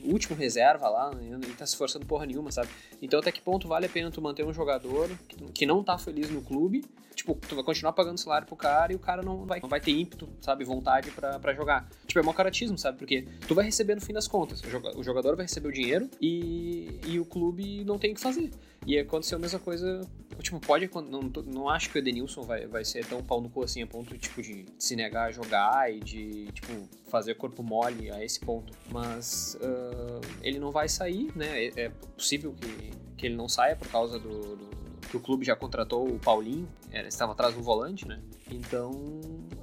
último 0.00 0.36
reserva 0.36 0.88
lá, 0.88 1.10
ele 1.20 1.54
tá 1.54 1.66
se 1.66 1.72
esforçando 1.72 2.06
porra 2.06 2.26
nenhuma, 2.26 2.50
sabe? 2.50 2.68
Então 3.00 3.18
até 3.20 3.32
que 3.32 3.40
ponto 3.40 3.68
vale 3.68 3.86
a 3.86 3.88
pena 3.88 4.10
tu 4.10 4.20
manter 4.22 4.44
um 4.44 4.52
jogador 4.52 5.10
que 5.52 5.66
não 5.66 5.82
tá 5.82 5.98
feliz 5.98 6.30
no 6.30 6.42
clube, 6.42 6.84
tipo, 7.14 7.34
tu 7.34 7.54
vai 7.54 7.64
continuar 7.64 7.92
pagando 7.92 8.18
salário 8.18 8.46
pro 8.46 8.54
cara 8.54 8.92
e 8.92 8.96
o 8.96 8.98
cara 8.98 9.22
não 9.22 9.44
vai, 9.44 9.58
não 9.60 9.68
vai 9.68 9.80
ter 9.80 9.92
ímpeto, 9.92 10.28
sabe, 10.40 10.64
vontade 10.64 11.10
para 11.10 11.54
jogar. 11.54 11.88
Tipo, 12.06 12.20
é 12.20 12.22
mau 12.22 12.34
caratismo, 12.34 12.78
sabe? 12.78 12.98
Porque 12.98 13.26
tu 13.48 13.54
vai 13.54 13.64
receber 13.64 13.94
no 13.94 14.00
fim 14.00 14.12
das 14.12 14.28
contas. 14.28 14.62
O 14.96 15.02
jogador 15.02 15.34
vai 15.34 15.46
receber 15.46 15.68
o 15.68 15.72
dinheiro 15.72 16.08
e, 16.20 17.00
e 17.06 17.18
o 17.18 17.24
clube 17.24 17.84
não 17.84 17.98
tem 17.98 18.12
o 18.12 18.14
que 18.14 18.20
fazer. 18.20 18.50
E 18.86 18.98
aconteceu 18.98 19.36
a 19.36 19.40
mesma 19.40 19.58
coisa. 19.58 20.00
Tipo, 20.40 20.60
pode. 20.60 20.88
Não, 21.10 21.22
não 21.44 21.68
acho 21.68 21.90
que 21.90 21.98
o 21.98 22.00
Edenilson 22.00 22.42
vai, 22.42 22.66
vai 22.66 22.84
ser 22.84 23.04
tão 23.04 23.22
pau 23.22 23.40
no 23.40 23.50
cu 23.50 23.64
assim 23.64 23.82
a 23.82 23.86
ponto 23.86 24.16
tipo, 24.16 24.40
de 24.40 24.64
se 24.78 24.94
negar 24.94 25.28
a 25.28 25.32
jogar 25.32 25.92
e 25.92 25.98
de 25.98 26.46
tipo, 26.52 26.88
fazer 27.08 27.34
corpo 27.34 27.64
mole 27.64 28.10
a 28.12 28.24
esse 28.24 28.38
ponto. 28.38 28.72
Mas 28.90 29.58
uh, 29.60 30.20
ele 30.40 30.60
não 30.60 30.70
vai 30.70 30.88
sair, 30.88 31.36
né? 31.36 31.64
É, 31.64 31.80
é 31.86 31.88
possível 32.16 32.54
que, 32.54 32.92
que 33.16 33.26
ele 33.26 33.34
não 33.34 33.48
saia 33.48 33.74
por 33.74 33.88
causa 33.88 34.20
do, 34.20 34.56
do 34.56 34.76
que 35.06 35.16
o 35.16 35.20
clube 35.20 35.44
já 35.44 35.56
contratou 35.56 36.06
o 36.08 36.18
Paulinho, 36.18 36.68
era, 36.90 37.08
estava 37.08 37.32
atrás 37.32 37.54
do 37.54 37.62
volante, 37.62 38.06
né? 38.06 38.20
Então 38.50 39.20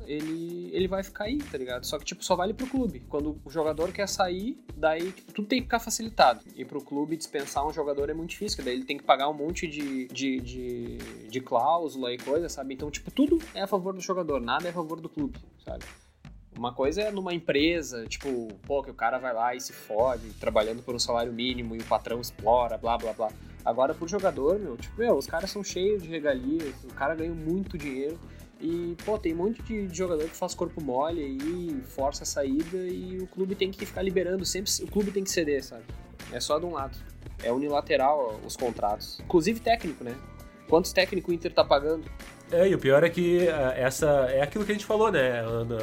ele, 0.08 0.70
ele 0.74 0.88
vai 0.88 1.04
ficar 1.04 1.26
aí, 1.26 1.38
tá 1.38 1.58
ligado? 1.58 1.86
Só 1.86 1.98
que, 1.98 2.06
tipo, 2.06 2.24
só 2.24 2.36
vale 2.36 2.54
pro 2.54 2.68
clube. 2.68 3.02
Quando 3.10 3.39
o 3.44 3.50
jogador 3.50 3.92
quer 3.92 4.08
sair, 4.08 4.58
daí 4.76 5.12
tipo, 5.12 5.32
tudo 5.34 5.48
tem 5.48 5.60
que 5.60 5.66
ficar 5.66 5.80
facilitado. 5.80 6.42
E 6.56 6.66
pro 6.66 6.82
clube 6.82 7.18
dispensar 7.18 7.66
um 7.66 7.74
jogador 7.74 8.10
é 8.10 8.13
muito 8.13 8.32
difícil, 8.32 8.63
daí 8.63 8.76
ele 8.76 8.86
tem 8.86 8.98
que 8.98 9.04
pagar 9.04 9.30
um 9.30 9.34
monte 9.34 9.68
de, 9.68 10.08
de, 10.08 10.39
de, 10.39 10.98
de 11.30 11.42
cláusula 11.42 12.13
e 12.13 12.18
coisa, 12.18 12.50
sabe? 12.50 12.74
Então, 12.74 12.89
tipo, 12.89 13.12
tudo 13.12 13.39
é 13.54 13.62
a 13.62 13.68
favor 13.68 13.94
do 13.94 14.02
jogador, 14.02 14.39
nada 14.39 14.68
é 14.68 14.72
a 14.72 14.74
favor 14.74 15.00
do 15.00 15.10
clube, 15.10 15.39
sabe? 15.63 15.84
Uma 16.58 16.72
coisa 16.72 17.02
é 17.02 17.12
numa 17.12 17.34
empresa, 17.34 18.06
tipo, 18.06 18.48
pô, 18.68 18.84
que 18.84 18.92
o 18.92 18.94
cara 18.94 19.18
vai 19.18 19.34
lá 19.34 19.56
e 19.56 19.60
se 19.60 19.74
fode, 19.74 20.30
trabalhando 20.34 20.84
por 20.84 20.94
um 20.94 21.00
salário 21.00 21.34
mínimo 21.34 21.76
e 21.76 21.80
o 21.80 21.84
patrão 21.86 22.22
explora, 22.22 22.78
blá 22.78 22.98
blá 22.98 23.12
blá. 23.13 23.32
Agora, 23.66 23.94
pro 23.94 24.08
jogador, 24.08 24.60
meu, 24.60 24.78
tipo, 24.78 25.00
meu, 25.00 25.16
os 25.16 25.26
caras 25.26 25.50
são 25.50 25.63
cheios 25.63 26.04
de 26.04 26.10
regalias, 26.10 26.76
o 26.84 26.94
cara 26.94 27.16
ganha 27.16 27.34
muito 27.34 27.78
dinheiro. 27.78 28.20
E, 28.63 28.95
pô, 29.04 29.19
tem 29.19 29.34
um 29.34 29.38
monte 29.38 29.62
de, 29.62 29.93
jogador 29.93 30.23
que 30.23 30.38
faz 30.38 30.56
corpo 30.56 30.82
mole 30.82 31.21
aí, 31.21 31.82
força 31.89 32.23
a 32.23 32.26
saída 32.26 32.78
e 32.78 33.19
o 33.21 33.28
clube 33.28 33.56
tem 33.56 33.69
que 33.69 33.86
ficar 33.86 34.02
liberando, 34.02 34.45
sempre 34.45 34.71
o 34.82 34.88
clube 34.88 35.12
tem 35.12 35.21
que 35.21 35.30
ceder, 35.30 35.62
sabe? 35.62 35.84
É 36.32 36.39
só 36.39 36.58
de 36.58 36.65
um 36.65 36.71
lado. 36.71 36.97
É 37.43 37.52
unilateral 37.52 38.39
os 38.45 38.56
contratos. 38.56 39.19
Inclusive 39.19 39.60
técnico, 39.60 40.06
né? 40.06 40.15
Quantos 40.69 40.93
técnicos 40.93 41.30
o 41.30 41.34
Inter 41.34 41.54
tá 41.54 41.65
pagando? 41.65 42.06
É, 42.49 42.65
e 42.65 42.73
o 42.73 42.80
pior 42.80 43.04
é 43.04 43.10
que 43.10 43.49
ah, 43.49 43.73
essa 43.76 44.08
é 44.32 44.41
aquilo 44.41 44.63
que 44.63 44.71
a 44.71 44.76
gente 44.76 44.86
falou, 44.86 45.12
né, 45.12 45.41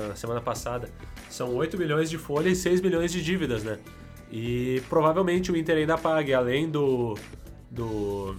na 0.09 0.17
semana 0.17 0.41
passada. 0.41 0.89
São 1.29 1.55
8 1.55 1.77
milhões 1.77 2.09
de 2.09 2.17
folha 2.17 2.49
e 2.49 2.57
6 2.57 2.81
milhões 2.81 3.13
de 3.13 3.23
dívidas, 3.23 3.63
né? 3.63 3.79
E 4.33 4.83
provavelmente 4.89 5.53
o 5.53 5.57
Inter 5.57 5.77
ainda 5.77 5.99
pague, 5.99 6.33
além 6.33 6.71
do. 6.71 7.15
do. 7.71 8.35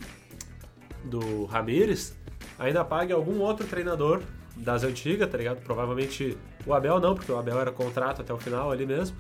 do 1.04 1.46
Ramires, 1.46 2.16
ainda 2.62 2.86
pague 2.86 3.12
algum 3.12 3.40
outro 3.40 3.66
treinador 3.66 4.22
das 4.56 4.84
antigas, 4.84 5.30
tá 5.30 5.38
ligado? 5.38 5.62
Provavelmente 5.62 6.38
o 6.66 6.74
Abel 6.74 7.00
não, 7.00 7.16
porque 7.16 7.32
o 7.32 7.38
Abel 7.38 7.60
era 7.60 7.72
contrato 7.72 8.22
até 8.22 8.32
o 8.32 8.38
final 8.38 8.72
ali 8.72 8.86
mesmo. 8.86 9.18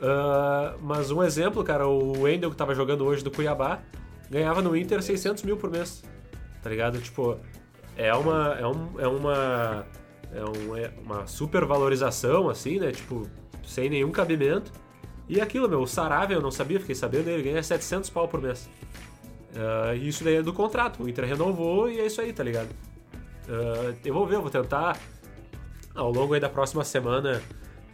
Uh, 0.00 0.76
mas 0.82 1.10
um 1.10 1.22
exemplo, 1.22 1.62
cara, 1.62 1.86
o 1.86 2.22
Wendel 2.22 2.50
que 2.50 2.56
tava 2.56 2.74
jogando 2.74 3.04
hoje 3.04 3.22
do 3.22 3.30
Cuiabá 3.30 3.80
ganhava 4.28 4.60
no 4.60 4.76
Inter 4.76 5.00
600 5.00 5.44
mil 5.44 5.56
por 5.56 5.70
mês, 5.70 6.02
tá 6.62 6.68
ligado? 6.68 7.00
Tipo, 7.00 7.38
é 7.96 8.12
uma, 8.12 8.56
é, 8.58 8.66
um, 8.66 9.00
é 9.00 9.06
uma, 9.06 9.86
é, 10.32 10.44
um, 10.44 10.76
é 10.76 10.92
uma 11.00 11.26
supervalorização, 11.28 12.50
assim, 12.50 12.80
né? 12.80 12.90
Tipo, 12.90 13.30
sem 13.64 13.88
nenhum 13.88 14.10
cabimento. 14.10 14.72
E 15.28 15.40
aquilo, 15.40 15.68
meu, 15.68 15.80
o 15.80 15.86
Saravia, 15.86 16.36
eu 16.36 16.42
não 16.42 16.50
sabia, 16.50 16.80
fiquei 16.80 16.94
sabendo, 16.94 17.28
ele 17.28 17.42
ganha 17.42 17.62
700 17.62 18.10
pau 18.10 18.26
por 18.26 18.42
mês. 18.42 18.68
Uh, 19.54 19.94
e 19.94 20.08
isso 20.08 20.24
daí 20.24 20.36
é 20.36 20.42
do 20.42 20.52
contrato. 20.52 21.02
O 21.02 21.08
Inter 21.08 21.24
renovou 21.24 21.88
e 21.88 22.00
é 22.00 22.06
isso 22.06 22.20
aí, 22.20 22.32
tá 22.32 22.42
ligado? 22.42 22.70
Uh, 23.48 23.94
eu 24.04 24.12
vou 24.12 24.26
ver, 24.26 24.36
eu 24.36 24.42
vou 24.42 24.50
tentar 24.50 24.98
ao 25.94 26.10
longo 26.10 26.38
da 26.40 26.48
próxima 26.48 26.82
semana 26.84 27.40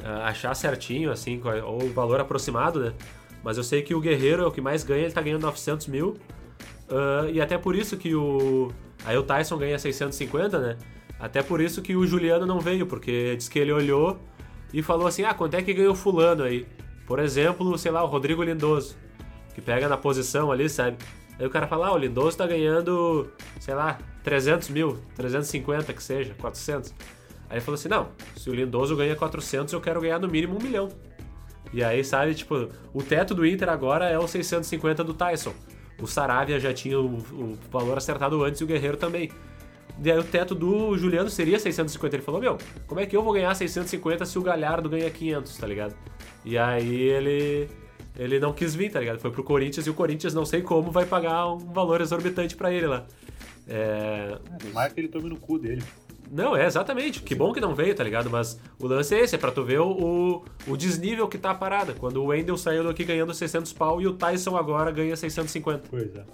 uh, 0.00 0.22
achar 0.22 0.54
certinho, 0.54 1.12
assim, 1.12 1.40
ou 1.64 1.82
o 1.82 1.92
valor 1.92 2.18
aproximado, 2.20 2.80
né? 2.80 2.94
Mas 3.44 3.58
eu 3.58 3.64
sei 3.64 3.82
que 3.82 3.94
o 3.94 4.00
Guerreiro 4.00 4.42
é 4.42 4.46
o 4.46 4.50
que 4.50 4.60
mais 4.60 4.82
ganha, 4.84 5.04
ele 5.04 5.12
tá 5.12 5.20
ganhando 5.20 5.42
900 5.42 5.86
mil. 5.86 6.16
e 7.32 7.40
até 7.40 7.56
por 7.56 7.74
isso 7.74 7.96
que 7.96 8.14
o. 8.14 8.70
Aí 9.04 9.16
o 9.16 9.22
Tyson 9.22 9.56
ganha 9.56 9.78
650, 9.78 10.58
né? 10.58 10.76
Até 11.18 11.42
por 11.42 11.60
isso 11.60 11.80
que 11.80 11.96
o 11.96 12.06
Juliano 12.06 12.44
não 12.44 12.60
veio, 12.60 12.86
porque 12.86 13.36
diz 13.36 13.48
que 13.48 13.58
ele 13.58 13.72
olhou 13.72 14.18
e 14.72 14.82
falou 14.82 15.06
assim: 15.06 15.22
ah, 15.22 15.32
quanto 15.32 15.54
é 15.54 15.62
que 15.62 15.72
ganhou 15.72 15.94
Fulano 15.94 16.42
aí? 16.42 16.66
Por 17.06 17.18
exemplo, 17.18 17.76
sei 17.78 17.90
lá, 17.90 18.04
o 18.04 18.06
Rodrigo 18.06 18.42
Lindoso, 18.42 18.96
que 19.54 19.60
pega 19.60 19.88
na 19.88 19.96
posição 19.96 20.52
ali, 20.52 20.68
sabe? 20.68 20.98
Aí 21.40 21.46
o 21.46 21.48
cara 21.48 21.66
fala, 21.66 21.86
ah, 21.86 21.94
o 21.94 21.96
Lindoso 21.96 22.36
tá 22.36 22.46
ganhando, 22.46 23.26
sei 23.58 23.74
lá, 23.74 23.98
300 24.22 24.68
mil, 24.68 24.98
350 25.16 25.90
que 25.94 26.02
seja, 26.02 26.34
400. 26.38 26.90
Aí 27.48 27.56
ele 27.56 27.60
falou 27.62 27.76
assim, 27.76 27.88
não, 27.88 28.10
se 28.36 28.50
o 28.50 28.54
Lindoso 28.54 28.94
ganha 28.94 29.16
400, 29.16 29.72
eu 29.72 29.80
quero 29.80 30.02
ganhar 30.02 30.18
no 30.18 30.28
mínimo 30.28 30.56
um 30.56 30.62
milhão. 30.62 30.90
E 31.72 31.82
aí, 31.82 32.04
sabe, 32.04 32.34
tipo, 32.34 32.68
o 32.92 33.02
teto 33.02 33.34
do 33.34 33.46
Inter 33.46 33.70
agora 33.70 34.06
é 34.06 34.18
o 34.18 34.28
650 34.28 35.02
do 35.02 35.14
Tyson. 35.14 35.54
O 35.98 36.06
Saravia 36.06 36.60
já 36.60 36.74
tinha 36.74 37.00
o, 37.00 37.16
o 37.16 37.58
valor 37.70 37.96
acertado 37.96 38.44
antes 38.44 38.60
e 38.60 38.64
o 38.64 38.66
Guerreiro 38.66 38.98
também. 38.98 39.30
E 40.02 40.10
aí 40.10 40.18
o 40.18 40.24
teto 40.24 40.54
do 40.54 40.94
Juliano 40.98 41.30
seria 41.30 41.58
650. 41.58 42.16
Ele 42.16 42.22
falou, 42.22 42.40
meu, 42.40 42.58
como 42.86 43.00
é 43.00 43.06
que 43.06 43.16
eu 43.16 43.22
vou 43.22 43.32
ganhar 43.32 43.54
650 43.54 44.26
se 44.26 44.38
o 44.38 44.42
Galhardo 44.42 44.90
ganha 44.90 45.10
500, 45.10 45.56
tá 45.56 45.66
ligado? 45.66 45.94
E 46.44 46.58
aí 46.58 47.00
ele 47.00 47.70
ele 48.20 48.38
não 48.38 48.52
quis 48.52 48.74
vir, 48.74 48.92
tá 48.92 49.00
ligado? 49.00 49.18
Foi 49.18 49.30
pro 49.30 49.42
Corinthians 49.42 49.86
e 49.86 49.90
o 49.90 49.94
Corinthians, 49.94 50.34
não 50.34 50.44
sei 50.44 50.60
como, 50.60 50.90
vai 50.90 51.06
pagar 51.06 51.52
um 51.52 51.58
valor 51.58 52.02
exorbitante 52.02 52.54
para 52.54 52.70
ele 52.70 52.86
lá. 52.86 53.06
É... 53.66 54.38
Mais 54.74 54.92
que 54.92 55.00
ele 55.00 55.08
tome 55.08 55.30
no 55.30 55.38
cu 55.38 55.58
dele. 55.58 55.82
Não, 56.30 56.54
é 56.54 56.66
exatamente. 56.66 57.22
Que 57.22 57.34
bom 57.34 57.50
que 57.52 57.60
não 57.60 57.74
veio, 57.74 57.94
tá 57.94 58.04
ligado? 58.04 58.28
Mas 58.28 58.60
o 58.78 58.86
lance 58.86 59.14
é 59.14 59.20
esse, 59.20 59.34
é 59.34 59.38
pra 59.38 59.50
tu 59.50 59.64
ver 59.64 59.80
o, 59.80 60.44
o 60.66 60.76
desnível 60.76 61.26
que 61.28 61.38
tá 61.38 61.50
a 61.50 61.54
parada. 61.54 61.94
Quando 61.94 62.18
o 62.18 62.26
Wendel 62.26 62.58
saiu 62.58 62.84
daqui 62.84 63.04
ganhando 63.04 63.32
600 63.32 63.72
pau 63.72 64.02
e 64.02 64.06
o 64.06 64.12
Tyson 64.12 64.56
agora 64.56 64.92
ganha 64.92 65.16
650. 65.16 65.88
Pois 65.88 66.14
é. 66.14 66.24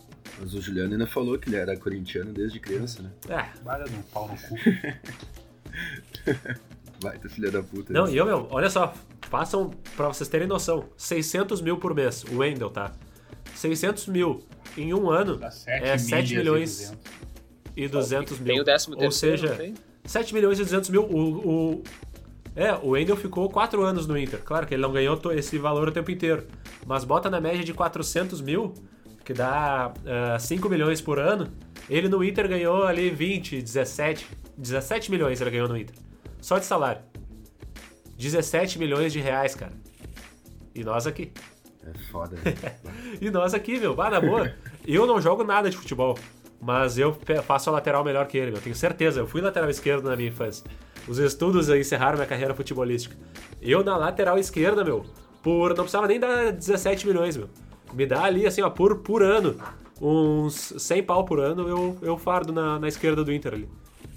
Mas 0.40 0.54
o 0.54 0.60
Juliano 0.60 0.92
ainda 0.92 1.06
falou 1.06 1.38
que 1.38 1.48
ele 1.48 1.56
era 1.56 1.76
corintiano 1.76 2.32
desde 2.32 2.58
criança, 2.58 3.00
né? 3.00 3.10
É. 3.28 3.46
Vai 3.62 3.78
no 3.78 4.02
pau 4.12 4.28
no 4.28 4.36
cu. 4.36 4.56
Vai, 7.00 7.18
tu 7.18 7.28
filha 7.28 7.50
da 7.50 7.62
puta. 7.62 7.92
Não, 7.92 8.08
e 8.08 8.16
eu, 8.16 8.24
meu, 8.24 8.48
olha 8.50 8.70
só, 8.70 8.94
Façam, 9.28 9.70
pra 9.96 10.08
vocês 10.08 10.28
terem 10.28 10.46
noção, 10.46 10.84
600 10.96 11.60
mil 11.60 11.78
por 11.78 11.94
mês, 11.94 12.24
o 12.30 12.38
Wendel, 12.38 12.70
tá? 12.70 12.92
600 13.54 14.06
mil 14.06 14.40
em 14.76 14.94
um 14.94 15.10
ano 15.10 15.40
é 15.66 15.98
7 15.98 16.36
milhões 16.36 16.94
e 17.76 17.88
200 17.88 18.38
mil. 18.38 18.46
Tem 18.46 18.60
o 18.60 18.64
décimo 18.64 18.96
Ou 19.02 19.10
seja, 19.10 19.74
7 20.04 20.34
milhões 20.34 20.58
e 20.60 20.62
200 20.62 20.90
mil. 20.90 21.02
O, 21.02 21.48
o, 21.48 21.82
é, 22.54 22.72
o 22.74 22.90
Wendel 22.90 23.16
ficou 23.16 23.48
4 23.48 23.82
anos 23.82 24.06
no 24.06 24.16
Inter. 24.16 24.40
Claro 24.44 24.66
que 24.66 24.74
ele 24.74 24.82
não 24.82 24.92
ganhou 24.92 25.20
esse 25.32 25.58
valor 25.58 25.88
o 25.88 25.92
tempo 25.92 26.10
inteiro. 26.10 26.46
Mas 26.86 27.02
bota 27.02 27.28
na 27.28 27.40
média 27.40 27.64
de 27.64 27.72
400 27.72 28.40
mil, 28.40 28.74
que 29.24 29.32
dá 29.32 29.92
uh, 30.36 30.38
5 30.38 30.68
milhões 30.68 31.00
por 31.00 31.18
ano. 31.18 31.48
Ele 31.90 32.08
no 32.08 32.22
Inter 32.22 32.48
ganhou 32.48 32.84
ali 32.84 33.10
20, 33.10 33.60
17, 33.60 34.26
17 34.56 35.10
milhões 35.10 35.40
ele 35.40 35.50
ganhou 35.50 35.68
no 35.68 35.76
Inter. 35.76 36.05
Só 36.40 36.58
de 36.58 36.64
salário. 36.64 37.02
17 38.16 38.78
milhões 38.78 39.12
de 39.12 39.20
reais, 39.20 39.54
cara. 39.54 39.72
E 40.74 40.82
nós 40.84 41.06
aqui. 41.06 41.32
É 41.84 41.98
foda. 42.10 42.36
e 43.20 43.30
nós 43.30 43.54
aqui, 43.54 43.78
meu. 43.78 44.00
Ah, 44.00 44.10
na 44.10 44.20
boa. 44.20 44.52
eu 44.86 45.06
não 45.06 45.20
jogo 45.20 45.44
nada 45.44 45.70
de 45.70 45.76
futebol. 45.76 46.18
Mas 46.60 46.98
eu 46.98 47.16
faço 47.44 47.68
a 47.68 47.74
lateral 47.74 48.02
melhor 48.02 48.26
que 48.26 48.38
ele, 48.38 48.50
meu. 48.50 48.60
Tenho 48.60 48.74
certeza. 48.74 49.20
Eu 49.20 49.26
fui 49.26 49.40
lateral 49.40 49.68
esquerdo 49.68 50.08
na 50.08 50.16
minha 50.16 50.28
infância. 50.28 50.64
Os 51.06 51.18
estudos 51.18 51.68
encerraram 51.68 52.16
minha 52.16 52.26
carreira 52.26 52.54
futebolística. 52.54 53.16
Eu 53.60 53.84
na 53.84 53.96
lateral 53.96 54.38
esquerda, 54.38 54.82
meu, 54.84 55.04
por. 55.42 55.68
Não 55.70 55.84
precisava 55.84 56.08
nem 56.08 56.18
dar 56.18 56.52
17 56.52 57.06
milhões, 57.06 57.36
meu. 57.36 57.48
Me 57.92 58.06
dá 58.06 58.24
ali, 58.24 58.46
assim, 58.46 58.62
ó, 58.62 58.70
por, 58.70 58.96
por 58.98 59.22
ano. 59.22 59.56
Uns 60.00 60.74
100 60.76 61.02
pau 61.04 61.24
por 61.24 61.40
ano 61.40 61.68
eu, 61.68 61.96
eu 62.02 62.18
fardo 62.18 62.52
na, 62.52 62.78
na 62.78 62.88
esquerda 62.88 63.24
do 63.24 63.32
Inter 63.32 63.54
ali. 63.54 63.68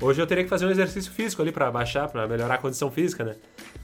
Hoje 0.01 0.21
eu 0.21 0.27
teria 0.27 0.43
que 0.45 0.49
fazer 0.49 0.65
um 0.65 0.71
exercício 0.71 1.11
físico 1.11 1.41
ali 1.41 1.51
para 1.51 1.69
baixar, 1.69 2.07
para 2.07 2.25
melhorar 2.25 2.55
a 2.55 2.57
condição 2.57 2.89
física, 2.89 3.25
né? 3.25 3.35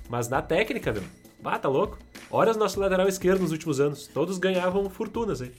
Mas 0.09 0.29
na 0.29 0.41
técnica, 0.41 0.93
meu. 0.93 1.03
Ah, 1.43 1.59
tá 1.59 1.67
louco? 1.67 1.99
Olha 2.31 2.51
os 2.51 2.57
nossos 2.57 2.77
lateral 2.77 3.07
esquerdo 3.07 3.41
nos 3.41 3.51
últimos 3.51 3.79
anos. 3.79 4.07
Todos 4.07 4.37
ganhavam 4.37 4.89
fortunas 4.89 5.41
aí. 5.41 5.51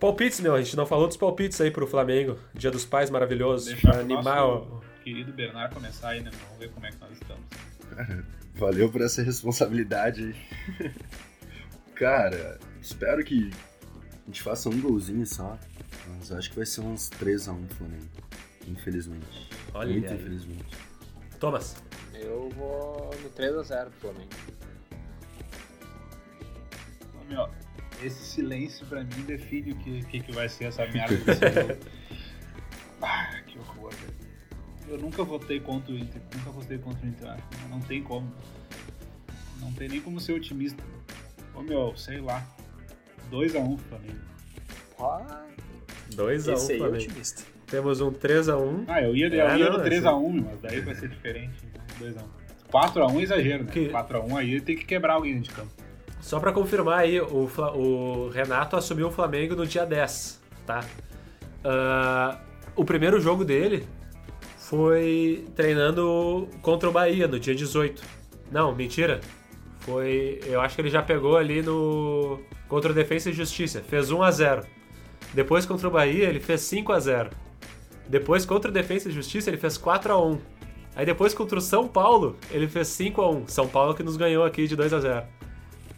Palpites, 0.00 0.40
meu. 0.40 0.54
A 0.54 0.62
gente 0.62 0.74
não 0.74 0.86
falou 0.86 1.06
dos 1.06 1.16
palpites 1.16 1.60
aí 1.60 1.70
pro 1.70 1.86
Flamengo. 1.86 2.38
Dia 2.54 2.70
dos 2.70 2.84
Pais 2.84 3.10
maravilhoso. 3.10 3.74
Animar 3.86 4.46
o 4.46 4.80
querido 5.04 5.32
Bernardo 5.32 5.74
começar 5.74 6.08
aí, 6.08 6.22
né? 6.22 6.30
Vamos 6.44 6.58
ver 6.58 6.70
como 6.70 6.86
é 6.86 6.90
que 6.90 6.98
nós 6.98 7.12
estamos. 7.12 7.44
Cara, 7.90 8.26
valeu 8.54 8.90
por 8.90 9.02
essa 9.02 9.22
responsabilidade 9.22 10.34
aí. 10.80 10.92
Cara, 11.94 12.58
espero 12.80 13.22
que 13.22 13.50
a 13.50 14.26
gente 14.26 14.42
faça 14.42 14.68
um 14.68 14.80
golzinho 14.80 15.26
só. 15.26 15.58
Mas 16.08 16.32
acho 16.32 16.50
que 16.50 16.56
vai 16.56 16.66
ser 16.66 16.80
uns 16.80 17.10
3x1 17.10 17.68
Flamengo. 17.68 18.08
Infelizmente. 18.66 19.48
Olha 19.74 19.90
Muito 19.92 20.08
aí. 20.08 20.14
infelizmente. 20.14 20.76
Thomas. 21.40 21.76
Eu 22.14 22.48
vou 22.50 23.10
no 23.22 23.30
3x0 23.30 23.90
pro 23.90 24.00
Flamengo. 24.00 24.30
Meu, 27.28 27.48
esse 28.02 28.22
silêncio 28.24 28.86
pra 28.86 29.02
mim 29.02 29.22
define 29.26 29.72
o 29.72 29.76
que, 29.76 30.04
que, 30.04 30.20
que 30.20 30.32
vai 30.32 30.48
ser 30.48 30.64
essa 30.64 30.86
merda 30.92 31.16
desse 31.16 31.40
jogo. 31.40 31.80
Ah, 33.00 33.40
que 33.46 33.58
horror, 33.58 33.90
velho. 33.94 34.14
Eu 34.88 34.98
nunca 34.98 35.24
votei 35.24 35.58
contra 35.60 35.92
o 35.92 35.98
Inter, 35.98 36.20
nunca 36.36 36.50
votei 36.50 36.78
contra 36.78 37.06
o 37.06 37.08
Inter, 37.08 37.36
não 37.70 37.80
tem 37.80 38.02
como. 38.02 38.30
Não 39.60 39.72
tem 39.72 39.88
nem 39.88 40.00
como 40.00 40.20
ser 40.20 40.32
otimista. 40.32 40.82
Ô 41.54 41.62
meu, 41.62 41.96
sei 41.96 42.20
lá. 42.20 42.46
2x1 43.30 43.78
Flamengo. 43.78 44.20
Ah, 44.98 45.46
2x1 46.10 46.52
esse 46.52 46.72
aí 46.72 46.76
é 46.76 46.78
Flamengo. 46.78 47.04
otimista. 47.04 47.42
Temos 47.72 48.00
um 48.02 48.12
3x1. 48.12 48.84
Ah, 48.86 49.00
eu 49.02 49.16
ia, 49.16 49.28
eu 49.28 49.48
É, 49.48 49.58
ia 49.58 49.70
não, 49.70 49.78
no 49.78 49.84
é 49.84 49.88
3x1, 49.88 50.44
mas 50.44 50.60
daí 50.60 50.80
vai 50.82 50.94
ser 50.94 51.08
diferente. 51.08 51.54
Então 51.98 52.06
2x1. 52.06 52.24
4x1 52.70 53.18
é 53.18 53.22
exagero, 53.22 53.64
né? 53.64 53.70
Que- 53.72 53.88
4x1 53.88 54.36
aí 54.36 54.60
tem 54.60 54.76
que 54.76 54.84
quebrar 54.84 55.14
alguém 55.14 55.40
de 55.40 55.48
campo. 55.50 55.70
Só 56.20 56.38
pra 56.38 56.52
confirmar 56.52 56.98
aí, 57.00 57.18
o, 57.18 57.48
o 57.74 58.28
Renato 58.28 58.76
assumiu 58.76 59.08
o 59.08 59.10
Flamengo 59.10 59.56
no 59.56 59.66
dia 59.66 59.84
10, 59.86 60.40
tá? 60.66 60.84
Ah, 61.64 62.38
o 62.76 62.84
primeiro 62.84 63.18
jogo 63.20 63.42
dele 63.44 63.86
foi 64.58 65.44
treinando 65.56 66.48
contra 66.60 66.88
o 66.88 66.92
Bahia 66.92 67.26
no 67.26 67.40
dia 67.40 67.54
18. 67.54 68.02
Não, 68.50 68.74
mentira. 68.74 69.20
Foi. 69.80 70.40
Eu 70.46 70.60
acho 70.60 70.74
que 70.76 70.80
ele 70.82 70.90
já 70.90 71.02
pegou 71.02 71.36
ali 71.38 71.62
no. 71.62 72.38
Contra 72.68 72.92
o 72.92 72.94
Defensa 72.94 73.30
e 73.30 73.32
Justiça. 73.32 73.80
Fez 73.82 74.10
1 74.10 74.22
a 74.22 74.30
0 74.30 74.62
Depois 75.34 75.66
contra 75.66 75.88
o 75.88 75.90
Bahia, 75.90 76.24
ele 76.28 76.38
fez 76.40 76.60
5 76.60 76.92
a 76.92 77.00
0 77.00 77.30
Depois 78.12 78.44
contra 78.44 78.70
o 78.70 78.74
Defensa 78.74 79.08
e 79.08 79.10
Justiça, 79.10 79.48
ele 79.48 79.56
fez 79.56 79.78
4 79.78 80.12
a 80.12 80.22
1 80.22 80.38
Aí 80.94 81.06
depois 81.06 81.32
contra 81.32 81.56
o 81.56 81.62
São 81.62 81.88
Paulo, 81.88 82.36
ele 82.50 82.68
fez 82.68 82.88
5 82.88 83.22
a 83.22 83.30
1 83.30 83.48
São 83.48 83.66
Paulo 83.66 83.94
que 83.94 84.02
nos 84.02 84.18
ganhou 84.18 84.44
aqui 84.44 84.68
de 84.68 84.76
2 84.76 84.92
a 84.92 85.00
0 85.00 85.26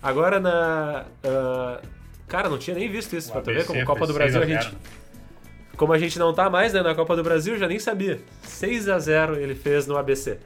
Agora 0.01 0.39
na. 0.39 1.07
ah, 1.25 1.83
cara, 2.29 2.49
não 2.49 2.57
tinha 2.57 2.77
nem 2.77 2.89
visto 2.89 3.17
isso, 3.17 3.31
O 3.31 3.33
pra 3.33 3.41
tu 3.43 3.47
ver 3.47 3.63
ABC 3.63 3.67
como 3.73 3.85
Copa 3.85 4.07
do 4.07 4.15
Brasil 4.15 4.41
a 4.41 4.47
6 4.47 4.63
gente. 4.63 4.77
Como 5.77 5.93
a 5.93 5.99
gente 5.99 6.17
não 6.17 6.33
tá 6.33 6.49
mais 6.49 6.73
né, 6.73 6.83
na 6.83 6.95
Copa 6.95 7.17
do 7.17 7.25
Brasil, 7.25 7.59
já 7.59 7.67
nem 7.67 7.81
sabia. 7.81 8.21
6 8.45 8.89
a 8.89 8.99
0 9.01 9.35
ele 9.35 9.57
fez 9.57 9.89
no 9.89 9.97
ABC. 9.97 10.39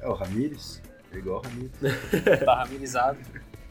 É 0.00 0.08
o 0.08 0.14
Ramires? 0.14 0.82
É 1.12 1.18
igual 1.18 1.38
o 1.38 1.42
Ramires. 1.46 1.70
Tá 2.44 2.62
amenizado. 2.62 3.18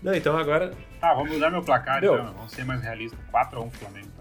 Não, 0.02 0.14
então 0.14 0.38
agora 0.38 0.72
Tá, 1.02 1.14
vamos 1.14 1.34
mudar 1.34 1.50
meu 1.50 1.62
placar 1.62 2.00
Meu. 2.02 2.14
então. 2.14 2.34
Vamos 2.34 2.54
ser 2.54 2.64
mais 2.64 2.82
realistas. 2.82 3.20
4x1 3.34 3.70
Flamengo. 3.72 4.13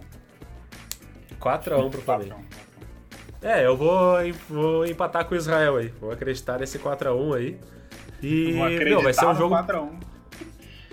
4x1 1.43 1.90
pro 1.90 2.01
Flamengo. 2.03 2.34
4x1. 2.34 2.62
É, 3.43 3.66
eu 3.66 3.76
vou, 3.76 4.16
vou 4.49 4.86
empatar 4.86 5.24
com 5.24 5.34
o 5.34 5.36
Israel 5.36 5.76
aí. 5.76 5.93
Vou 6.01 6.12
acreditar 6.12 6.59
nesse 6.61 6.78
4x1 6.78 7.36
aí. 7.36 7.59
E, 8.22 8.53
meu, 8.84 9.03
vai 9.03 9.12
ser 9.12 9.26
um 9.26 9.34
jogo. 9.34 9.55
4x1. 9.57 9.88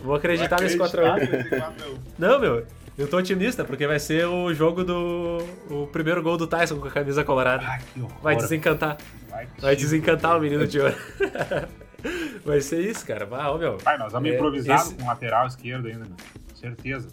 Vou 0.03 0.15
acreditar 0.15 0.55
Vou 0.57 0.63
nesse 0.63 0.81
acreditar 0.81 1.19
4x1. 1.19 1.29
nesse 1.31 1.49
4x1. 1.49 1.97
Não, 2.17 2.39
meu, 2.39 2.65
eu 2.97 3.07
tô 3.07 3.17
otimista, 3.17 3.63
porque 3.63 3.85
vai 3.85 3.99
ser 3.99 4.25
o 4.25 4.51
jogo 4.53 4.83
do. 4.83 5.37
O 5.69 5.87
primeiro 5.87 6.23
gol 6.23 6.37
do 6.37 6.47
Tyson 6.47 6.79
com 6.79 6.87
a 6.87 6.91
camisa 6.91 7.23
colorada. 7.23 7.63
Ah, 7.67 7.77
que 7.77 7.99
horror. 8.01 8.17
Vai 8.21 8.35
desencantar. 8.35 8.97
Vai, 9.29 9.47
Vai 9.59 9.75
desencantar 9.75 10.35
o 10.37 10.39
menino 10.41 10.65
de 10.65 10.79
ouro. 10.79 10.95
Vai 12.45 12.61
ser 12.61 12.79
isso, 12.79 13.05
cara. 13.05 13.25
Vai, 13.25 13.41
ó, 13.45 13.57
meu. 13.57 13.77
Pai, 13.77 13.97
nós 13.97 14.11
vamos 14.11 14.29
É, 14.29 14.35
improvisar 14.35 14.77
esse- 14.79 14.95
com 14.95 15.05
lateral 15.05 15.45
esquerdo 15.47 15.87
ainda, 15.87 16.05
meu. 16.05 16.15
Certeza. 16.55 17.09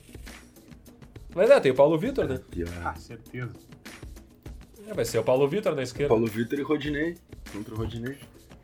Mas 1.36 1.50
é, 1.50 1.60
tem 1.60 1.70
o 1.70 1.74
Paulo 1.74 1.98
Vitor, 1.98 2.26
né? 2.26 2.40
Pior. 2.50 2.68
Ah, 2.84 2.94
certeza. 2.96 3.52
É, 4.88 4.94
vai 4.94 5.04
ser 5.04 5.18
o 5.18 5.22
Paulo 5.22 5.46
Vitor 5.48 5.74
na 5.76 5.82
esquerda. 5.82 6.08
Paulo 6.08 6.26
Vitor 6.26 6.58
e 6.58 6.62
Rodinei. 6.62 7.16
Contra 7.52 7.74
o 7.74 7.76
Rodinei. 7.76 8.16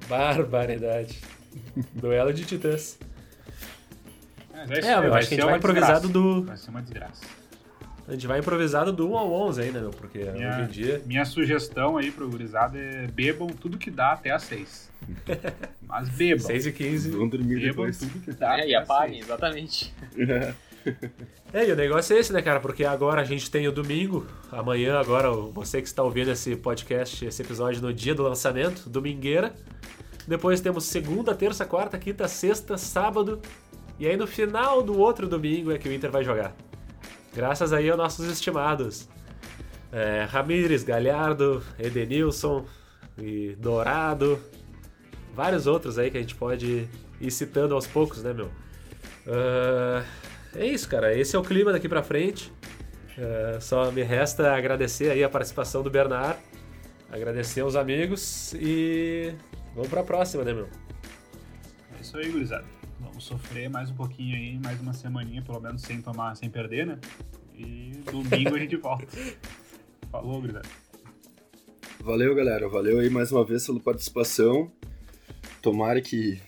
Barbaridade. 0.08 1.20
Duelo 1.94 2.32
de 2.32 2.44
titãs. 2.46 2.98
É, 4.54 4.78
É, 4.78 5.00
meu, 5.00 5.14
acho 5.14 5.28
que 5.28 5.34
a 5.34 5.36
gente 5.36 5.40
ser 5.40 5.42
vai 5.42 5.52
uma 5.52 5.58
improvisado 5.58 6.08
desgraça. 6.08 6.08
do. 6.12 6.42
Vai 6.44 6.56
ser 6.56 6.70
uma 6.70 6.82
desgraça. 6.82 7.24
A 8.08 8.12
gente 8.12 8.26
vai 8.26 8.38
improvisado 8.40 8.92
do 8.92 9.08
1 9.10 9.16
ao 9.16 9.32
11 9.32 9.62
ainda, 9.62 9.80
meu, 9.80 9.90
porque 9.90 10.18
Minha, 10.18 10.48
hoje 10.50 10.60
em 10.62 10.66
dia. 10.66 11.02
minha 11.06 11.24
sugestão 11.24 11.96
aí 11.96 12.10
pro 12.10 12.28
gurizada 12.28 12.76
é 12.76 13.06
bebam 13.06 13.46
tudo 13.48 13.78
que 13.78 13.90
dá 13.92 14.12
até 14.12 14.30
às 14.32 14.42
6. 14.44 14.90
Mas 15.86 16.08
bebam. 16.08 16.46
6 16.46 16.66
e 16.66 16.72
15. 16.72 17.10
Vão 17.12 17.28
dormir 17.28 17.54
Bebam 17.60 17.68
depois. 17.68 17.98
tudo 17.98 18.18
que 18.20 18.32
dá 18.32 18.58
É, 18.58 18.68
e 18.68 18.74
apaguem, 18.74 19.20
exatamente. 19.20 19.94
É, 21.54 21.68
e 21.68 21.70
o 21.70 21.76
negócio 21.76 22.16
é 22.16 22.18
esse, 22.18 22.32
né, 22.32 22.40
cara? 22.40 22.60
Porque 22.60 22.82
agora 22.82 23.20
a 23.20 23.24
gente 23.24 23.50
tem 23.50 23.68
o 23.68 23.72
domingo, 23.72 24.26
amanhã, 24.50 24.98
agora, 24.98 25.30
você 25.30 25.82
que 25.82 25.86
está 25.86 26.02
ouvindo 26.02 26.30
esse 26.30 26.56
podcast, 26.56 27.26
esse 27.26 27.42
episódio 27.42 27.82
no 27.82 27.92
dia 27.92 28.14
do 28.14 28.22
lançamento, 28.22 28.88
domingueira. 28.88 29.52
Depois 30.26 30.62
temos 30.62 30.84
segunda, 30.84 31.34
terça, 31.34 31.66
quarta, 31.66 31.98
quinta, 31.98 32.26
sexta, 32.26 32.78
sábado. 32.78 33.38
E 33.98 34.06
aí 34.06 34.16
no 34.16 34.26
final 34.26 34.82
do 34.82 34.98
outro 34.98 35.28
domingo 35.28 35.70
é 35.70 35.76
que 35.76 35.86
o 35.90 35.92
Inter 35.92 36.10
vai 36.10 36.24
jogar. 36.24 36.56
Graças 37.34 37.70
aí 37.70 37.90
aos 37.90 37.98
nossos 37.98 38.26
estimados. 38.26 39.06
É, 39.92 40.24
Ramires, 40.24 40.82
Galhardo, 40.82 41.62
Edenilson 41.78 42.64
e 43.18 43.54
Dourado. 43.56 44.40
Vários 45.34 45.66
outros 45.66 45.98
aí 45.98 46.10
que 46.10 46.16
a 46.16 46.20
gente 46.20 46.34
pode 46.34 46.88
ir 47.20 47.30
citando 47.30 47.74
aos 47.74 47.86
poucos, 47.86 48.22
né, 48.22 48.32
meu? 48.32 48.50
Ah, 49.26 50.02
é 50.56 50.66
isso, 50.66 50.88
cara. 50.88 51.16
Esse 51.16 51.36
é 51.36 51.38
o 51.38 51.42
clima 51.42 51.72
daqui 51.72 51.88
pra 51.88 52.02
frente. 52.02 52.52
Ah, 53.18 53.60
só 53.60 53.90
me 53.90 54.02
resta 54.02 54.54
agradecer 54.54 55.10
aí 55.10 55.22
a 55.22 55.28
participação 55.28 55.82
do 55.82 55.90
Bernard, 55.90 56.38
agradecer 57.10 57.60
aos 57.60 57.76
amigos 57.76 58.54
e 58.54 59.34
vamos 59.74 59.88
pra 59.88 60.02
próxima, 60.02 60.44
né, 60.44 60.52
meu? 60.52 60.68
É 61.96 62.00
isso 62.00 62.16
aí, 62.16 62.30
gurizada. 62.30 62.64
Vamos 63.00 63.24
sofrer 63.24 63.68
mais 63.68 63.90
um 63.90 63.94
pouquinho 63.94 64.36
aí, 64.36 64.58
mais 64.58 64.80
uma 64.80 64.92
semaninha, 64.92 65.42
pelo 65.42 65.60
menos, 65.60 65.82
sem 65.82 66.00
tomar, 66.00 66.34
sem 66.36 66.48
perder, 66.48 66.86
né? 66.86 66.98
E 67.54 67.92
domingo 68.10 68.54
a 68.54 68.58
gente 68.58 68.76
volta. 68.76 69.06
Falou, 70.10 70.40
gurizada. 70.40 70.68
Valeu, 72.00 72.34
galera. 72.34 72.68
Valeu 72.68 72.98
aí 72.98 73.10
mais 73.10 73.30
uma 73.30 73.44
vez 73.44 73.66
pela 73.66 73.80
participação. 73.80 74.70
Tomara 75.60 76.00
que, 76.00 76.40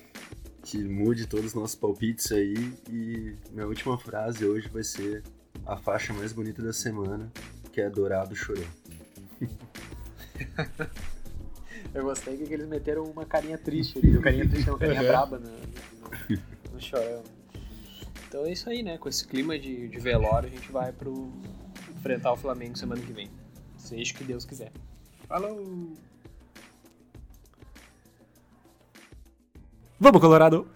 que 0.64 0.82
mude 0.82 1.26
todos 1.26 1.46
os 1.46 1.54
nossos 1.54 1.76
palpites 1.76 2.32
aí. 2.32 2.54
E 2.90 3.34
minha 3.52 3.66
última 3.66 3.98
frase 3.98 4.44
hoje 4.46 4.68
vai 4.68 4.82
ser 4.82 5.22
a 5.66 5.76
faixa 5.76 6.12
mais 6.12 6.32
bonita 6.32 6.62
da 6.62 6.72
semana, 6.72 7.30
que 7.72 7.80
é 7.80 7.88
Dourado 7.90 8.34
Chorou. 8.34 8.64
Eu 11.94 12.02
gostei 12.04 12.36
que 12.36 12.52
eles 12.52 12.66
meteram 12.66 13.04
uma 13.04 13.24
carinha 13.24 13.56
triste 13.56 13.98
ali. 14.02 14.18
Carinha 14.20 14.48
triste 14.48 14.66
não, 14.68 14.78
carinha 14.78 15.00
Uhum. 15.02 15.06
braba 15.06 15.38
no, 15.38 15.48
no, 15.48 16.72
no 16.72 16.80
chorão. 16.80 17.22
Então 18.26 18.44
é 18.46 18.52
isso 18.52 18.68
aí, 18.68 18.82
né? 18.82 18.98
Com 18.98 19.08
esse 19.08 19.24
clima 19.26 19.56
de, 19.58 19.86
de 19.88 19.98
velório, 20.00 20.48
a 20.48 20.50
gente 20.50 20.72
vai 20.72 20.92
pro 20.92 21.30
enfrentar 21.96 22.32
o 22.32 22.36
Flamengo 22.36 22.76
semana 22.76 23.00
que 23.00 23.12
vem. 23.12 23.30
Seja 23.78 24.12
o 24.12 24.16
que 24.16 24.24
Deus 24.24 24.44
quiser. 24.44 24.72
Falou! 25.28 25.92
Vamos, 29.98 30.20
Colorado! 30.20 30.66